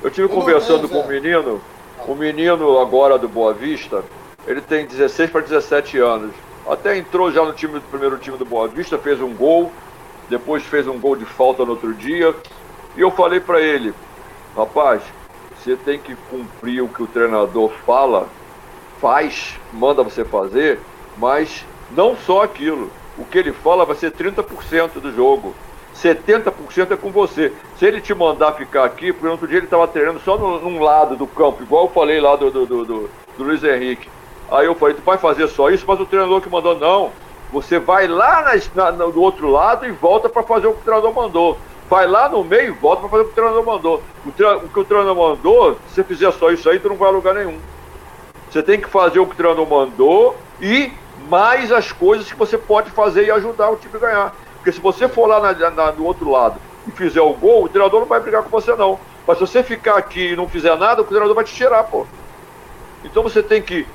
[0.01, 1.19] eu tive Eu conversando tenho, com o Zé.
[1.19, 1.61] menino,
[2.07, 4.03] o menino agora do Boa Vista,
[4.47, 6.31] ele tem 16 para 17 anos.
[6.67, 9.71] Até entrou já no time do primeiro time do Boa Vista, fez um gol,
[10.29, 12.33] depois fez um gol de falta no outro dia.
[12.97, 13.93] E eu falei para ele,
[14.55, 15.01] rapaz,
[15.57, 18.27] você tem que cumprir o que o treinador fala,
[18.99, 20.79] faz, manda você fazer,
[21.17, 22.89] mas não só aquilo.
[23.17, 25.55] O que ele fala vai ser 30% do jogo.
[25.95, 27.53] 70% é com você.
[27.77, 30.81] Se ele te mandar ficar aqui, porque outro dia ele estava treinando só no, num
[30.81, 34.09] lado do campo, igual eu falei lá do, do, do, do- do Luiz Henrique.
[34.51, 37.11] Aí eu falei, tu vai fazer só isso, mas o treinador que mandou, não.
[37.51, 40.83] Você vai lá na- na- do outro lado e volta para fazer o que o
[40.83, 41.57] treinador mandou.
[41.89, 44.03] Vai lá no meio e volta para fazer o que o treinador mandou.
[44.25, 46.95] O, tre- o que o treinador mandou, se você fizer só isso aí, tu não
[46.95, 47.59] vai a lugar nenhum.
[48.49, 50.91] Você tem que fazer o que o treinador mandou e
[51.29, 54.35] mais as coisas que você pode fazer e ajudar o time a ganhar.
[54.55, 56.55] Porque se você for lá na- na- do outro lado
[56.87, 58.99] e fizer o gol, o treinador não vai brigar com você não.
[59.27, 62.05] Mas se você ficar aqui e não fizer nada, o treinador vai te tirar, pô.
[63.03, 63.85] Então você tem que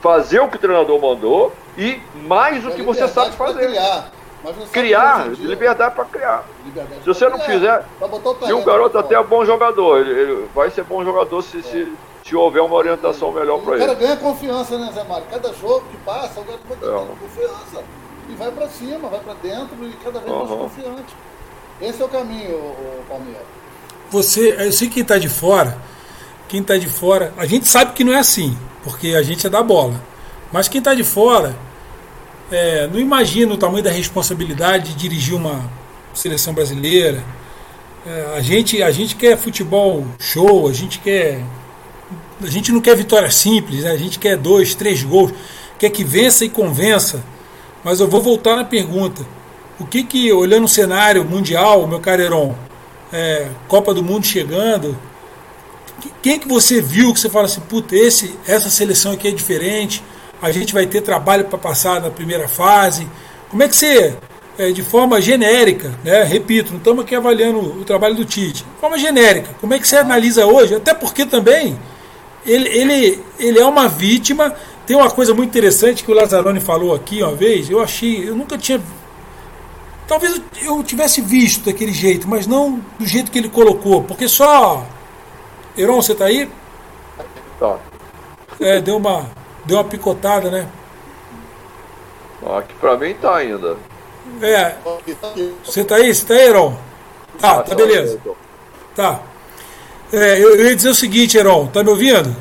[0.00, 3.66] fazer o que o treinador mandou e mais o É que você sabe fazer.
[3.68, 4.10] Criar,
[4.72, 6.44] Criar, liberdade para criar.
[6.64, 10.00] liberdade Se você não criar, fizer- E o talento garoto até é bom jogador.
[10.00, 11.92] Ele, ele vai ser bom jogador se, se,
[12.24, 14.00] se houver uma orientação melhor para O cara ele.
[14.00, 15.26] ganha confiança, né, Zé Mário?
[15.30, 16.80] Cada jogo que passa, o garoto vai É.
[16.80, 17.84] ganhando confiança.
[18.28, 21.14] E vai pra cima, vai pra dentro e cada vez mais confiante.
[21.80, 23.42] Esse é o caminho, o, o Palmeiras.
[24.10, 25.76] Você, eu sei que quem está de fora,
[26.48, 28.56] quem está de fora, a gente sabe que não é assim,
[28.86, 30.00] porque a gente é da bola.
[30.52, 31.56] Mas quem está de fora
[32.52, 35.68] é, não imagina o tamanho da responsabilidade de dirigir uma
[36.14, 37.20] seleção brasileira.
[38.06, 41.42] É, a, gente, a gente quer futebol show, a gente quer.
[42.40, 43.90] A gente não quer vitória simples, né?
[43.90, 45.32] a gente quer dois, três gols,
[45.80, 47.24] quer que vença e convença.
[47.82, 49.26] Mas eu vou voltar na pergunta.
[49.80, 52.54] O que que, olhando o cenário mundial, meu Heron,
[53.12, 54.96] é, Copa do Mundo chegando,
[56.00, 59.30] que- quem que você viu que você fala assim, puta, esse, essa seleção aqui é
[59.30, 60.02] diferente,
[60.40, 63.06] a gente vai ter trabalho para passar na primeira fase.
[63.48, 64.14] Como é que você,
[64.58, 68.80] é, de forma genérica, né, repito, não estamos aqui avaliando o trabalho do Tite, de
[68.80, 70.74] forma genérica, como é que você analisa hoje?
[70.74, 71.78] Até porque também
[72.44, 74.54] ele, ele, ele é uma vítima.
[74.86, 78.36] Tem uma coisa muito interessante que o Lazzaroni falou aqui uma vez, eu achei, eu
[78.36, 78.80] nunca tinha
[80.06, 84.86] Talvez eu tivesse visto daquele jeito, mas não do jeito que ele colocou, porque só.
[85.76, 86.50] Heron, você tá aí?
[87.58, 87.78] Tá.
[88.60, 89.26] É, deu uma,
[89.64, 90.68] deu uma picotada, né?
[92.58, 93.76] Aqui pra mim tá ainda.
[94.40, 95.54] É, você tá aí?
[95.64, 96.76] Você tá aí, Heron?
[97.40, 98.20] Tá, tá beleza.
[98.94, 99.20] Tá.
[100.12, 102.34] É, eu, eu ia dizer o seguinte, Heron, tá me ouvindo?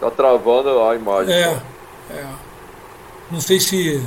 [0.00, 1.34] Tá travando a imagem.
[1.34, 1.60] É,
[2.10, 2.26] é.
[3.30, 4.02] Não sei se.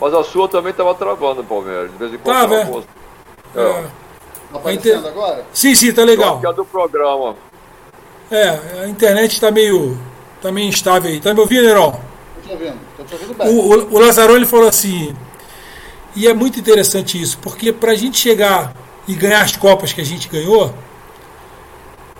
[0.00, 1.90] Mas a sua também tava travando, Palmeiras.
[1.92, 2.36] De vez em quando.
[2.36, 2.84] Tava, ela
[3.54, 3.84] é.
[3.84, 3.90] É.
[4.50, 5.46] Tá aparecendo Inter- agora?
[5.52, 6.40] Sim, sim, tá legal.
[6.40, 7.36] que é do programa.
[8.30, 9.98] É, a internet tá meio.
[10.40, 11.20] tá meio instável aí.
[11.20, 11.92] Tá me ouvindo, Heron?
[11.92, 13.48] Tô te ouvindo, tô te ouvindo bem.
[13.48, 15.14] O, o, o Lazzaroni falou assim,
[16.16, 18.74] e é muito interessante isso, porque para a gente chegar
[19.06, 20.72] e ganhar as Copas que a gente ganhou,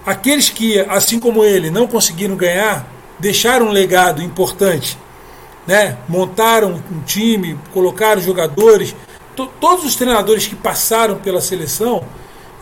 [0.05, 2.87] aqueles que, assim como ele, não conseguiram ganhar,
[3.19, 4.99] deixaram um legado importante.
[5.67, 5.97] Né?
[6.09, 8.97] Montaram um time, colocaram jogadores.
[9.37, 12.05] To- todos os treinadores que passaram pela seleção,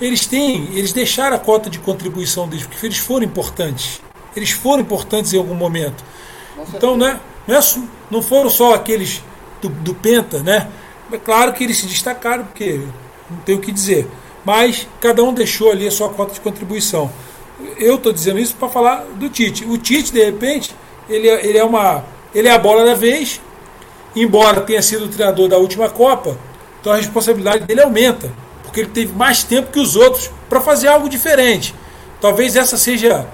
[0.00, 4.00] eles têm, eles deixaram a cota de contribuição deles, porque eles foram importantes.
[4.36, 6.04] Eles foram importantes em algum momento.
[6.74, 7.60] Então, né, não, é
[8.10, 9.22] não foram só aqueles
[9.60, 10.68] do, do Penta, né?
[11.10, 12.80] É claro que eles se destacaram, porque
[13.30, 14.06] não tem o que dizer.
[14.44, 17.10] Mas cada um deixou ali a sua cota de contribuição.
[17.76, 19.64] Eu estou dizendo isso para falar do Tite.
[19.64, 20.74] O Tite, de repente,
[21.08, 22.04] ele, é- ele é uma.
[22.34, 23.40] Ele é a bola da vez,
[24.14, 26.36] embora tenha sido o treinador da última Copa,
[26.88, 28.32] então a responsabilidade dele aumenta,
[28.62, 31.74] porque ele teve mais tempo que os outros para fazer algo diferente.
[32.18, 33.28] Talvez essa seja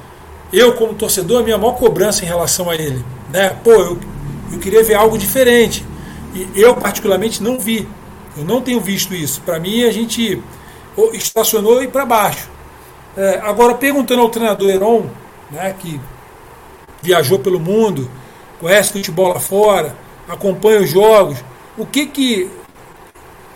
[0.53, 3.57] eu como torcedor a minha maior cobrança em relação a ele, né?
[3.63, 3.99] Pô, eu,
[4.53, 5.87] eu queria ver algo diferente
[6.35, 7.89] e eu particularmente não vi.
[8.37, 9.41] Eu não tenho visto isso.
[9.43, 10.43] Para mim a gente
[10.97, 12.51] ou estacionou e para baixo.
[13.17, 15.07] É, agora, perguntando ao treinador Heron,
[15.53, 16.01] né, que
[17.01, 18.11] viajou pelo mundo,
[18.61, 19.95] conhece futebol lá fora,
[20.29, 21.39] acompanha os jogos,
[21.79, 22.51] o que que,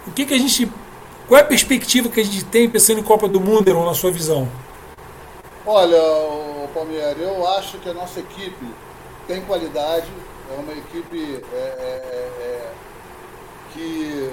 [0.08, 0.70] o que, que a gente.
[1.26, 3.94] Qual é a perspectiva que a gente tem pensando em Copa do Mundo, Heron, na
[3.94, 4.48] sua visão?
[5.66, 5.98] Olha,
[6.72, 8.66] Palmeiras, eu acho que a nossa equipe
[9.26, 10.06] tem qualidade,
[10.50, 12.72] é uma equipe é, é, é, é
[13.74, 14.30] que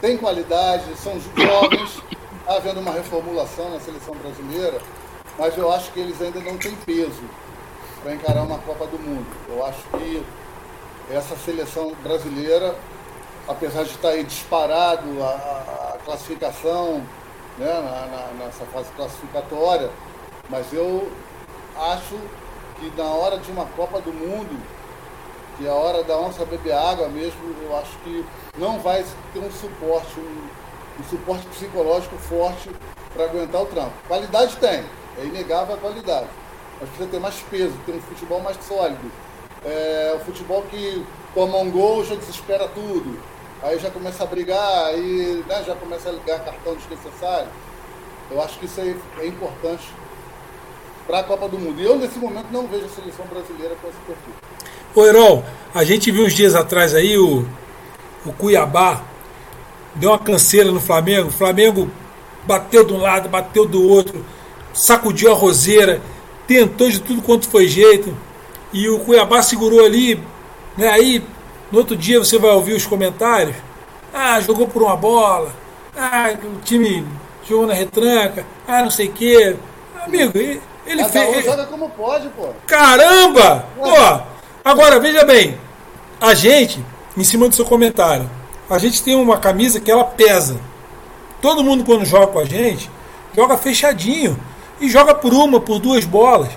[0.00, 2.02] tem qualidade, são jovens,
[2.40, 4.80] está havendo uma reformulação na seleção brasileira,
[5.38, 7.22] mas eu acho que eles ainda não têm peso
[8.02, 9.26] para encarar uma Copa do Mundo.
[9.48, 10.22] Eu acho que
[11.10, 12.76] essa seleção brasileira,
[13.48, 17.02] apesar de estar aí disparado a, a classificação
[17.56, 19.90] né, na, na, nessa fase classificatória,
[20.50, 21.10] mas eu
[21.76, 22.16] acho
[22.78, 24.60] que na hora de uma Copa do Mundo,
[25.56, 28.24] que é a hora da onça beber água mesmo, eu acho que
[28.56, 32.70] não vai ter um suporte, um, um suporte psicológico forte
[33.14, 33.92] para aguentar o trampo.
[34.06, 34.84] Qualidade tem,
[35.18, 36.28] é inegável a qualidade,
[36.78, 39.10] mas precisa ter mais peso, ter um futebol mais sólido.
[39.64, 43.18] É, o futebol que toma um gol já desespera tudo,
[43.62, 47.48] aí já começa a brigar, aí né, já começa a ligar cartão desnecessário.
[48.30, 49.88] Eu acho que isso aí é importante
[51.06, 51.80] para a Copa do Mundo.
[51.80, 54.34] E eu, nesse momento, não vejo a seleção brasileira com esse perfil.
[54.94, 55.42] Ô, Heron,
[55.74, 57.46] a gente viu uns dias atrás aí o,
[58.26, 59.02] o Cuiabá
[59.94, 61.28] deu uma canseira no Flamengo.
[61.28, 61.90] O Flamengo
[62.44, 64.24] bateu de um lado, bateu do outro,
[64.72, 66.00] sacudiu a roseira,
[66.46, 68.14] tentou de tudo quanto foi jeito.
[68.72, 70.22] E o Cuiabá segurou ali.
[70.76, 71.24] Né, aí,
[71.70, 73.56] no outro dia, você vai ouvir os comentários.
[74.12, 75.52] Ah, jogou por uma bola.
[75.96, 77.06] Ah, o time
[77.46, 78.46] jogou na retranca.
[78.66, 79.56] Ah, não sei o quê.
[80.04, 80.62] Amigo, ele
[81.02, 81.36] Cada fez.
[81.38, 82.48] Um joga como pode, pô.
[82.66, 83.66] Caramba!
[83.76, 84.22] Pô,
[84.64, 85.58] agora veja bem,
[86.20, 86.82] a gente,
[87.16, 88.28] em cima do seu comentário,
[88.70, 90.58] a gente tem uma camisa que ela pesa.
[91.42, 92.90] Todo mundo quando joga com a gente,
[93.36, 94.38] joga fechadinho
[94.80, 96.50] e joga por uma, por duas bolas.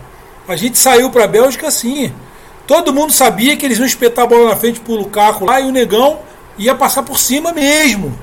[0.47, 2.14] A gente saiu para a Bélgica assim.
[2.72, 5.67] Todo mundo sabia que eles iam espetar a bola na frente pro Lukaku lá e
[5.67, 6.19] o negão
[6.57, 8.17] ia passar por cima mesmo.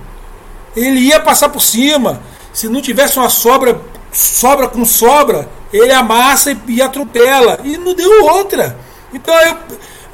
[0.74, 2.22] Ele ia passar por cima.
[2.50, 3.78] Se não tivesse uma sobra,
[4.10, 7.60] sobra com sobra, ele amassa e, e atropela.
[7.62, 8.74] E não deu outra.
[9.12, 9.58] Então eu,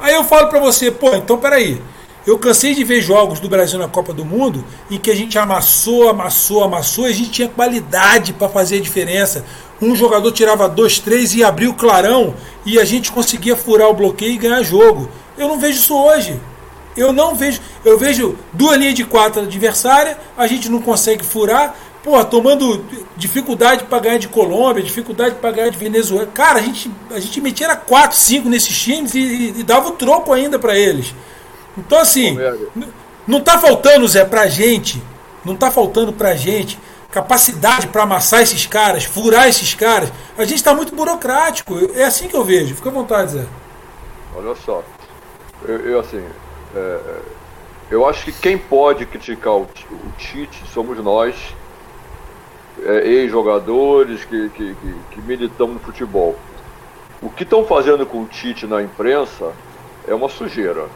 [0.01, 1.81] aí eu falo para você, pô, então peraí.
[2.27, 5.39] Eu cansei de ver jogos do Brasil na Copa do Mundo em que a gente
[5.39, 9.45] amassou, amassou, amassou e a gente tinha qualidade para fazer a diferença.
[9.81, 12.33] Um jogador tirava dois, três e abria o clarão
[12.65, 15.09] e a gente conseguia furar o bloqueio e ganhar jogo.
[15.37, 16.39] Eu não vejo isso hoje.
[16.95, 17.59] Eu não vejo.
[17.83, 22.85] Eu vejo duas linhas de quatro adversária, a gente não consegue furar, pô, tomando
[23.17, 26.27] dificuldade para ganhar de Colômbia, dificuldade para ganhar de Venezuela.
[26.33, 29.91] Cara, a gente, a gente metia 4, 5 nesses times e, e, e dava o
[29.91, 31.13] troco ainda para eles.
[31.77, 32.37] Então, assim,
[33.27, 35.03] não tá faltando, Zé, pra gente,
[35.43, 36.79] não tá faltando pra gente
[37.15, 40.11] capacidade para amassar esses caras, furar esses caras.
[40.37, 41.73] A gente está muito burocrático.
[41.95, 42.75] É assim que eu vejo.
[42.75, 43.45] Fica à vontade, Zé.
[44.35, 44.83] Olha só.
[45.65, 46.21] Eu, eu assim,
[46.75, 46.99] é,
[47.89, 51.35] eu acho que quem pode criticar o, o Tite somos nós
[52.83, 56.35] é, ex-jogadores que, que, que, que militamos no futebol.
[57.21, 59.53] O que estão fazendo com o Tite na imprensa
[60.05, 60.87] é uma sujeira.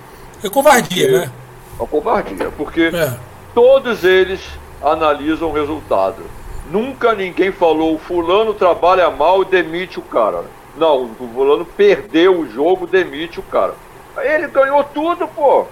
[0.44, 1.32] É covardia, porque, né?
[1.32, 3.18] É uma covardia, porque é.
[3.56, 4.42] todos eles
[4.82, 6.24] analisam o resultado.
[6.72, 10.44] Nunca ninguém falou, o fulano trabalha mal e demite o cara.
[10.78, 13.74] Não, o fulano perdeu o jogo, demite o cara.
[14.18, 15.66] Ele ganhou tudo, pô.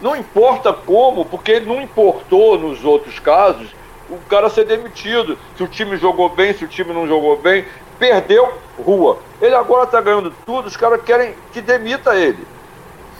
[0.00, 3.68] Não importa como, porque ele não importou nos outros casos
[4.08, 5.38] o cara ser demitido.
[5.56, 7.64] Se o time jogou bem, se o time não jogou bem,
[7.98, 9.18] perdeu, rua.
[9.40, 12.46] Ele agora está ganhando tudo, os caras querem que demita ele.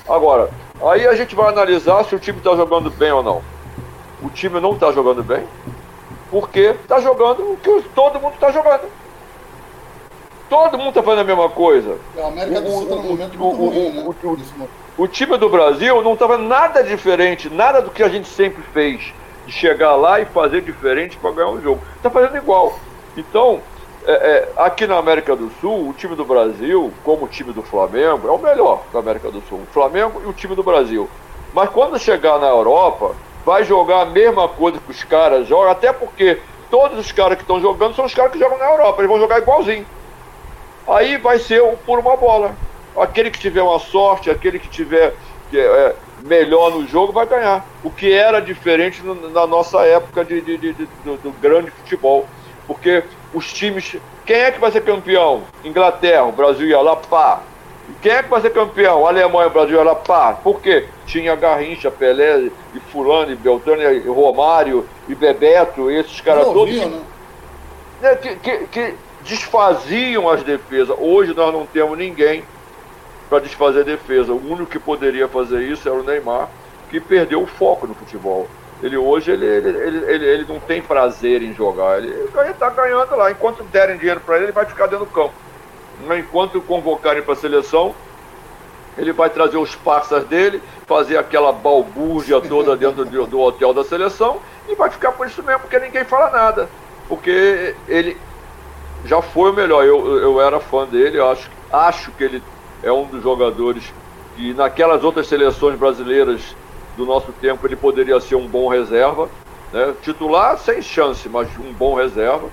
[0.08, 0.50] Agora,
[0.82, 3.42] aí a gente vai analisar se o time está jogando bem ou não.
[4.22, 5.46] O time não está jogando bem,
[6.30, 8.88] porque está jogando o que todo mundo está jogando.
[10.48, 11.96] Todo mundo está fazendo a mesma coisa.
[12.18, 14.04] A América do Sul está momento muito ruim, né?
[14.98, 18.62] O, o time do Brasil não estava nada diferente, nada do que a gente sempre
[18.72, 19.12] fez
[19.46, 21.80] de chegar lá e fazer diferente para ganhar um jogo.
[21.96, 22.78] Está fazendo igual.
[23.16, 23.60] Então,
[24.06, 27.62] é, é, aqui na América do Sul, o time do Brasil, como o time do
[27.62, 29.58] Flamengo, é o melhor da América do Sul.
[29.58, 31.08] O Flamengo e o time do Brasil.
[31.52, 33.14] Mas quando chegar na Europa,
[33.44, 36.38] vai jogar a mesma coisa que os caras jogam, até porque
[36.70, 39.20] todos os caras que estão jogando são os caras que jogam na Europa, eles vão
[39.20, 39.86] jogar igualzinho.
[40.86, 42.54] Aí vai ser por uma bola.
[42.96, 45.14] Aquele que tiver uma sorte, aquele que tiver
[45.54, 47.64] é, melhor no jogo vai ganhar.
[47.84, 52.26] O que era diferente na nossa época de, de, de, de do, do, grande futebol.
[52.66, 53.96] Porque os times.
[54.26, 55.42] Quem é que vai ser campeão?
[55.64, 57.40] Inglaterra, o Brasil ia lá, pá.
[58.00, 59.06] Quem é que vai ser campeão?
[59.06, 60.32] Alemanha, Brasil lá, pá.
[60.32, 60.86] Por quê?
[61.06, 66.74] Tinha Garrincha, Pelé, e Fulano, e Beltrano, e Romário, e Bebeto, e esses caras todos.
[66.74, 67.00] Né?
[68.00, 70.96] né, que, que, que desfaziam as defesas.
[70.98, 72.44] Hoje nós não temos ninguém
[73.28, 74.32] para desfazer a defesa.
[74.32, 76.48] O único que poderia fazer isso era o Neymar,
[76.90, 78.48] que perdeu o foco no futebol.
[78.82, 79.68] Ele hoje ele, ele,
[80.08, 81.98] ele, ele, não tem prazer em jogar.
[81.98, 82.14] Ele
[82.50, 83.30] está ganhando lá.
[83.30, 85.34] Enquanto derem dinheiro para ele, ele vai ficar dentro do campo.
[86.18, 87.94] Enquanto convocarem para a seleção,
[88.96, 93.84] ele vai trazer os passas dele, fazer aquela balbúrdia toda dentro do, do hotel da
[93.84, 96.68] seleção e vai ficar por isso mesmo, porque ninguém fala nada.
[97.08, 98.16] Porque ele
[99.04, 99.84] já foi o melhor.
[99.84, 102.42] Eu, eu era fã dele, acho, acho que ele
[102.82, 103.92] é um dos jogadores
[104.36, 106.54] que naquelas outras seleções brasileiras
[106.96, 109.28] do nosso tempo ele poderia ser um bom reserva.
[109.72, 109.94] Né?
[110.02, 112.48] Titular sem chance, mas um bom reserva.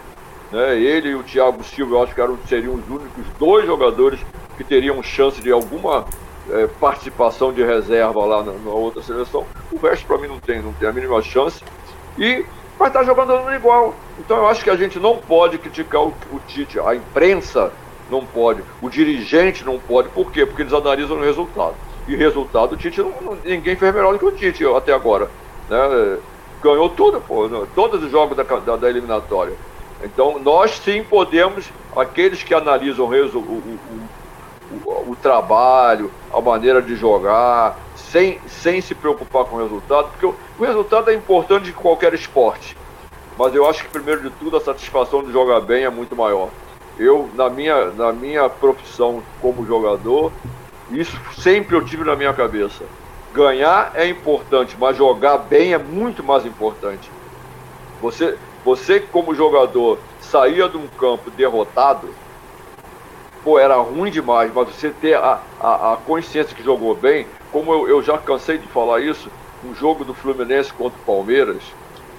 [0.52, 0.80] Né?
[0.80, 4.20] Ele e o Thiago Silva eu acho que eram, seriam os únicos dois jogadores
[4.56, 6.06] que teriam chance de alguma
[6.50, 9.46] é, participação de reserva lá na, na outra seleção.
[9.72, 11.64] O resto para mim não tem, não tem a mínima chance.
[12.18, 12.46] E
[12.78, 13.94] vai estar tá jogando igual.
[14.20, 16.80] Então eu acho que a gente não pode criticar o, o Tite.
[16.80, 17.72] A imprensa
[18.10, 20.10] não pode, o dirigente não pode.
[20.10, 20.46] Por quê?
[20.46, 21.76] Porque eles analisam o resultado.
[22.08, 25.30] E resultado, o Tite, não, ninguém fez melhor do que o Tite até agora.
[25.70, 26.18] Né?
[26.64, 27.68] Ganhou tudo, pô, né?
[27.76, 29.54] todos os jogos da, da, da, eliminatória.
[30.04, 34.08] Então, nós sim podemos, aqueles que analisam o, o,
[34.72, 40.26] o, o trabalho, a maneira de jogar, sem, sem se preocupar com o resultado, porque
[40.26, 42.78] o, o resultado é importante de qualquer esporte.
[43.38, 46.50] Mas eu acho que, primeiro de tudo, a satisfação de jogar bem é muito maior.
[46.98, 50.32] Eu, na minha, na minha profissão como jogador,
[50.92, 52.84] isso sempre eu tive na minha cabeça.
[53.34, 57.12] Ganhar é importante, mas jogar bem é muito mais importante.
[58.02, 58.38] Você,
[58.68, 62.10] você como jogador, saía de um campo derrotado,
[63.42, 67.72] pô, era ruim demais, mas você ter a, a, a consciência que jogou bem, como
[67.72, 69.32] eu, eu já cansei de falar isso,
[69.64, 71.64] no jogo do Fluminense contra o Palmeiras,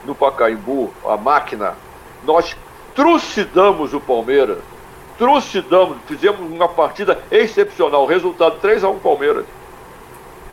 [0.06, 1.76] no Pacaembu, a máquina,
[2.24, 2.56] nós
[2.94, 4.56] trucidamos o Palmeiras.
[5.18, 8.06] Trucidamos, fizemos uma partida excepcional.
[8.06, 9.44] Resultado 3x1 Palmeiras.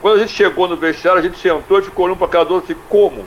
[0.02, 2.74] Quando a gente chegou no vestiário, a gente sentou e ficou olhando para cada outro
[2.74, 3.24] assim, como?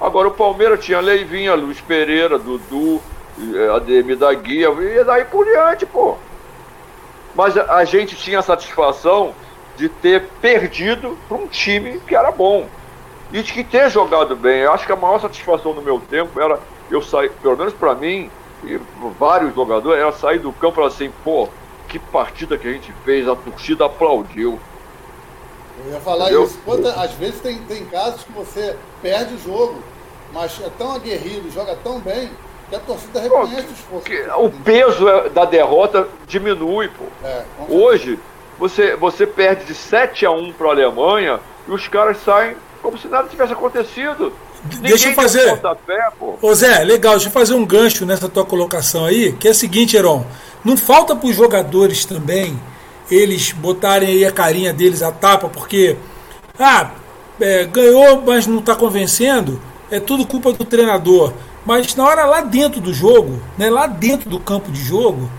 [0.00, 3.00] Agora o Palmeiras tinha Leivinha, Luiz Pereira, Dudu,
[3.38, 6.16] eh, Ademir da Guia, e daí por diante, pô.
[7.34, 9.34] Mas a gente tinha a satisfação
[9.76, 12.66] de ter perdido para um time que era bom.
[13.32, 14.60] E de que ter jogado bem.
[14.60, 16.58] Eu acho que a maior satisfação do meu tempo era
[16.90, 18.30] eu sair, pelo menos para mim,
[18.64, 18.78] e
[19.18, 21.48] vários jogadores, era sair do campo e falar assim, pô,
[21.88, 24.60] que partida que a gente fez, a torcida aplaudiu.
[25.84, 26.44] Eu ia falar Entendeu?
[26.44, 26.58] isso.
[26.64, 29.82] Quando, às vezes tem, tem casos que você perde o jogo,
[30.32, 32.30] mas é tão aguerrido, joga tão bem,
[32.68, 34.04] que a torcida reconhece o esforço.
[34.04, 37.04] Que, o peso é, da derrota diminui, pô.
[37.24, 38.18] É, Hoje,
[38.58, 42.98] você, você perde de 7 a 1 para a Alemanha e os caras saem como
[42.98, 44.32] se nada tivesse acontecido.
[44.80, 45.60] Deixa eu fazer.
[46.40, 49.54] Ô Zé, legal, deixa eu fazer um gancho nessa tua colocação aí, que é o
[49.54, 50.24] seguinte, Heron.
[50.64, 52.56] Não falta para os jogadores também
[53.14, 55.96] eles botarem aí a carinha deles a tapa, porque
[56.58, 56.92] ah,
[57.40, 59.60] é, ganhou, mas não está convencendo,
[59.90, 61.32] é tudo culpa do treinador.
[61.64, 65.30] Mas na hora lá dentro do jogo, né, lá dentro do campo de jogo,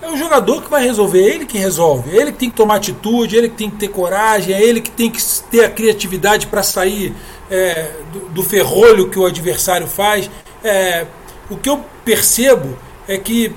[0.00, 2.56] é o jogador que vai resolver, é ele que resolve, é ele que tem que
[2.56, 5.64] tomar atitude, é ele que tem que ter coragem, é ele que tem que ter
[5.64, 7.14] a criatividade para sair
[7.50, 10.28] é, do, do, ferrolho que o adversário faz.
[10.64, 11.06] É,
[11.48, 12.76] o que eu percebo
[13.06, 13.54] é que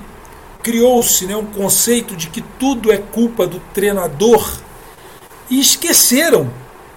[0.66, 4.58] criou-se né, um conceito de que tudo é culpa do treinador
[5.48, 6.50] e esqueceram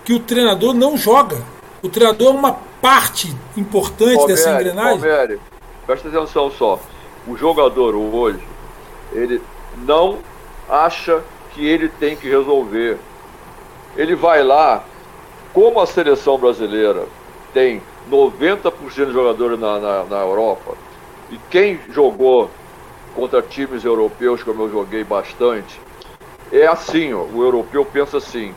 [0.03, 1.39] que o treinador não joga.
[1.83, 4.99] O treinador é uma parte importante Palmieri, dessa engrenagem.
[4.99, 5.39] Palmieri,
[5.85, 6.79] presta atenção só.
[7.27, 8.43] O jogador hoje
[9.13, 9.39] ele
[9.85, 10.17] não
[10.67, 11.21] acha
[11.53, 12.97] que ele tem que resolver.
[13.95, 14.83] Ele vai lá,
[15.53, 17.05] como a seleção brasileira
[17.53, 20.73] tem 90% de jogadores na, na, na Europa,
[21.29, 22.49] e quem jogou
[23.19, 25.79] contra times europeus, como eu joguei bastante,
[26.51, 28.55] é assim, ó, o europeu pensa assim,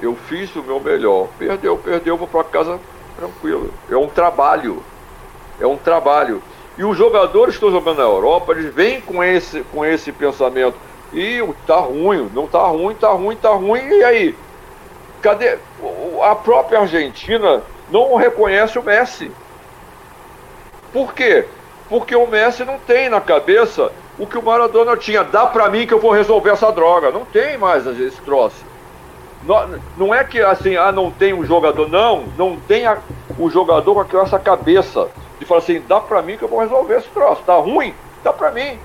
[0.00, 2.78] eu fiz o meu melhor, perdeu, perdeu, vou para casa
[3.16, 3.72] tranquilo.
[3.90, 4.82] É um trabalho,
[5.60, 6.40] é um trabalho.
[6.78, 10.76] E os jogadores que estão jogando na Europa, eles vêm com esse, com esse pensamento.
[11.12, 14.36] E tá ruim, não tá ruim, tá ruim, tá ruim, e aí?
[15.20, 15.58] Cadê?
[16.22, 19.32] A própria Argentina não reconhece o Messi.
[20.92, 21.46] Por quê?
[21.88, 25.22] Porque o Messi não tem na cabeça o que o Maradona tinha.
[25.22, 27.10] Dá pra mim que eu vou resolver essa droga.
[27.10, 28.64] Não tem mais esse troço.
[29.44, 31.88] Não, não é que assim, ah, não tem um jogador.
[31.88, 32.98] Não, não tem a,
[33.38, 35.08] o jogador com essa cabeça
[35.38, 37.42] de falar assim, dá pra mim que eu vou resolver esse troço.
[37.42, 37.94] Tá ruim?
[38.24, 38.78] Dá pra mim.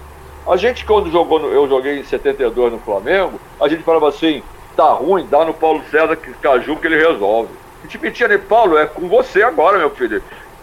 [0.48, 4.42] A gente, quando jogou, no, eu joguei em 72 no Flamengo, a gente falava assim,
[4.76, 7.50] tá ruim, dá no Paulo César que Caju que ele resolve.
[7.80, 10.22] A gente metia nele, Paulo, é com você agora, meu filho.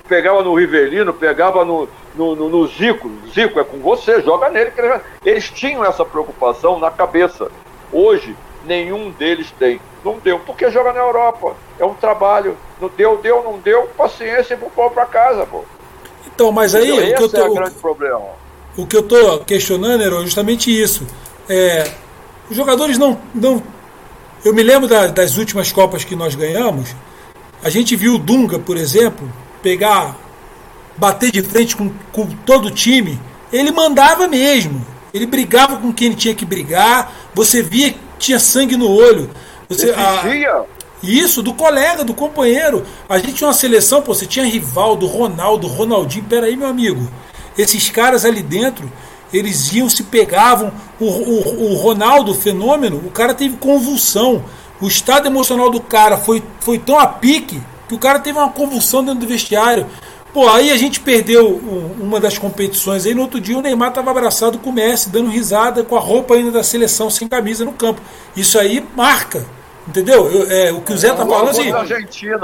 [0.08, 3.10] Pegava no Rivelino, pegava no, no, no, no Zico.
[3.32, 4.72] Zico é com você, joga nele.
[5.24, 7.48] Eles tinham essa preocupação na cabeça.
[7.92, 9.80] Hoje, nenhum deles tem.
[10.04, 11.54] Não deu, porque joga na Europa.
[11.78, 12.56] É um trabalho.
[12.80, 15.64] Não deu, deu, não deu, paciência e pro pau pra casa, pô.
[16.26, 16.90] Então, mas aí.
[16.90, 18.20] Esse o que eu tô, é o grande problema.
[18.76, 21.06] O que eu tô questionando era justamente isso.
[21.48, 21.88] É,
[22.50, 23.62] os jogadores não, não.
[24.44, 26.94] Eu me lembro da, das últimas Copas que nós ganhamos.
[27.62, 29.28] A gente viu o Dunga, por exemplo,
[29.62, 30.16] pegar,
[30.98, 33.18] bater de frente com, com todo o time.
[33.52, 34.84] Ele mandava mesmo.
[35.14, 37.12] Ele brigava com quem ele tinha que brigar.
[37.34, 39.30] Você via que tinha sangue no olho.
[39.68, 40.66] Você, a,
[41.02, 42.84] isso, do colega, do companheiro.
[43.08, 46.24] A gente tinha uma seleção, pô, você tinha Rivaldo, Ronaldo, Ronaldinho.
[46.24, 47.08] Peraí, meu amigo.
[47.56, 48.90] Esses caras ali dentro,
[49.32, 50.72] eles iam, se pegavam.
[50.98, 54.44] O, o, o Ronaldo, o fenômeno, o cara teve convulsão.
[54.80, 58.50] O estado emocional do cara foi, foi tão a pique que o cara teve uma
[58.50, 59.86] convulsão dentro do vestiário.
[60.32, 61.56] Pô, aí a gente perdeu
[61.98, 63.14] uma das competições aí.
[63.14, 66.34] No outro dia o Neymar estava abraçado com o Messi, dando risada com a roupa
[66.34, 68.00] ainda da seleção sem camisa no campo.
[68.36, 69.44] Isso aí marca.
[69.86, 70.30] Entendeu?
[70.30, 71.72] Eu, é, o que o Zé tá falando assim.
[71.72, 72.38] Argentina?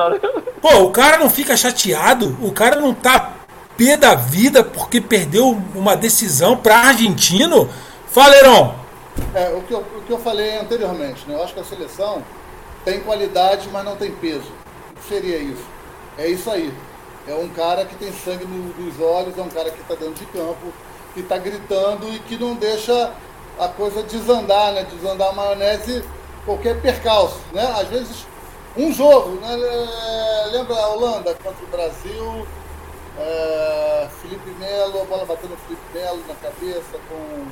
[0.63, 3.35] Pô, o cara não fica chateado, o cara não tá
[3.77, 7.69] pé da vida porque perdeu uma decisão para argentino.
[8.07, 8.75] Fala, Heron.
[9.35, 11.35] É, o que, eu, o que eu falei anteriormente, né?
[11.35, 12.23] Eu acho que a seleção
[12.83, 14.51] tem qualidade, mas não tem peso.
[14.93, 15.65] O que seria isso?
[16.17, 16.73] É isso aí.
[17.27, 20.27] É um cara que tem sangue nos olhos, é um cara que está dentro de
[20.27, 20.73] campo,
[21.15, 23.13] que está gritando e que não deixa
[23.59, 24.87] a coisa desandar, né?
[24.91, 26.05] Desandar a maionese
[26.45, 27.65] qualquer percalço, né?
[27.79, 28.27] Às vezes,
[28.77, 29.57] um jogo, né?
[30.53, 32.47] Lembra a Holanda contra o Brasil,
[33.19, 37.47] é, Felipe Melo, a bola batendo no Felipe Melo na cabeça com,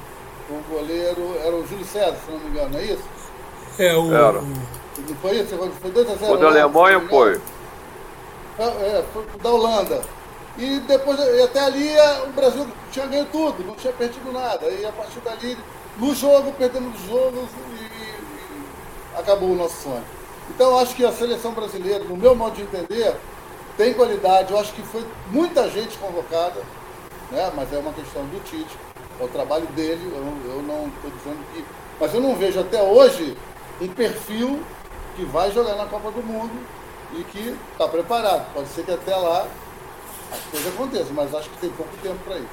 [0.48, 3.04] com o goleiro, era o Júlio César, se não me engano, não é isso?
[3.78, 4.14] É, o...
[4.14, 4.42] Era.
[4.42, 5.56] Não foi isso?
[5.56, 6.30] Foi 2x0.
[6.30, 6.60] O da né?
[6.60, 7.40] Alemanha foi.
[8.59, 9.05] É, é,
[9.42, 10.03] da Holanda.
[10.59, 14.68] E depois, e até ali, é, o Brasil tinha ganho tudo, não tinha perdido nada.
[14.68, 15.57] E a partir dali,
[15.96, 17.48] no jogo, perdemos os jogos
[17.80, 20.05] e acabou o nosso sonho.
[20.50, 23.16] Então acho que a seleção brasileira, no meu modo de entender,
[23.76, 24.53] tem qualidade.
[24.53, 26.61] Eu acho que foi muita gente convocada,
[27.30, 27.50] né?
[27.57, 28.76] mas é uma questão do Tite,
[29.18, 30.12] é o trabalho dele.
[30.14, 31.64] Eu, eu não estou dizendo que.
[31.98, 33.36] Mas eu não vejo até hoje
[33.80, 34.61] um perfil
[35.16, 36.81] que vai jogar na Copa do Mundo
[37.18, 38.52] e que está preparado.
[38.52, 39.46] Pode ser que até lá
[40.32, 42.48] as coisas aconteçam, mas acho que tem pouco tempo para isso.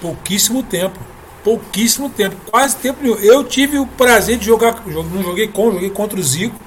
[0.00, 0.98] Pouquíssimo tempo
[1.46, 3.14] pouquíssimo tempo, quase tempo nenhum.
[3.20, 6.58] Eu tive o prazer de jogar, não joguei com, joguei contra o Zico.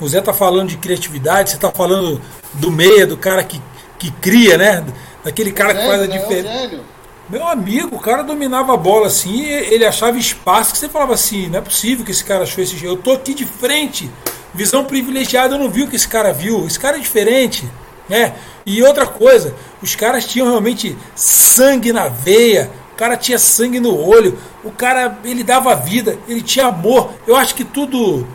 [0.00, 2.22] O Zé tá falando de criatividade, você tá falando
[2.54, 3.60] do meia, do cara que,
[3.98, 4.84] que cria, né?
[5.24, 6.18] Daquele cara que faz a né?
[6.18, 6.80] diferença.
[7.28, 11.48] Meu amigo, o cara dominava a bola assim, ele achava espaço que você falava assim,
[11.48, 12.94] não é possível que esse cara achou esse jeito.
[12.94, 14.08] Eu tô aqui de frente,
[14.56, 16.66] visão privilegiada, eu não vi o que esse cara viu.
[16.66, 17.68] Esse cara é diferente,
[18.08, 18.34] né?
[18.64, 23.96] E outra coisa, os caras tinham realmente sangue na veia, o cara tinha sangue no
[23.96, 27.10] olho, o cara ele dava vida, ele tinha amor.
[27.26, 28.26] Eu acho que tudo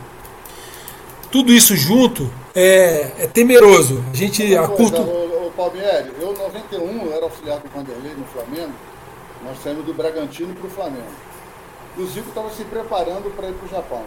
[1.30, 4.04] tudo isso junto é, é temeroso.
[4.12, 5.00] A gente a curto.
[5.00, 8.72] O, o Palmieri, eu em 91 eu era auxiliar do Vanderlei no Flamengo.
[9.44, 11.12] Nós saímos do Bragantino para o Flamengo.
[11.96, 14.02] E o Zico estava se preparando para ir para o Japão.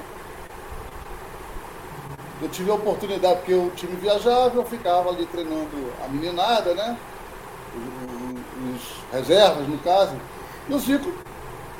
[2.41, 6.97] Eu tive a oportunidade, porque o time viajava, eu ficava ali treinando a meninada, né?
[8.73, 10.15] Os, reservas, no caso.
[10.67, 11.11] E o Zico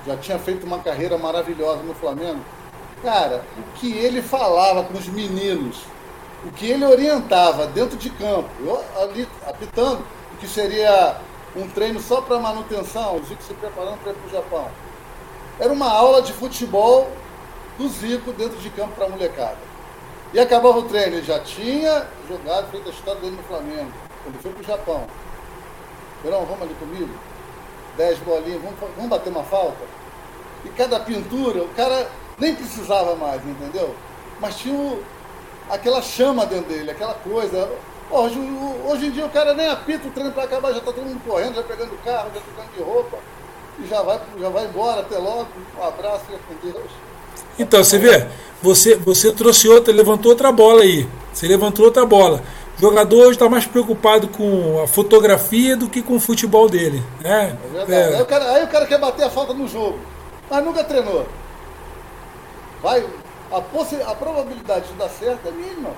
[0.06, 2.40] já tinha feito uma carreira maravilhosa no Flamengo.
[3.02, 5.84] Cara, o que ele falava com os meninos,
[6.46, 11.18] o que ele orientava dentro de campo, eu ali apitando, o que seria
[11.56, 14.68] um treino só para manutenção, o Zico se preparando para ir para o Japão.
[15.60, 17.10] Era uma aula de futebol
[17.78, 19.75] do Zico dentro de campo para a molecada.
[20.36, 23.90] E acabava o treino, ele já tinha jogado, feito a história dele no Flamengo,
[24.22, 25.08] quando foi para o Japão.
[26.22, 27.10] Verão, vamos ali comigo?
[27.96, 29.78] 10 bolinhas, vamos, vamos bater uma falta?
[30.66, 33.96] E cada pintura, o cara nem precisava mais, entendeu?
[34.42, 35.02] Mas tinha o,
[35.70, 37.72] aquela chama dentro dele, aquela coisa.
[38.12, 38.38] Hoje,
[38.90, 41.24] hoje em dia o cara nem apita o treino para acabar, já está todo mundo
[41.26, 43.20] correndo, já pegando carro, já trocando de roupa,
[43.80, 45.48] e já vai, já vai embora, até logo,
[45.80, 46.92] um abraço, fica com Deus.
[47.58, 48.28] Então, você vê,
[48.62, 51.08] você, você trouxe outra, levantou outra bola aí.
[51.34, 52.42] Você levantou outra bola.
[52.78, 57.02] O jogador hoje está mais preocupado com a fotografia do que com o futebol dele.
[57.22, 57.58] Né?
[57.88, 58.16] É é.
[58.16, 59.98] Aí, o cara, aí o cara quer bater a falta no jogo,
[60.50, 61.26] mas nunca treinou.
[62.82, 63.06] Vai,
[63.52, 65.92] a, possi a probabilidade de dar certo é mínima.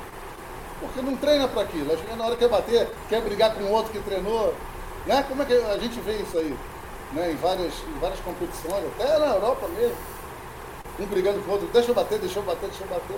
[0.80, 1.92] Porque não treina para aquilo.
[1.92, 4.54] Aí chega na hora que quer bater, quer brigar com o outro que treinou.
[5.08, 5.26] Né?
[5.28, 6.56] Como é que a gente vê isso aí?
[7.14, 7.32] Né?
[7.32, 9.96] Em, várias, em várias competições, até na Europa mesmo.
[11.00, 13.18] Um brigando com o outro, deixa eu bater, deixa eu bater, deixa eu bater.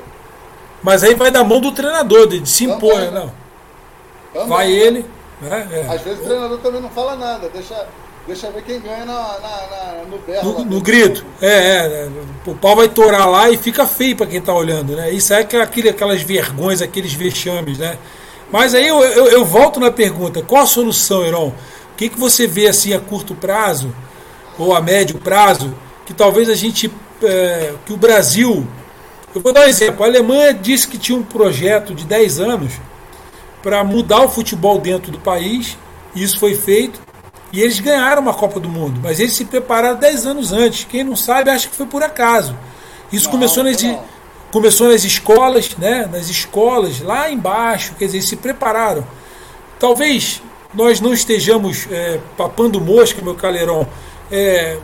[0.84, 3.11] Mas aí vai da mão do treinador, de se impor, né?
[3.11, 3.32] Não.
[4.34, 4.47] Também.
[4.49, 5.05] Vai ele,
[5.41, 5.67] Né?
[5.71, 5.93] É.
[5.93, 7.88] Às vezes o treinador também não fala nada, deixa,
[8.27, 10.59] deixa ver quem ganha na, na, na no berro.
[10.59, 11.25] No, no grito.
[11.41, 12.09] É, é, é,
[12.45, 15.11] o pau vai torar lá e fica feio para quem está olhando, né?
[15.11, 17.97] Isso é aquele, aquelas vergonhas, aqueles vexames, né?
[18.51, 21.47] Mas aí eu, eu, eu volto na pergunta, qual a solução, Heron?
[21.93, 23.93] O que, que você vê assim a curto prazo
[24.57, 25.73] ou a médio prazo
[26.05, 26.91] que talvez a gente,
[27.24, 28.65] é, que o Brasil,
[29.34, 32.74] eu vou dar um exemplo, a Alemanha disse que tinha um projeto de 10 anos
[33.61, 35.78] para mudar o futebol dentro do país,
[36.15, 36.99] e isso foi feito,
[37.51, 40.86] e eles ganharam uma Copa do Mundo, mas eles se prepararam 10 anos antes.
[40.86, 42.55] Quem não sabe acha que foi por acaso.
[43.11, 43.84] Isso não, começou, nas,
[44.51, 46.07] começou nas escolas, né?
[46.11, 49.05] nas escolas, lá embaixo, quer dizer, eles se prepararam.
[49.80, 50.43] Talvez
[50.74, 53.88] nós não estejamos é, papando mosca, meu calheirão.
[54.32, 54.78] É,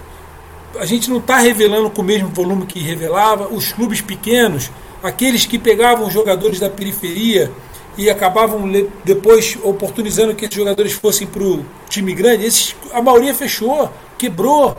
[0.79, 3.47] a gente não está revelando com o mesmo volume que revelava.
[3.47, 4.71] Os clubes pequenos,
[5.01, 7.51] aqueles que pegavam jogadores da periferia
[7.97, 8.69] e acabavam
[9.03, 14.75] depois oportunizando que esses jogadores fossem para o time grande, esses, a maioria fechou, quebrou.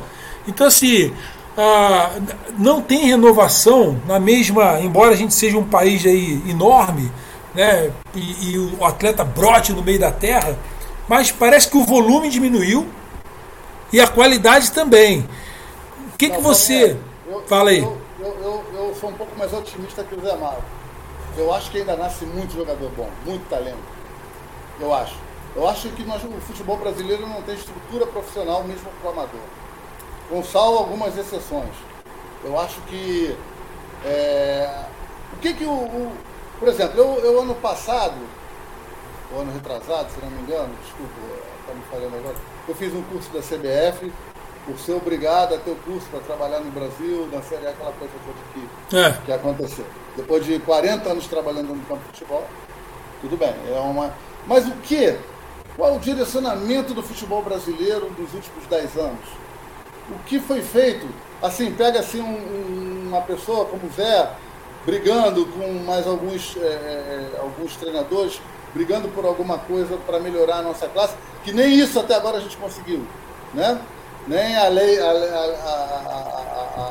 [0.47, 1.13] Então, assim,
[2.59, 7.11] não tem renovação na mesma, embora a gente seja um país aí enorme,
[7.55, 10.59] né, e, e o atleta brote no meio da terra,
[11.09, 12.87] mas parece que o volume diminuiu
[13.93, 15.27] e a qualidade também.
[16.17, 16.97] O que, que você.
[17.29, 17.81] Eu, Fala aí.
[17.81, 20.65] Eu, eu, eu, sou um pouco mais otimista que o Zé Mauro.
[21.37, 23.77] Eu acho que ainda nasce muito jogador bom, muito talento.
[24.81, 25.15] Eu acho.
[25.55, 29.41] Eu acho que nós, o futebol brasileiro não tem estrutura profissional mesmo para o amador.
[30.31, 31.75] Com salvo algumas exceções.
[32.43, 33.37] Eu acho que.
[34.03, 34.85] É,
[35.35, 35.71] o que que o.
[35.71, 36.13] o
[36.59, 38.17] por exemplo, eu, eu, ano passado,
[39.35, 41.13] o ano retrasado, se não me engano, desculpa,
[41.61, 42.37] está me falando agora,
[42.67, 44.11] eu fiz um curso da CBF
[44.67, 47.93] por ser obrigado a ter o curso para trabalhar no Brasil, na Série A, aquela
[47.93, 49.25] coisa toda que, é.
[49.25, 49.87] que aconteceu.
[50.17, 52.45] Depois de 40 anos trabalhando no campo de futebol,
[53.21, 53.55] tudo bem.
[53.73, 54.13] É uma...
[54.45, 55.17] Mas o que?
[55.77, 59.25] Qual é o direcionamento do futebol brasileiro nos últimos 10 anos?
[60.11, 61.07] O que foi feito?
[61.41, 64.31] Assim, pega assim um, uma pessoa como o Zé,
[64.85, 68.41] brigando com mais alguns, é, é, alguns treinadores,
[68.75, 71.15] brigando por alguma coisa para melhorar a nossa classe,
[71.45, 73.07] que nem isso até agora a gente conseguiu.
[73.55, 73.81] Né?
[74.27, 74.99] Nem a lei.
[75.01, 75.11] A, a,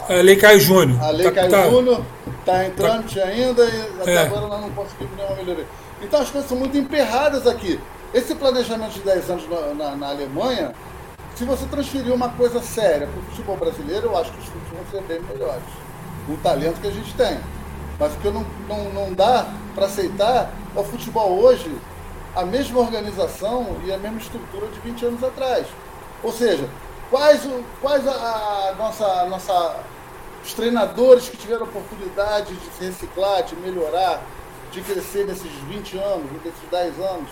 [0.07, 1.03] a, a lei Caio Júnior.
[1.03, 2.05] A lei tá, Caio tá, Júnior
[2.39, 3.25] está em trâmite tá.
[3.25, 4.17] ainda e até é.
[4.19, 5.65] agora nós não conseguimos nenhuma melhoria.
[6.01, 7.79] Então as coisas são muito emperradas aqui.
[8.13, 10.73] Esse planejamento de 10 anos na, na, na Alemanha,
[11.35, 14.89] se você transferir uma coisa séria para o futebol brasileiro, eu acho que os futebols
[14.91, 15.63] vão ser bem melhores.
[16.29, 17.37] O talento que a gente tem.
[17.99, 21.73] Mas o que não, não, não dá para aceitar é o futebol hoje,
[22.35, 25.65] a mesma organização e a mesma estrutura de 20 anos atrás.
[26.23, 26.67] Ou seja,
[27.09, 27.41] Quais,
[27.81, 29.75] quais a, a nossa, a nossa,
[30.43, 34.21] os treinadores que tiveram oportunidade de se reciclar, de melhorar,
[34.71, 37.29] de crescer nesses 20 anos, nesses 10 anos?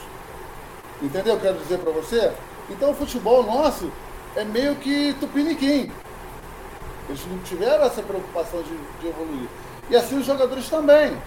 [1.01, 2.31] Entendeu o que eu quero dizer para você?
[2.69, 3.91] Então o futebol nosso
[4.35, 5.91] é meio que tupiniquim.
[7.09, 9.49] Eles não tiveram essa preocupação de, de evoluir.
[9.89, 11.17] E assim os jogadores também.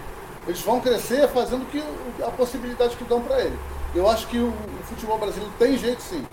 [0.47, 1.83] Eles vão crescer fazendo que,
[2.25, 3.59] a possibilidade que dão para ele.
[3.93, 6.25] Eu acho que o, o futebol brasileiro tem jeito sim.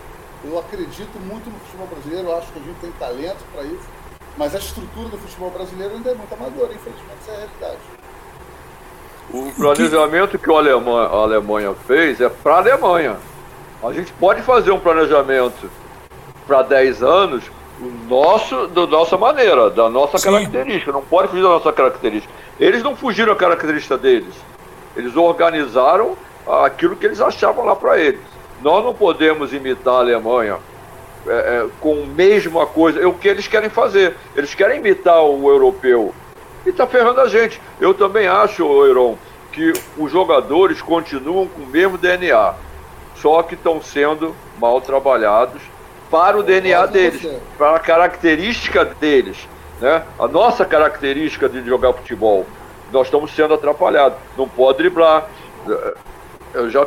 [0.47, 3.87] Eu acredito muito no futebol brasileiro, eu acho que a gente tem talento para isso,
[4.37, 7.79] mas a estrutura do futebol brasileiro ainda é muito amadora, infelizmente, essa é a realidade.
[9.33, 13.17] O planejamento que a Alemanha, a Alemanha fez é para a Alemanha.
[13.83, 15.69] A gente pode fazer um planejamento
[16.45, 17.43] para 10 anos
[18.07, 20.31] nosso, da nossa maneira, da nossa Sim.
[20.31, 20.91] característica.
[20.91, 22.31] Não pode fugir da nossa característica.
[22.59, 24.33] Eles não fugiram da característica deles.
[24.95, 26.15] Eles organizaram
[26.63, 28.34] aquilo que eles achavam lá para eles.
[28.61, 30.57] Nós não podemos imitar a Alemanha
[31.27, 33.01] é, é, com a mesma coisa.
[33.01, 34.15] É o que eles querem fazer.
[34.35, 36.13] Eles querem imitar o europeu.
[36.65, 37.61] E está ferrando a gente.
[37.79, 39.17] Eu também acho, Euron,
[39.51, 42.53] que os jogadores continuam com o mesmo DNA.
[43.15, 45.61] Só que estão sendo mal trabalhados
[46.11, 47.39] para o DNA deles, você.
[47.57, 49.47] para a característica deles.
[49.81, 50.03] Né?
[50.19, 52.45] A nossa característica de jogar futebol.
[52.91, 54.17] Nós estamos sendo atrapalhados.
[54.37, 55.27] Não pode driblar.
[56.53, 56.85] Eu já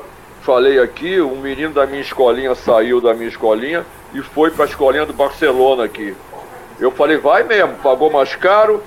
[0.49, 3.85] falei aqui, um menino da minha escolinha saiu da minha escolinha
[4.15, 6.17] e foi para a escolinha do Barcelona aqui.
[6.81, 8.83] Eu falei, vai mesmo, pagou mais caro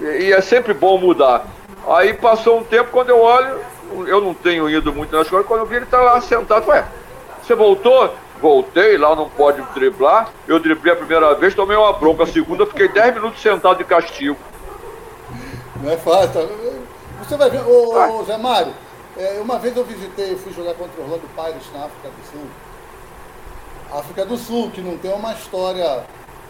[0.00, 1.46] e é sempre bom mudar.
[1.86, 3.60] Aí passou um tempo, quando eu olho,
[4.08, 6.84] eu não tenho ido muito na escola, quando eu vi ele tá lá sentado, ué,
[7.40, 8.12] você voltou?
[8.42, 10.30] Voltei, lá não pode driblar.
[10.48, 12.24] Eu driblei a primeira vez, tomei uma bronca.
[12.24, 14.36] A segunda, fiquei 10 minutos sentado de castigo.
[15.80, 16.30] Não é fácil.
[16.32, 16.40] Tá?
[17.22, 18.74] Você vai ver, ô, ô Zé Mário,
[19.18, 22.46] é, uma vez eu visitei, fui jogar contra o Orlando Pirates na África do Sul.
[23.92, 26.04] África do Sul, que não tem uma história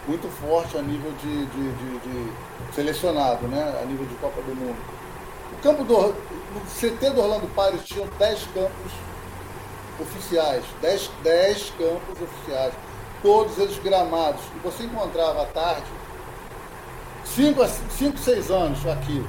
[0.09, 2.33] muito forte a nível de, de, de, de
[2.75, 3.79] selecionado, né?
[3.83, 4.77] A nível de Copa do Mundo.
[5.53, 8.93] O campo do o CT do Orlando Pirates tinha 10 campos
[10.01, 12.73] oficiais, 10, 10 campos oficiais,
[13.23, 14.41] todos eles gramados.
[14.55, 15.87] E você encontrava à tarde
[17.25, 19.25] 5 a 5, 6 anos aqui,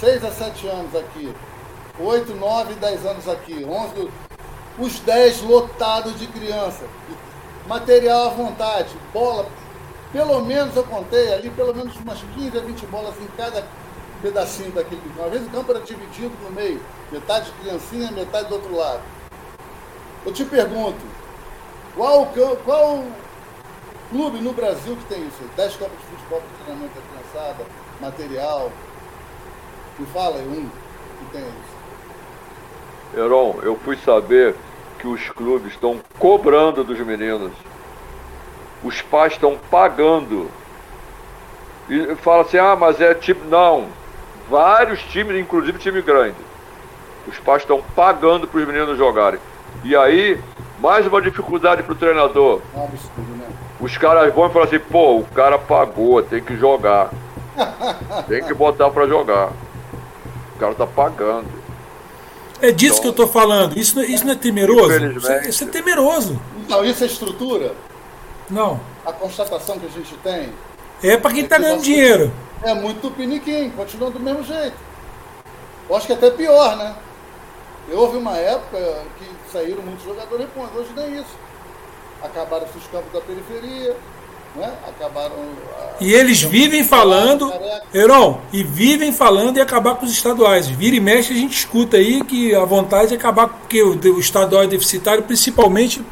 [0.00, 1.32] 6 a 7 anos aqui,
[1.98, 4.10] 8, 9, 10 anos aqui, 11,
[4.78, 6.84] os 10 lotados de criança.
[7.66, 9.46] Material à vontade, bola,
[10.12, 13.66] pelo menos eu contei ali, pelo menos umas 15 a 20 bolas em cada
[14.22, 15.02] pedacinho daquele.
[15.16, 19.02] Uma vez o campo era dividido no meio, metade criancinha, metade do outro lado.
[20.24, 21.00] Eu te pergunto,
[21.94, 22.28] qual,
[22.64, 23.04] qual
[24.10, 25.42] clube no Brasil que tem isso?
[25.56, 27.64] 10 campos de futebol para treinamento da criançada,
[28.00, 28.72] material.
[29.98, 30.68] Me fala aí um
[31.18, 31.75] que tem isso.
[33.14, 34.54] Heron, eu fui saber
[34.98, 37.52] que os clubes estão cobrando dos meninos.
[38.82, 40.50] Os pais estão pagando.
[41.88, 43.46] E fala assim, ah, mas é tipo.
[43.48, 43.86] Não.
[44.48, 46.36] Vários times, inclusive time grande.
[47.26, 49.40] Os pais estão pagando para os meninos jogarem.
[49.82, 50.40] E aí,
[50.78, 52.60] mais uma dificuldade para o treinador.
[52.74, 53.46] É um absurdo, né?
[53.80, 57.10] Os caras vão e falam assim, pô, o cara pagou, tem que jogar.
[58.28, 59.50] tem que botar para jogar.
[60.54, 61.65] O cara tá pagando.
[62.60, 63.78] É disso então, que eu tô falando.
[63.78, 65.06] Isso, isso não é temeroso?
[65.06, 66.40] Isso, é, isso é temeroso.
[66.64, 67.74] Então, isso é estrutura?
[68.48, 68.80] Não.
[69.04, 70.52] A constatação que a gente tem.
[71.02, 72.32] É para quem está ganhando dinheiro.
[72.62, 74.76] É muito piniquim, continua do mesmo jeito.
[75.88, 76.94] Eu acho que até pior, né?
[77.92, 78.78] Houve uma época
[79.18, 81.36] que saíram muitos jogadores bons, hoje nem isso.
[82.22, 83.96] Acabaram os campos da periferia,
[84.56, 84.72] né?
[84.88, 85.34] Acabaram.
[85.34, 86.02] A...
[86.04, 87.52] E eles vivem falando,
[87.94, 90.66] Heron, e vivem falando em acabar com os estaduais.
[90.66, 94.20] Vira e mexe, a gente escuta aí que a vontade é acabar, porque o, o
[94.20, 96.02] estadual é deficitário, principalmente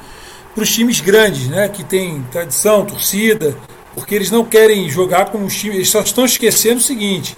[0.54, 1.68] para os times grandes, né?
[1.68, 3.56] Que tem tradição, torcida,
[3.94, 5.76] porque eles não querem jogar com os times.
[5.76, 7.36] Eles só estão esquecendo o seguinte: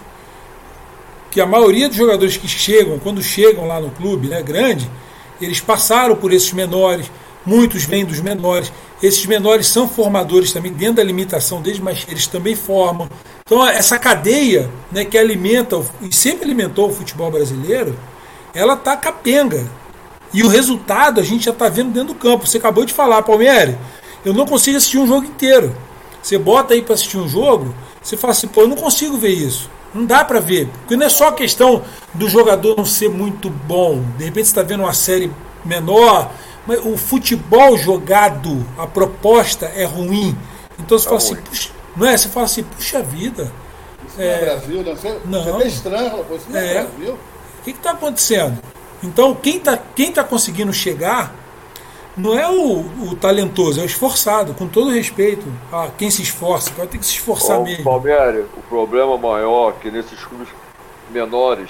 [1.30, 4.90] que a maioria dos jogadores que chegam, quando chegam lá no clube né, grande,
[5.40, 7.10] eles passaram por esses menores,
[7.47, 8.73] muitos vêm dos menores.
[9.02, 13.09] Esses menores são formadores também dentro da limitação deles, mas eles também formam.
[13.47, 17.97] Então, essa cadeia né, que alimenta e sempre alimentou o futebol brasileiro,
[18.52, 19.70] ela está capenga.
[20.35, 22.47] E o resultado a gente já está vendo dentro do campo.
[22.47, 23.77] Você acabou de falar, Palmeiras,
[24.24, 25.74] eu não consigo assistir um jogo inteiro.
[26.20, 29.31] Você bota aí para assistir um jogo, você fala assim, pô, eu não consigo ver
[29.31, 29.70] isso.
[29.94, 30.68] Não dá para ver.
[30.81, 31.82] Porque não é só questão
[32.12, 34.02] do jogador não ser muito bom.
[34.18, 35.31] De repente você está vendo uma série
[35.64, 36.32] menor,
[36.66, 40.36] mas o futebol jogado, a proposta é ruim.
[40.78, 42.16] Então você tá fala assim, puxa, não é?
[42.16, 43.52] Você fala assim, puxa vida.
[44.06, 44.97] Isso é, não é Brasil, não.
[44.97, 45.44] Você, não.
[45.44, 47.12] você é estranho, isso não é, é Brasil.
[47.12, 48.59] O que está acontecendo?
[49.02, 51.34] Então quem está quem tá conseguindo chegar
[52.16, 52.80] não é o,
[53.10, 57.05] o, talentoso, é o esforçado, com todo respeito a quem se esforça, vai ter que
[57.05, 57.84] se esforçar Bom, mesmo.
[57.84, 60.48] Palmeiras, o problema maior é que nesses clubes
[61.10, 61.68] menores,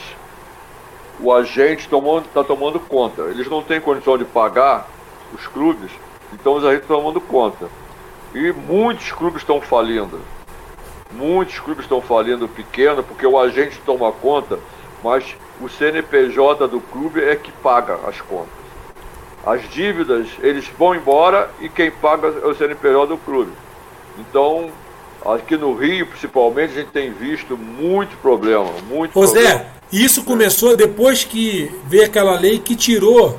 [1.20, 3.22] o agente está tomando, conta.
[3.22, 4.88] Eles não têm condição de pagar
[5.34, 5.90] os clubes,
[6.32, 7.68] então os agentes estão tomando conta.
[8.34, 10.20] E muitos clubes estão falindo.
[11.12, 14.58] Muitos clubes estão falindo pequeno porque o agente toma conta,
[15.02, 18.48] mas o CNPJ do clube é que paga as contas.
[19.44, 23.52] As dívidas, eles vão embora e quem paga é o CNPJ do clube.
[24.18, 24.70] Então,
[25.24, 29.75] aqui no Rio, principalmente, a gente tem visto muito problema, muito Ô problema.
[29.92, 33.38] Isso começou depois que veio aquela lei que tirou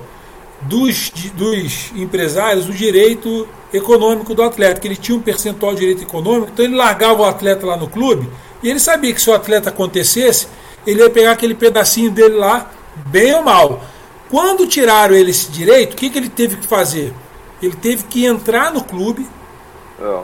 [0.61, 6.03] dos, dos empresários o direito econômico do atleta, que ele tinha um percentual de direito
[6.03, 8.29] econômico, então ele largava o atleta lá no clube
[8.63, 10.47] e ele sabia que se o atleta acontecesse,
[10.85, 12.71] ele ia pegar aquele pedacinho dele lá,
[13.07, 13.81] bem ou mal.
[14.29, 17.13] Quando tiraram ele esse direito, o que, que ele teve que fazer?
[17.61, 19.27] Ele teve que entrar no clube.
[19.99, 20.23] É.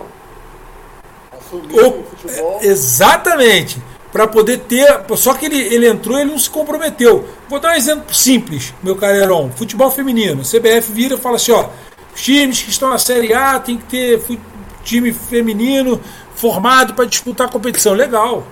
[1.52, 3.78] Ou, exatamente.
[4.14, 4.88] Para poder ter.
[5.18, 7.28] Só que ele, ele entrou ele não se comprometeu.
[7.50, 9.52] Vou dar um exemplo simples, meu caro Heron.
[9.52, 10.42] Futebol feminino.
[10.42, 11.68] A CBF vira e fala assim: ó,
[12.16, 14.40] os times que estão na Série A tem que ter
[14.84, 16.00] time feminino
[16.36, 17.94] formado para disputar a competição.
[17.94, 18.46] Legal.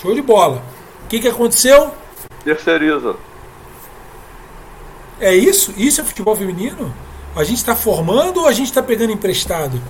[0.00, 0.62] Show de bola.
[1.04, 1.92] O que, que aconteceu?
[2.44, 3.16] Terceiriza.
[5.20, 5.74] É isso?
[5.76, 6.94] Isso é futebol feminino?
[7.34, 9.80] A gente está formando ou a gente está pegando emprestado?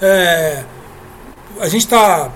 [0.00, 0.64] É,
[1.60, 2.30] a gente está.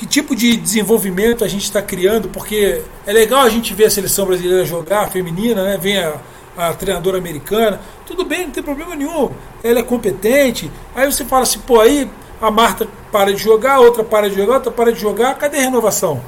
[0.00, 2.30] Que tipo de desenvolvimento a gente está criando?
[2.30, 5.76] Porque é legal a gente ver a seleção brasileira jogar, feminina, né?
[5.78, 6.14] Vem a,
[6.56, 7.78] a treinadora americana.
[8.06, 9.30] Tudo bem, não tem problema nenhum.
[9.62, 10.72] Ela é competente.
[10.94, 12.10] Aí você fala assim, pô, aí
[12.40, 15.34] a Marta para de jogar, outra para de jogar, outra para de jogar.
[15.34, 16.22] Cadê a renovação?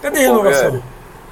[0.00, 0.82] Cadê a renovação?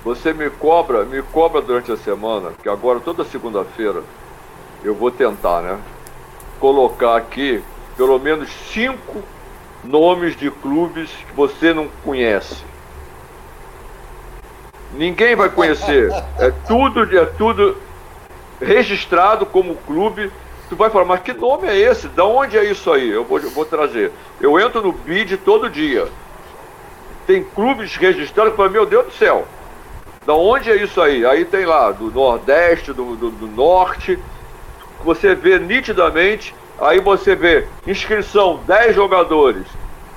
[0.04, 4.02] Você me cobra, me cobra durante a semana, que agora toda segunda-feira
[4.84, 5.78] eu vou tentar, né?
[6.60, 7.62] Colocar aqui
[7.96, 9.22] pelo menos cinco
[9.84, 12.64] nomes de clubes que você não conhece.
[14.94, 16.10] Ninguém vai conhecer.
[16.38, 17.76] É tudo, é tudo.
[18.60, 20.30] registrado como clube.
[20.68, 22.08] Tu vai falar, mas que nome é esse?
[22.08, 23.10] Da onde é isso aí?
[23.10, 24.12] Eu vou, eu vou trazer.
[24.40, 26.08] Eu entro no BID todo dia.
[27.26, 29.46] Tem clubes registrados que falam, meu Deus do céu,
[30.26, 31.24] da onde é isso aí?
[31.26, 34.18] Aí tem lá, do Nordeste, do, do, do Norte.
[35.04, 39.66] Você vê nitidamente, aí você vê inscrição 10 jogadores,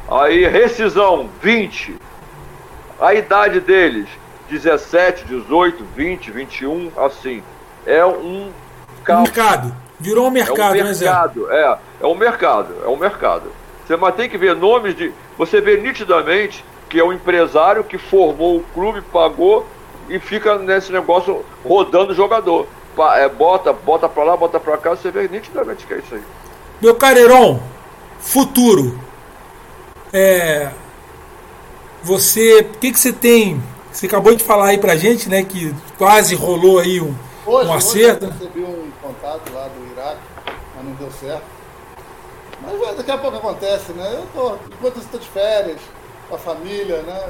[0.09, 1.95] aí rescisão 20,
[2.99, 4.07] a idade deles
[4.49, 7.43] 17, 18, 20, 21, assim.
[7.85, 8.51] É um
[9.07, 9.73] mercado.
[9.99, 13.51] Virou um mercado, é um mercado, né, É, é um mercado, é um mercado.
[13.85, 15.13] Você mas tem que ver nomes de.
[15.38, 19.65] Você vê nitidamente que é um empresário que formou o clube, pagou
[20.09, 22.67] e fica nesse negócio rodando o jogador.
[23.15, 26.23] É, bota, bota pra lá, bota pra cá, você vê nitidamente que é isso aí.
[26.82, 27.60] Meu Careiron,
[28.20, 28.99] futuro.
[30.14, 30.72] É,
[32.04, 33.62] você, o que, que você tem?
[33.91, 37.74] Você acabou de falar aí pra gente, né, que quase rolou aí um, hoje, um
[37.74, 38.26] acerto.
[38.26, 40.22] Hoje eu recebi um contato lá do Iraque,
[40.76, 41.44] mas não deu certo.
[42.62, 44.14] Mas daqui a pouco acontece, né?
[44.14, 45.80] Eu tô, enquanto estou de férias,
[46.30, 47.24] com a família, né?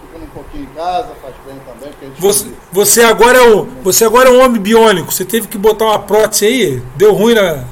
[0.00, 2.14] Ficando um pouquinho em casa, faz bem também.
[2.18, 5.86] Você, você, agora é um, você agora é um homem biônico, você teve que botar
[5.86, 6.82] uma prótese aí?
[6.96, 7.64] Deu ruim na.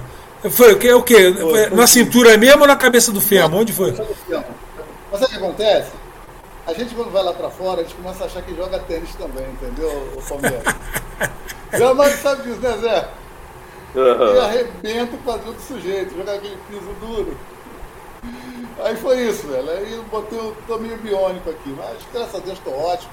[0.48, 0.92] Foi o quê?
[0.92, 1.34] O quê?
[1.34, 3.60] Foi, na cintura mesmo ou na cabeça do fêmur?
[3.60, 3.92] Onde foi?
[3.92, 5.90] Mas sabe o que acontece?
[6.66, 9.14] A gente quando vai lá pra fora, a gente começa a achar que joga tênis
[9.16, 10.62] também, entendeu, o Palmeiras?
[11.76, 13.08] Zé Mário sabe disso, né, Zé?
[13.94, 14.34] Uhum.
[14.34, 17.36] E arrebenta o quadril do sujeito, joga aquele piso duro.
[18.82, 19.70] Aí foi isso, velho.
[19.70, 21.74] Aí eu botei o meio biônico aqui.
[21.76, 23.12] Mas graças a Deus estou ótimo,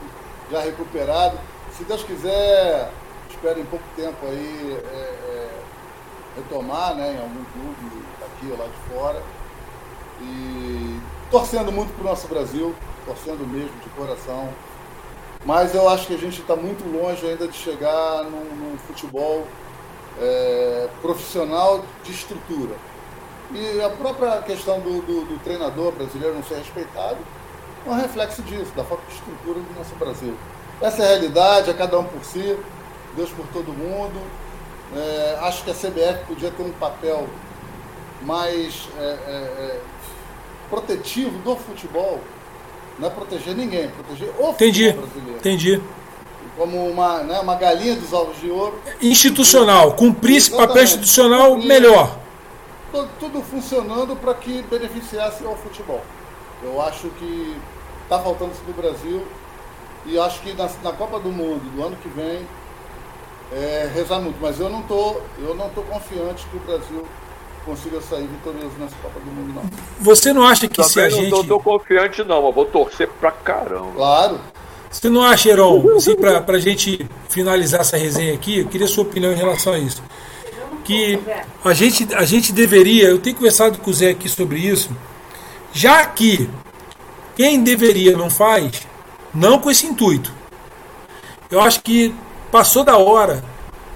[0.51, 1.37] já recuperado.
[1.75, 2.89] Se Deus quiser,
[3.29, 5.26] espero em pouco tempo aí é, é,
[6.37, 9.21] retomar né, em algum clube aqui ou lá de fora.
[10.21, 10.99] E
[11.29, 12.73] torcendo muito pro nosso Brasil,
[13.05, 14.49] torcendo mesmo de coração.
[15.45, 19.45] Mas eu acho que a gente está muito longe ainda de chegar num, num futebol
[20.19, 22.75] é, profissional de estrutura.
[23.51, 27.17] E a própria questão do, do, do, treinador brasileiro não ser respeitado
[27.85, 30.35] é um reflexo disso, da falta de estrutura do nosso Brasil.
[30.81, 32.57] Essa é a realidade, é cada um por si,
[33.15, 34.19] Deus por todo mundo.
[34.95, 37.27] É, acho que a CBF podia ter um papel
[38.21, 39.81] mais é, é, é,
[40.69, 42.21] protetivo do futebol.
[42.97, 45.39] Não é proteger ninguém, é proteger o entendi, futebol brasileiro.
[45.39, 45.81] Entendi.
[46.57, 48.79] Como uma, né, uma galinha dos ovos de ouro.
[49.01, 52.17] Institucional, cumprir esse papel institucional melhor
[53.19, 56.01] tudo funcionando para que beneficiasse ao futebol.
[56.63, 57.55] Eu acho que
[58.03, 59.25] está faltando isso no Brasil
[60.05, 62.45] e acho que na, na, Copa do Mundo do ano que vem
[63.51, 67.05] é, rezar muito, mas eu não tô, eu não tô confiante que o Brasil
[67.65, 69.69] consiga sair vitorioso nessa Copa do Mundo não.
[69.99, 72.65] Você não acha que Também se a gente não tô, tô confiante não, mas vou
[72.65, 73.91] torcer pra caramba.
[73.95, 74.39] Claro.
[74.89, 79.03] Você não acha, Heron, assim, para a gente finalizar essa resenha aqui, eu queria sua
[79.03, 80.01] opinião em relação a isso
[80.87, 81.19] que
[81.65, 84.89] a gente, a gente deveria, eu tenho conversado com o Zé aqui sobre isso,
[85.73, 86.49] já que
[87.35, 88.87] quem deveria não faz,
[89.35, 90.31] não com esse intuito.
[91.51, 92.15] Eu acho que
[92.51, 93.43] passou da hora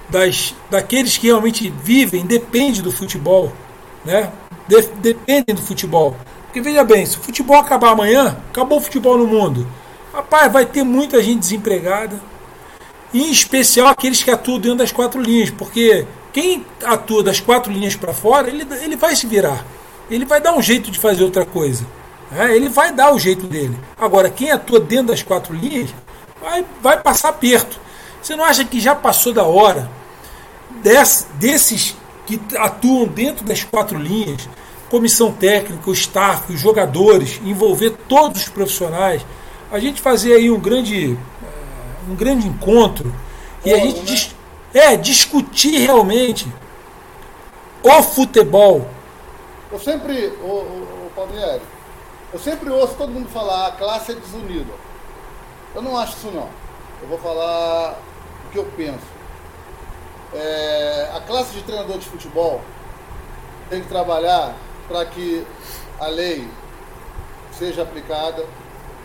[0.10, 3.52] das, daqueles que realmente vivem, depende do futebol,
[4.06, 4.32] né?
[4.68, 6.16] De, dependem do futebol.
[6.46, 9.66] Porque veja bem, se o futebol acabar amanhã, acabou o futebol no mundo.
[10.14, 12.20] Rapaz, vai ter muita gente desempregada.
[13.14, 17.96] Em especial aqueles que atuam dentro das quatro linhas, porque quem atua das quatro linhas
[17.96, 19.66] para fora, ele, ele vai se virar.
[20.10, 21.86] Ele vai dar um jeito de fazer outra coisa.
[22.34, 23.78] É, ele vai dar o jeito dele.
[23.98, 25.90] Agora, quem atua dentro das quatro linhas,
[26.42, 27.80] vai, vai passar perto.
[28.22, 29.90] Você não acha que já passou da hora
[30.82, 31.96] desse, desses
[32.26, 34.48] que atuam dentro das quatro linhas,
[34.90, 39.26] comissão técnica, o staff, os jogadores, envolver todos os profissionais,
[39.72, 43.14] a gente fazer aí um grande, eh, um grande encontro
[43.66, 44.42] e a gente né?
[44.74, 46.48] É, discutir realmente
[47.84, 48.88] o futebol.
[49.72, 51.62] Eu sempre, o, o, o Palmieri,
[52.32, 54.72] eu sempre ouço todo mundo falar a classe é desunida.
[55.76, 56.48] Eu não acho isso não.
[57.02, 57.98] Eu vou falar
[58.52, 59.22] que eu penso.
[60.34, 62.62] É, a classe de treinador de futebol
[63.70, 64.56] tem que trabalhar
[64.88, 65.46] para que
[66.00, 66.48] a lei
[67.58, 68.46] seja aplicada,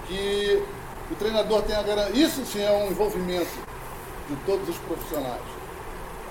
[0.07, 0.63] que
[1.11, 2.25] o treinador tenha garantia.
[2.25, 3.51] Isso sim é um envolvimento
[4.29, 5.43] de todos os profissionais.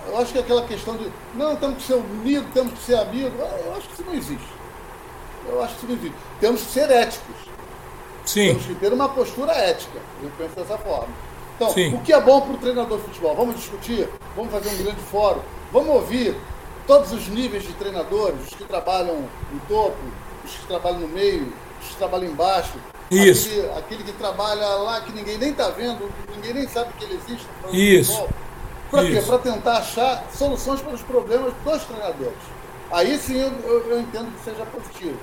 [0.08, 3.34] Eu acho que aquela questão de, não, temos que ser unidos, temos que ser amigos,
[3.40, 4.54] eu acho que isso não existe.
[5.48, 6.18] Eu acho que isso não existe.
[6.40, 7.36] Temos que ser éticos.
[8.26, 8.48] Sim.
[8.48, 10.00] Temos que ter uma postura ética.
[10.22, 11.14] Eu penso dessa forma.
[11.56, 11.96] Então, Sim.
[11.96, 13.36] o que é bom para o treinador de futebol?
[13.36, 15.42] Vamos discutir, vamos fazer um grande fórum,
[15.72, 16.36] vamos ouvir
[16.86, 19.98] todos os níveis de treinadores, os que trabalham no topo,
[20.44, 21.52] os que trabalham no meio,
[21.82, 22.74] os que trabalham embaixo.
[23.10, 23.50] Isso.
[23.50, 27.16] Aquele, aquele que trabalha lá que ninguém nem está vendo, ninguém nem sabe que ele
[27.16, 27.48] existe.
[27.72, 28.28] Isso.
[28.92, 29.22] Para quê?
[29.26, 32.56] Para tentar achar soluções para os problemas dos treinadores.
[32.92, 35.18] Aí sim eu, eu, eu, entendo que seja positivo.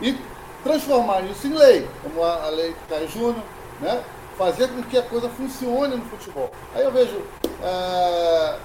[0.00, 0.16] E
[0.62, 3.42] transformar isso em lei, como a, a lei Caio Júnior,
[3.80, 4.02] né?
[4.36, 6.50] Fazer com que a coisa funcione no futebol.
[6.74, 7.22] Aí eu vejo,
[7.62, 8.56] é,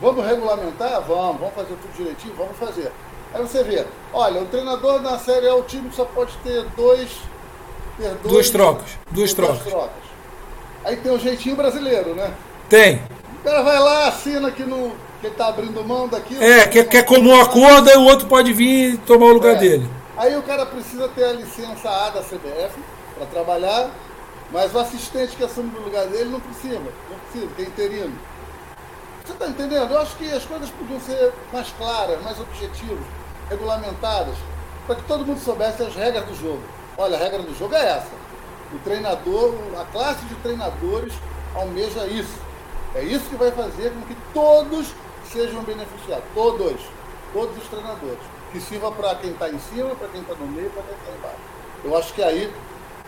[0.00, 1.02] vamos regulamentar?
[1.02, 2.34] Vamos, vamos fazer tudo direitinho?
[2.36, 2.92] Vamos fazer.
[3.34, 6.64] Aí você vê, olha, o treinador na série é o time que só pode ter
[6.76, 7.10] dois.
[7.98, 8.98] Ter dois duas trocas.
[9.10, 9.62] Duas trocas.
[9.62, 10.06] trocas.
[10.84, 12.32] Aí tem o jeitinho brasileiro, né?
[12.68, 13.02] Tem.
[13.40, 16.42] O cara vai lá, assina que, no, que ele tá abrindo mão daquilo.
[16.42, 19.56] É, que, que é como um acordo, e o outro pode vir tomar o lugar
[19.56, 19.58] é.
[19.58, 19.88] dele.
[20.16, 22.78] Aí o cara precisa ter a licença A da CBF
[23.16, 23.90] para trabalhar,
[24.52, 28.16] mas o assistente que assume no lugar dele não precisa, não precisa, tem interino.
[29.24, 29.92] Você está entendendo?
[29.92, 33.04] Eu acho que as coisas podiam ser mais claras, mais objetivas,
[33.50, 34.36] regulamentadas,
[34.86, 36.62] para que todo mundo soubesse as regras do jogo.
[36.96, 38.26] Olha, a regra do jogo é essa.
[38.72, 41.12] O treinador, a classe de treinadores
[41.54, 42.38] almeja isso.
[42.94, 44.94] É isso que vai fazer com que todos
[45.30, 46.24] sejam beneficiados.
[46.34, 46.80] Todos.
[47.32, 48.18] Todos os treinadores.
[48.52, 51.12] Que sirva para quem está em cima, para quem está no meio, para quem está
[51.18, 51.40] embaixo.
[51.84, 52.52] Eu acho que aí,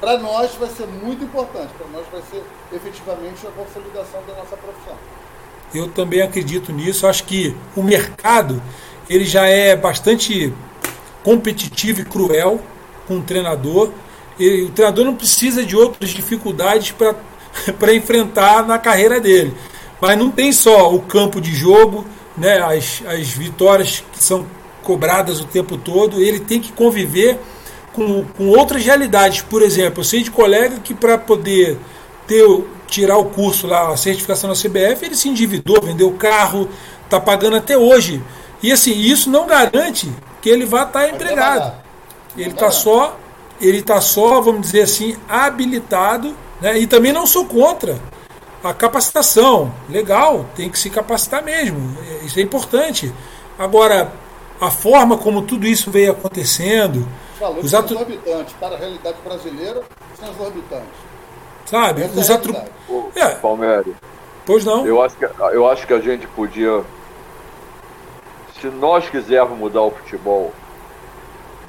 [0.01, 1.71] para nós, vai ser muito importante.
[1.77, 2.43] Para nós vai ser
[2.73, 4.97] efetivamente a consolidação da nossa profissão.
[5.75, 7.07] Eu também acredito nisso.
[7.07, 8.63] Acho que o mercado
[9.09, 10.53] ele já é bastante
[11.25, 12.61] competitivo e cruel
[13.07, 13.91] com o treinador.
[14.39, 19.55] E o treinador não precisa de outras dificuldades para enfrentar na carreira dele.
[20.01, 22.07] Mas não tem só o campo de jogo,
[22.37, 24.47] né, as, as vitórias que são
[24.83, 27.39] cobradas o tempo todo, ele tem que conviver
[27.99, 29.43] com, com outras realidades.
[29.43, 31.77] Por exemplo, eu sei de colega que para poder
[32.27, 32.45] ter
[32.87, 36.69] tirar o curso lá, a certificação da CBF, ele se endividou, vendeu o carro,
[37.05, 38.23] está pagando até hoje.
[38.63, 40.11] E assim, isso não garante
[40.41, 41.73] que ele vá estar tá empregado.
[42.37, 43.19] Ele está só,
[43.61, 46.79] ele tá só, vamos dizer assim, habilitado, né?
[46.79, 47.99] E também não sou contra
[48.63, 49.73] a capacitação.
[49.89, 51.97] Legal, tem que se capacitar mesmo.
[52.07, 53.13] É, isso é importante.
[53.59, 54.13] Agora,
[54.61, 57.07] a forma como tudo isso veio acontecendo.
[57.41, 57.95] Os atu...
[57.95, 58.55] exorbitantes.
[58.55, 59.83] Para a realidade brasileira,
[60.19, 60.99] são exorbitantes.
[61.67, 62.03] Sabe?
[62.03, 62.57] Essa os é atru...
[63.15, 63.35] é.
[63.37, 63.95] Palmeiras.
[64.45, 64.87] Pois não.
[64.87, 66.83] Eu acho, que, eu acho que a gente podia.
[68.61, 70.53] Se nós quisermos mudar o futebol,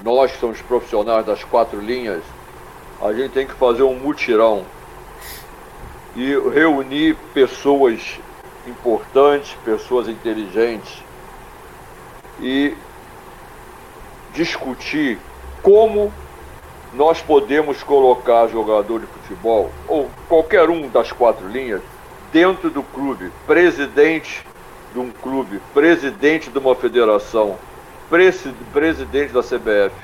[0.03, 2.23] nós que somos profissionais das quatro linhas,
[3.01, 4.65] a gente tem que fazer um mutirão
[6.15, 8.19] e reunir pessoas
[8.65, 11.03] importantes, pessoas inteligentes
[12.41, 12.75] e
[14.33, 15.19] discutir
[15.61, 16.11] como
[16.93, 21.81] nós podemos colocar jogador de futebol, ou qualquer um das quatro linhas,
[22.31, 24.45] dentro do clube, presidente
[24.93, 27.57] de um clube, presidente de uma federação,
[28.09, 29.95] presidente da CBF.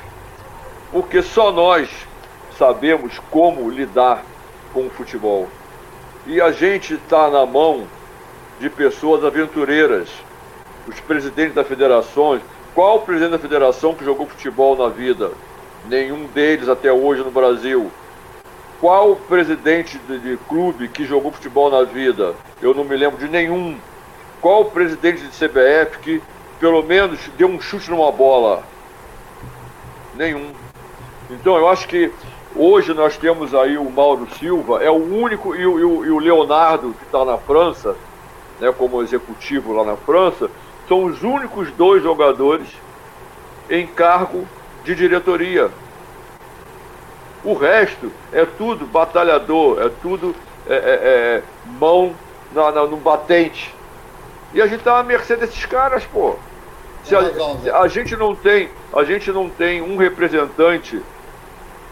[0.92, 1.90] Porque só nós
[2.58, 4.24] sabemos como lidar
[4.74, 5.48] com o futebol.
[6.28, 7.88] E a gente está na mão
[8.60, 10.10] de pessoas aventureiras,
[10.88, 12.42] os presidentes das federações.
[12.76, 15.32] Qual presidente da federação que jogou futebol na vida?
[15.88, 17.92] nenhum deles até hoje no Brasil.
[18.80, 22.36] Qual presidente de, de, clube que jogou futebol na vida?
[22.62, 23.78] Eu não me lembro de nenhum.
[24.42, 26.22] Qual presidente de CBF que
[26.60, 28.64] pelo menos deu um chute numa bola?
[30.16, 30.52] Nenhum.
[31.30, 32.12] Então eu acho que
[32.56, 36.20] hoje nós temos aí o Mauro Silva, é o único, o, e o, e o
[36.20, 37.96] Leonardo, que está na França,
[38.60, 40.50] né, como executivo lá na França,
[40.88, 42.68] são os únicos dois jogadores
[43.70, 44.48] em cargo
[44.84, 45.70] de diretoria.
[47.44, 50.36] O resto é tudo batalhador, é tudo
[50.68, 51.44] é, é, é,
[51.80, 52.16] mão
[52.52, 53.74] na, na, no batente.
[54.54, 56.36] E a gente tá à mercê desses caras, pô.
[57.04, 57.22] Se a,
[57.62, 61.00] se a, gente não tem, a gente não tem um representante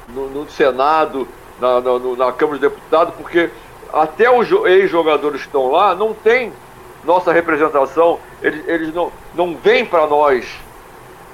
[0.09, 1.27] no, no Senado,
[1.59, 3.49] na, na, na, Câmara de Deputados, porque
[3.91, 6.51] até os ex-jogadores que estão lá não tem
[7.05, 10.45] nossa representação, eles, eles não, não vêm para nós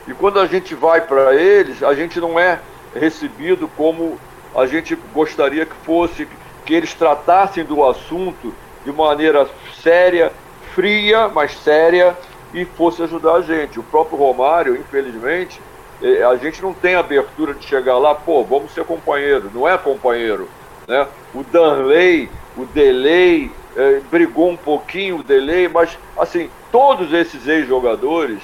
[0.10, 2.60] e quando a gente vai para eles, a gente não é
[2.96, 4.18] recebido como
[4.56, 6.28] a gente gostaria que fosse,
[6.66, 8.52] que eles tratassem do assunto
[8.84, 9.48] de maneira
[9.84, 10.32] séria,
[10.74, 12.18] fria, mas séria,
[12.52, 13.80] e fosse ajudar a gente.
[13.80, 15.62] O próprio Romário, infelizmente,
[16.02, 19.78] eh, a gente não tem abertura de chegar lá, pô, vamos ser companheiro, não é
[19.78, 20.50] companheiro.
[20.88, 21.08] Né?
[21.36, 28.42] O Danley, o Delay, eh, brigou um pouquinho o Delay, mas assim, todos esses ex-jogadores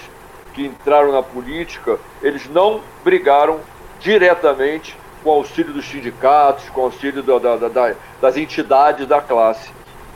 [0.54, 3.60] que entraram na política, eles não brigaram
[4.00, 9.70] diretamente com auxílio dos sindicatos, com auxílio da, da, da, das entidades da classe.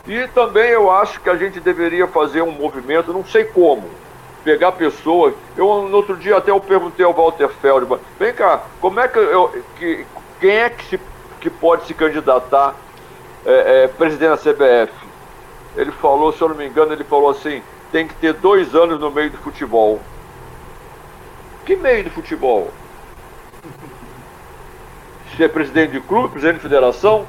[0.08, 3.90] E também eu acho que a gente deveria fazer um movimento, não sei como,
[4.46, 5.34] pegar pessoas.
[5.58, 9.20] Eu no outro dia até eu perguntei ao Walter Feldman, vem cá, como é que
[9.20, 9.64] eu.
[9.78, 10.06] Que,
[10.40, 11.00] quem é que, se,
[11.42, 12.74] que pode se candidatar
[13.46, 15.09] é, é, presidente da CBF?
[15.76, 19.00] Ele falou, se eu não me engano, ele falou assim, tem que ter dois anos
[19.00, 20.00] no meio do futebol.
[21.66, 22.72] Que meio do futebol?
[25.38, 27.26] Ser presidente de clube, presidente de federação?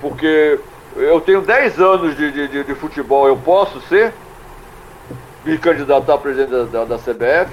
[0.00, 0.58] Porque
[0.96, 4.12] eu tenho 10 anos de, de, de, futebol, eu posso ser?
[5.44, 7.52] Me candidatar a presidente da, da, da, CBF?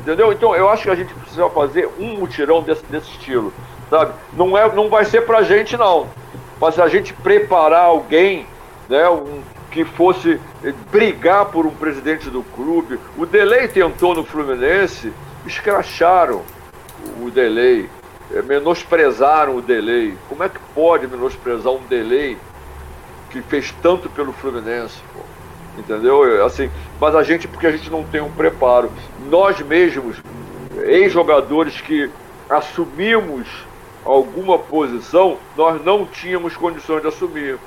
[0.00, 0.32] Entendeu?
[0.32, 3.52] Então eu acho que a gente precisa fazer um mutirão desse, desse estilo.
[3.90, 4.12] Sabe?
[4.32, 6.06] Não, é, não vai ser pra gente, não.
[6.60, 8.46] Mas a gente preparar alguém,
[8.88, 10.40] né, um, que fosse
[10.90, 12.98] brigar por um presidente do clube.
[13.16, 15.12] O Delay tentou no Fluminense,
[15.46, 16.42] escracharam
[17.20, 17.88] o Delay,
[18.32, 20.16] é, menosprezaram o Delay.
[20.28, 22.36] Como é que pode menosprezar um Delay
[23.30, 24.98] que fez tanto pelo Fluminense?
[25.12, 25.20] Pô?
[25.78, 26.44] Entendeu?
[26.44, 26.70] Assim,
[27.00, 28.90] mas a gente, porque a gente não tem um preparo.
[29.30, 30.16] Nós mesmos,
[30.82, 32.10] ex-jogadores que
[32.50, 33.46] assumimos
[34.04, 37.58] alguma posição, nós não tínhamos condições de assumir.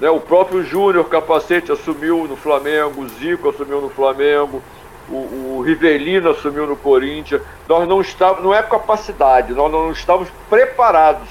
[0.00, 0.10] Né?
[0.10, 4.62] O próprio Júnior Capacete assumiu no Flamengo, o Zico assumiu no Flamengo,
[5.08, 7.42] o, o Rivelino assumiu no Corinthians.
[7.68, 11.28] Nós não estávamos, não é capacidade, nós não estávamos preparados.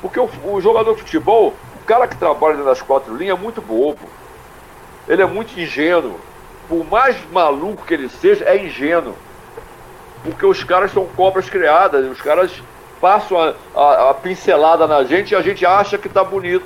[0.00, 3.60] Porque o, o jogador de futebol, o cara que trabalha nas quatro linhas é muito
[3.60, 4.08] bobo.
[5.08, 6.18] Ele é muito ingênuo.
[6.68, 9.14] Por mais maluco que ele seja, é ingênuo.
[10.24, 12.52] Porque os caras são cobras criadas, os caras
[13.00, 16.64] passam a, a, a pincelada na gente e a gente acha que tá bonito.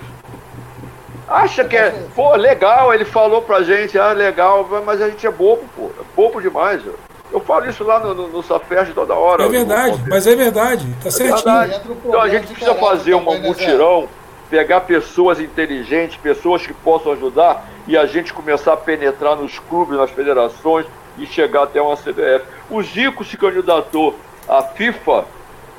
[1.28, 5.30] Acha que é, pô, legal, ele falou pra gente, ah, legal, mas a gente é
[5.30, 6.84] bobo, pô, é bobo demais.
[6.86, 6.94] Eu,
[7.32, 9.44] eu falo isso lá no, no, no Safest toda hora.
[9.44, 11.36] É verdade, mas é verdade, tá é certinho.
[11.36, 11.80] Verdade.
[12.04, 14.08] Então a gente precisa fazer um né, mutirão,
[14.48, 19.98] pegar pessoas inteligentes, pessoas que possam ajudar e a gente começar a penetrar nos clubes,
[19.98, 20.86] nas federações
[21.18, 22.44] e chegar até uma CBF.
[22.70, 24.14] O Zico se candidatou
[24.48, 25.24] à FIFA,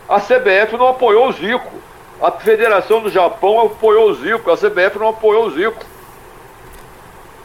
[0.09, 1.86] a CBF não apoiou o Zico.
[2.21, 5.85] A Federação do Japão apoiou o Zico, a CBF não apoiou o Zico.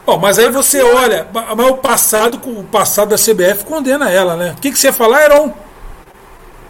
[0.05, 4.53] Bom, mas aí você olha, mas o passado, o passado da CBF condena ela, né?
[4.57, 5.53] O que, que você ia falar, Heron?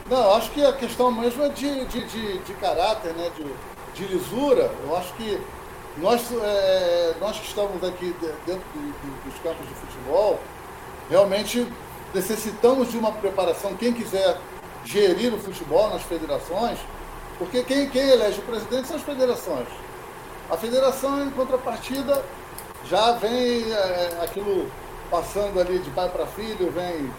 [0.09, 3.31] Não, acho que a questão mesmo é de, de, de, de caráter, né?
[3.35, 3.45] De,
[3.95, 4.69] de lisura.
[4.85, 5.39] Eu acho que
[5.97, 8.15] nós, é, nós que estamos aqui
[8.45, 8.63] dentro
[9.25, 10.39] dos campos de futebol,
[11.09, 11.67] realmente
[12.13, 13.75] necessitamos de uma preparação.
[13.75, 14.37] Quem quiser
[14.85, 16.77] gerir o futebol nas federações,
[17.37, 19.67] porque quem, quem elege o presidente são as federações.
[20.49, 22.23] A federação, em contrapartida,
[22.85, 24.69] já vem é, aquilo
[25.09, 27.11] passando ali de pai para filho, vem,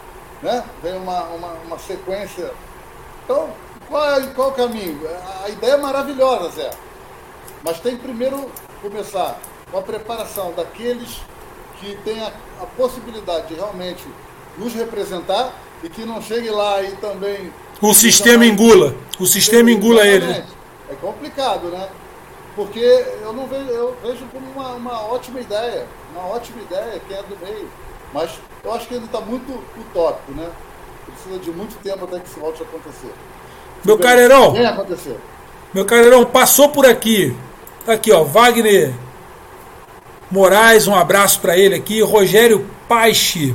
[0.42, 0.64] né?
[0.82, 2.52] vem uma, uma, uma sequência.
[3.24, 3.50] Então,
[3.88, 5.00] qual é qual o caminho?
[5.44, 6.70] A ideia é maravilhosa, Zé.
[7.62, 8.50] Mas tem que primeiro
[8.82, 9.38] começar
[9.70, 11.20] com a preparação daqueles
[11.80, 14.04] que têm a, a possibilidade de realmente
[14.58, 18.94] nos representar e que não chegue lá e também o sistema engula.
[19.18, 20.30] O sistema engula ele.
[20.90, 21.88] É complicado, né?
[22.56, 25.86] Porque eu não vejo, eu vejo como uma, uma ótima ideia.
[26.12, 27.68] Uma ótima ideia, quem é do meio.
[28.12, 28.30] Mas
[28.62, 30.48] eu acho que ainda está muito utópico, né?
[31.06, 33.12] Precisa de muito tempo até que isso volte a acontecer.
[33.84, 34.52] Meu carreirão.
[34.52, 35.18] Vem acontecer.
[35.72, 37.36] Meu carreirão passou por aqui.
[37.84, 38.22] Tá aqui, ó.
[38.22, 38.94] Wagner
[40.30, 42.00] Moraes, um abraço para ele aqui.
[42.00, 43.54] Rogério Pache.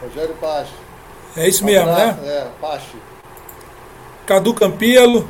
[0.00, 0.72] Rogério Pache.
[1.36, 2.28] É isso um mesmo, abraço, né?
[2.28, 2.96] É, Pache.
[4.28, 5.26] Cadu Campelo.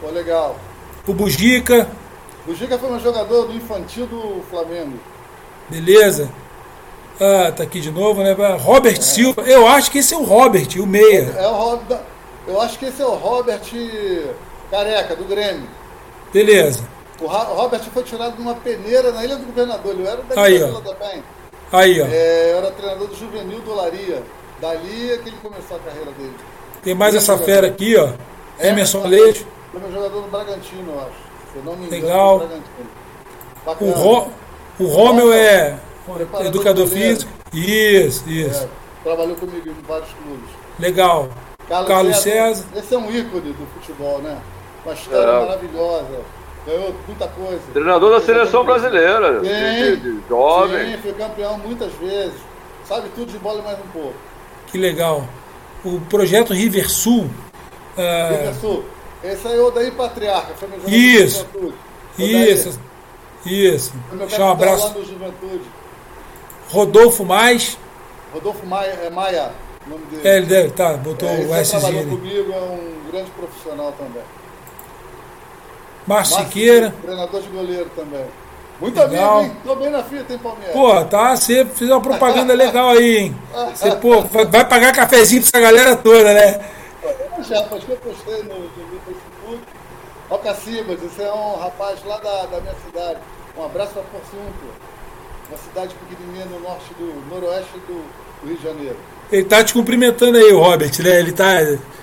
[0.00, 0.54] Pô, legal.
[1.04, 1.88] O Bugica.
[2.46, 4.96] Bugica foi um jogador do infantil do Flamengo.
[5.68, 6.30] Beleza.
[7.20, 8.36] Ah, tá aqui de novo, né?
[8.60, 9.00] Robert é.
[9.00, 9.42] Silva.
[9.42, 11.34] Eu acho que esse é o Robert, o meia.
[11.36, 12.00] É, o Robert.
[12.46, 13.68] Eu acho que esse é o Robert
[14.70, 15.68] Careca, do Grêmio.
[16.32, 16.84] Beleza.
[17.20, 19.94] O Robert foi tirado de uma peneira na Ilha do Governador.
[19.94, 20.80] Ele era da Aí, ó.
[20.80, 21.24] também.
[21.72, 22.06] Aí, ó.
[22.06, 24.22] É, eu era treinador do juvenil do Olaria.
[24.60, 26.34] Dali é que ele começou a carreira dele.
[26.82, 28.10] Tem mais essa fera aqui, ó.
[28.58, 29.46] É, Emerson Leite.
[29.70, 31.28] Foi meu jogador do Bragantino, eu acho.
[31.52, 32.48] Se eu não me engano, Legal.
[33.80, 34.28] O, Ro,
[34.80, 35.78] o Romeu é
[36.40, 37.30] educador físico.
[37.52, 38.64] Isso, isso.
[38.64, 38.68] É,
[39.04, 40.50] trabalhou comigo em vários clubes.
[40.78, 41.28] Legal.
[41.68, 42.66] Carlos, Carlos César, César.
[42.76, 44.38] Esse é um ícone do futebol, né?
[44.84, 45.40] Uma história é.
[45.40, 46.20] maravilhosa.
[46.66, 47.60] Ganhou muita coisa.
[47.72, 49.40] Treinador da seleção brasileira.
[49.40, 50.92] Sim, de, de jovem.
[50.92, 52.40] Sim, foi campeão muitas vezes.
[52.86, 54.14] Sabe tudo de bola e mais um pouco.
[54.68, 55.24] Que legal
[55.84, 57.24] o projeto River Sul.
[57.96, 58.32] Uh...
[58.32, 58.84] River Sul.
[59.22, 61.46] Esse aí é o Daí Patriarca, foi meu Isso.
[62.18, 62.80] Isso.
[63.44, 63.92] Isso.
[64.12, 64.94] Deixa um abraço.
[66.70, 67.78] Rodolfo Mais.
[68.32, 69.52] Rodolfo Maia, é Maia,
[69.86, 70.28] nome dele.
[70.28, 71.70] É, ele deve, tá, botou é, o S.
[71.70, 72.10] trabalhou ali.
[72.10, 74.22] comigo, é um grande profissional também.
[76.06, 76.94] Márcio Siqueira.
[77.02, 78.24] Treinador de goleiro também.
[78.80, 79.38] Muito legal.
[79.38, 79.60] amigo, hein?
[79.64, 80.72] Tô bem na fita, hein, Palmeiras?
[80.72, 83.36] Pô, tá, você fez uma propaganda legal aí, hein?
[83.74, 86.60] Você, pô, vai pagar cafezinho pra essa galera toda, né?
[87.48, 89.62] Já, acho que eu postei no, no Facebook.
[90.30, 93.18] Ó, Cacibas, você é um rapaz lá da, da minha cidade.
[93.56, 94.72] Um abraço para Porciúncula,
[95.48, 98.04] uma cidade pequenininha no norte do noroeste do,
[98.42, 98.96] do Rio de Janeiro.
[99.32, 101.18] Ele tá te cumprimentando aí, o Robert, né?
[101.18, 101.46] Ele tá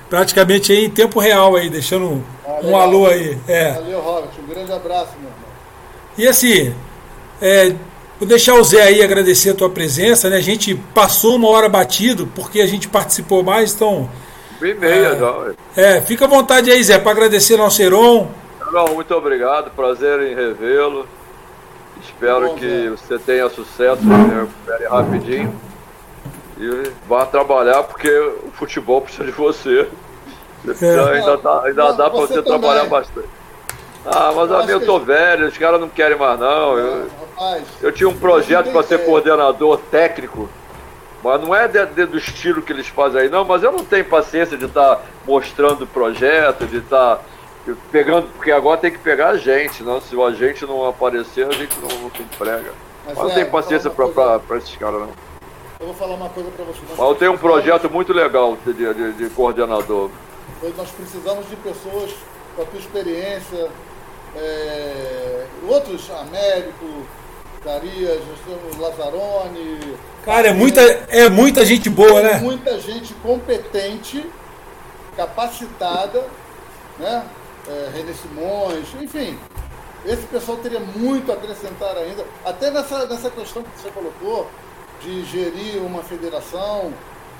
[0.09, 3.37] praticamente aí em tempo real aí, deixando um, ah, um alô aí.
[3.47, 3.73] É.
[3.73, 4.31] Valeu, Robert.
[4.39, 5.24] Um grande abraço, meu.
[6.17, 6.73] E assim,
[7.41, 7.73] é,
[8.19, 10.37] vou deixar o Zé aí agradecer a tua presença, né?
[10.37, 14.09] A gente passou uma hora batido porque a gente participou mais, então.
[14.59, 15.53] Bem meia, é, não.
[15.75, 18.29] É, fica à vontade aí, Zé, para agradecer ao Seron.
[18.71, 21.05] Não, muito obrigado, prazer em revê-lo.
[22.01, 22.89] Espero Bom, que Zé.
[22.89, 25.53] você tenha sucesso, recupere rapidinho.
[26.57, 29.87] E vá trabalhar porque o futebol precisa de você.
[30.81, 31.15] É.
[31.15, 33.27] Ainda, dá, ainda dá para você, você trabalhar bastante.
[34.05, 36.77] Ah, mas eu, eu tô velho, os caras não querem mais não.
[36.77, 37.07] Eu,
[37.81, 40.47] eu tinha um projeto para ser coordenador técnico,
[41.23, 43.83] mas não é de, de, do estilo que eles fazem aí não, mas eu não
[43.83, 47.21] tenho paciência de estar tá mostrando o projeto, de estar tá
[47.91, 49.99] pegando, porque agora tem que pegar a gente, não?
[49.99, 52.71] Se a gente não aparecer, a gente não, não se emprega.
[53.05, 55.09] Mas, mas é, não tenho paciência para esses caras não.
[55.79, 56.79] Eu vou falar uma coisa para você.
[56.89, 60.09] Mas eu tenho um projeto muito legal de, de, de coordenador.
[60.77, 62.13] Nós precisamos de pessoas
[62.55, 63.69] com a tua experiência,
[64.35, 67.05] é, outros, Américo,
[67.63, 69.97] Carias, nós temos Lazzaroni.
[70.23, 72.39] Cara, é muita, é muita gente boa, né?
[72.39, 74.25] Muita gente competente,
[75.15, 76.23] capacitada,
[76.99, 77.25] né?
[77.67, 79.39] É, René Simões, enfim.
[80.05, 84.47] Esse pessoal teria muito a acrescentar ainda, até nessa, nessa questão que você colocou,
[85.01, 86.93] de gerir uma federação,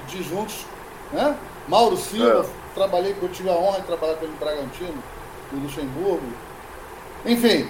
[0.07, 0.65] de juntos,
[1.11, 1.37] né?
[1.67, 2.73] Mauro Silva, é.
[2.73, 5.03] trabalhei, eu tive a honra de trabalhar com ele em Bragantino,
[5.51, 6.25] no Luxemburgo.
[7.25, 7.67] Enfim,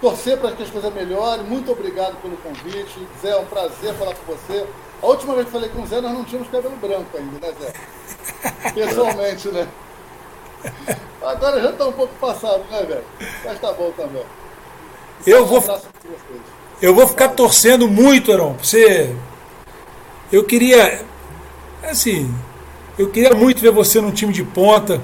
[0.00, 1.44] torcer para que as coisas melhorem.
[1.44, 3.06] Muito obrigado pelo convite.
[3.20, 4.64] Zé, é um prazer falar com você.
[5.02, 7.54] A última vez que falei com o Zé, nós não tínhamos cabelo branco ainda, né,
[7.60, 8.70] Zé?
[8.72, 9.68] Pessoalmente, né?
[11.22, 13.04] Agora já está um pouco passado, né, velho?
[13.44, 14.22] Mas tá bom também.
[15.26, 15.62] Eu vou,
[16.80, 18.54] eu vou ficar torcendo muito, Heron.
[18.54, 19.14] Você.
[20.30, 21.04] Eu queria.
[21.82, 22.32] Assim.
[22.98, 25.00] Eu queria muito ver você num time de ponta.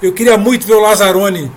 [0.00, 1.50] Eu queria muito ver o Lazzaroni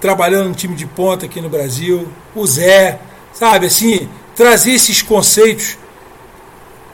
[0.00, 2.98] trabalhando no time de ponta aqui no Brasil, o Zé,
[3.32, 5.78] sabe assim, trazer esses conceitos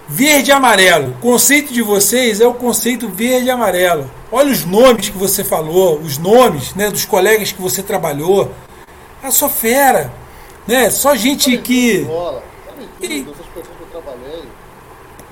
[0.08, 1.10] verde e amarelo.
[1.10, 4.10] O conceito de vocês é o conceito verde e amarelo.
[4.30, 8.52] Olha os nomes que você falou, os nomes né, dos colegas que você trabalhou.
[9.22, 10.12] É só fera,
[10.66, 10.90] né?
[10.90, 12.00] Só gente que.
[12.00, 12.42] Bola,
[13.00, 13.20] e...
[13.22, 14.42] essas pessoas que eu trabalhei.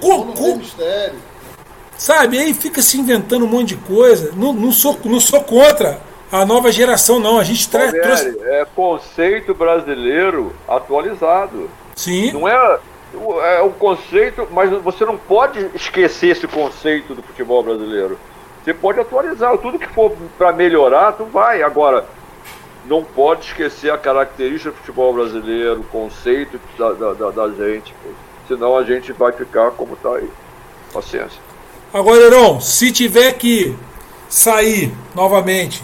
[0.00, 0.56] Com, com...
[0.56, 1.18] Mistério.
[1.98, 4.32] Sabe, aí fica se inventando um monte de coisa.
[4.34, 6.00] Não, não, sou, não sou contra
[6.32, 7.38] a nova geração, não.
[7.38, 7.92] A gente traz.
[7.92, 8.38] Trouxe...
[8.42, 11.68] É conceito brasileiro atualizado.
[11.96, 12.32] Sim.
[12.32, 12.78] Não é.
[13.56, 18.16] É um conceito, mas você não pode esquecer esse conceito do futebol brasileiro.
[18.62, 19.56] Você pode atualizar.
[19.58, 21.62] Tudo que for para melhorar, tu vai.
[21.62, 22.06] Agora,
[22.86, 27.92] não pode esquecer a característica do futebol brasileiro, o conceito da, da, da gente.
[28.02, 28.10] Pô.
[28.46, 30.30] Senão a gente vai ficar como está aí.
[30.92, 31.40] Paciência.
[31.92, 33.76] Agora, Heron, se tiver que
[34.28, 35.82] sair novamente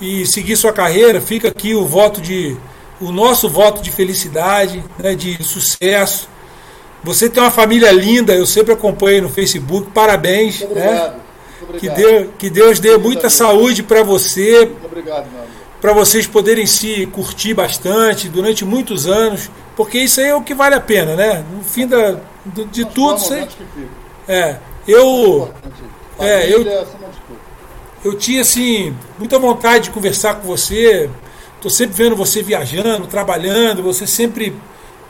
[0.00, 2.56] e seguir sua carreira, fica aqui o voto de
[3.00, 6.28] o nosso voto de felicidade, né, de sucesso.
[7.02, 9.90] Você tem uma família linda, eu sempre acompanho no Facebook.
[9.92, 10.94] Parabéns, Muito obrigado.
[10.94, 11.20] né?
[11.60, 11.80] Muito obrigado.
[11.80, 14.66] Que Deus, que Deus dê muita saúde para você.
[14.66, 15.58] Muito obrigado, meu amigo.
[15.80, 20.54] Para vocês poderem se curtir bastante durante muitos anos, porque isso aí é o que
[20.54, 21.44] vale a pena, né?
[21.54, 23.46] No fim da, de Nós tudo, você,
[24.26, 24.56] é,
[24.88, 25.52] eu,
[26.18, 26.64] é, eu,
[28.08, 31.10] eu tinha assim muita vontade de conversar com você.
[31.56, 34.54] Estou sempre vendo você viajando, trabalhando, você sempre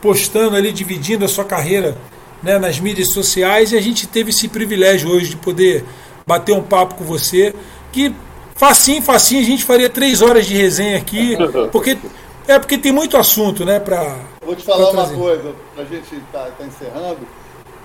[0.01, 1.97] postando ali, dividindo a sua carreira
[2.43, 5.85] né, nas mídias sociais e a gente teve esse privilégio hoje de poder
[6.27, 7.55] bater um papo com você.
[7.93, 8.15] Que
[8.55, 11.37] facinho, facinho, a gente faria três horas de resenha aqui,
[11.70, 11.99] porque
[12.47, 13.79] é porque tem muito assunto, né?
[13.79, 17.20] Pra, Vou te falar uma coisa, a gente está tá encerrando.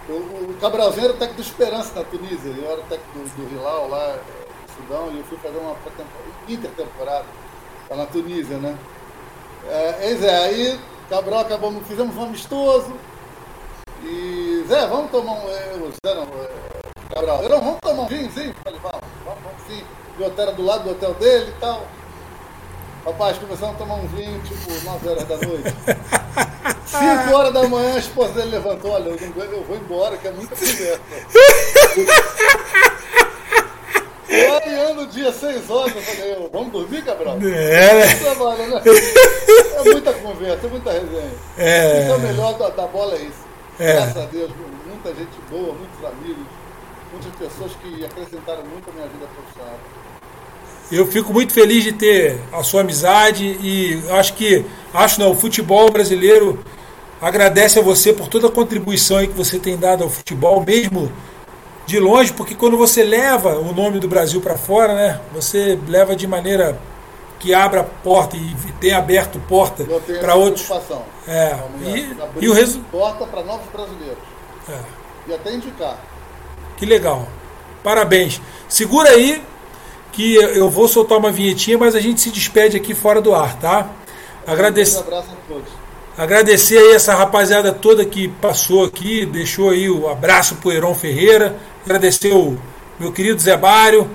[0.10, 3.46] O, o Cabralzinho era o técnico do Esperança na Tunísia, eu era o técnico do,
[3.46, 4.18] do Hilal lá
[4.76, 5.76] Sudão e eu fui fazer uma
[6.48, 7.26] intertemporada
[7.90, 8.78] lá na Tunísia, né?
[9.70, 10.80] É, Zé, aí
[11.10, 12.94] Cabral acabamos, fizemos um amistoso.
[14.04, 15.48] E Zé, vamos tomar um.
[15.48, 18.54] Eu, Zé não, é, Cabral, eu não, vamos tomar um vinho, sim?
[18.64, 19.84] Falei, vamos, vamos, vamos sim.
[20.20, 21.86] O hotel era do lado do hotel dele e tal.
[23.06, 25.74] Rapaz, começamos a tomar um vinho, tipo, 9 horas da noite.
[26.86, 30.28] 5 horas da manhã, a esposa dele levantou, olha, eu, não, eu vou embora, que
[30.28, 31.02] é muita conversa.
[34.28, 37.38] Clareando o dia, 6 horas, eu falei, eu, vamos dormir, Cabral?
[37.42, 38.16] É.
[38.16, 38.82] Trabalho, né?
[39.76, 41.32] É muita conversa, é muita resenha.
[41.58, 42.04] É.
[42.04, 43.44] Então, o melhor da, da bola é isso.
[43.80, 43.94] É.
[43.94, 44.52] Graças a Deus,
[44.88, 46.46] muita gente boa, muitos amigos,
[47.12, 49.80] muitas pessoas que acrescentaram muito a minha vida profissional.
[50.92, 55.36] Eu fico muito feliz de ter a sua amizade e acho que, acho não, o
[55.36, 56.64] futebol brasileiro
[57.22, 61.12] agradece a você por toda a contribuição que você tem dado ao futebol, mesmo
[61.86, 66.16] de longe, porque quando você leva o nome do Brasil para fora, né, você leva
[66.16, 66.80] de maneira
[67.40, 69.86] que abra porta e tem aberto porta
[70.22, 70.70] para outros.
[71.28, 72.90] É, e, e o resultado.
[72.90, 74.24] Porta para novos brasileiros.
[74.70, 74.80] É.
[75.28, 76.00] E até indicar.
[76.78, 77.28] Que legal.
[77.84, 78.42] Parabéns.
[78.70, 79.44] Segura aí
[80.14, 83.60] que eu vou soltar uma vinhetinha, mas a gente se despede aqui fora do ar,
[83.60, 83.90] tá?
[84.48, 84.98] Agradecer.
[84.98, 85.84] Um abraço a todos.
[86.18, 91.58] Agradecer aí essa rapaziada toda que passou aqui, deixou aí o abraço pro Heron Ferreira.
[91.86, 92.58] Agradecer o
[93.00, 94.10] meu querido Zé Mário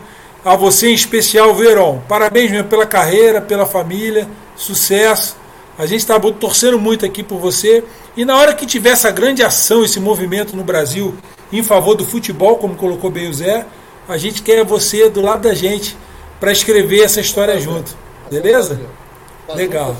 [0.44, 2.02] a você em especial, Verão.
[2.08, 5.36] Parabéns mesmo pela carreira, pela família, sucesso.
[5.78, 7.84] A gente está torcendo muito aqui por você.
[8.16, 11.14] E na hora que tiver essa grande ação, esse movimento no Brasil
[11.52, 13.66] em favor do futebol, como colocou bem o Zé,
[14.08, 15.96] a gente quer você do lado da gente
[16.40, 17.96] para escrever essa história junto.
[18.30, 18.80] Beleza?
[19.54, 19.96] Legal.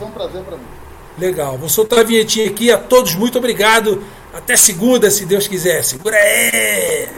[1.18, 1.58] Legal.
[1.58, 2.70] Vou soltar a vinhetinha aqui.
[2.70, 4.02] A todos, muito obrigado.
[4.32, 5.82] Até segunda, se Deus quiser.
[5.82, 7.08] Segura aí!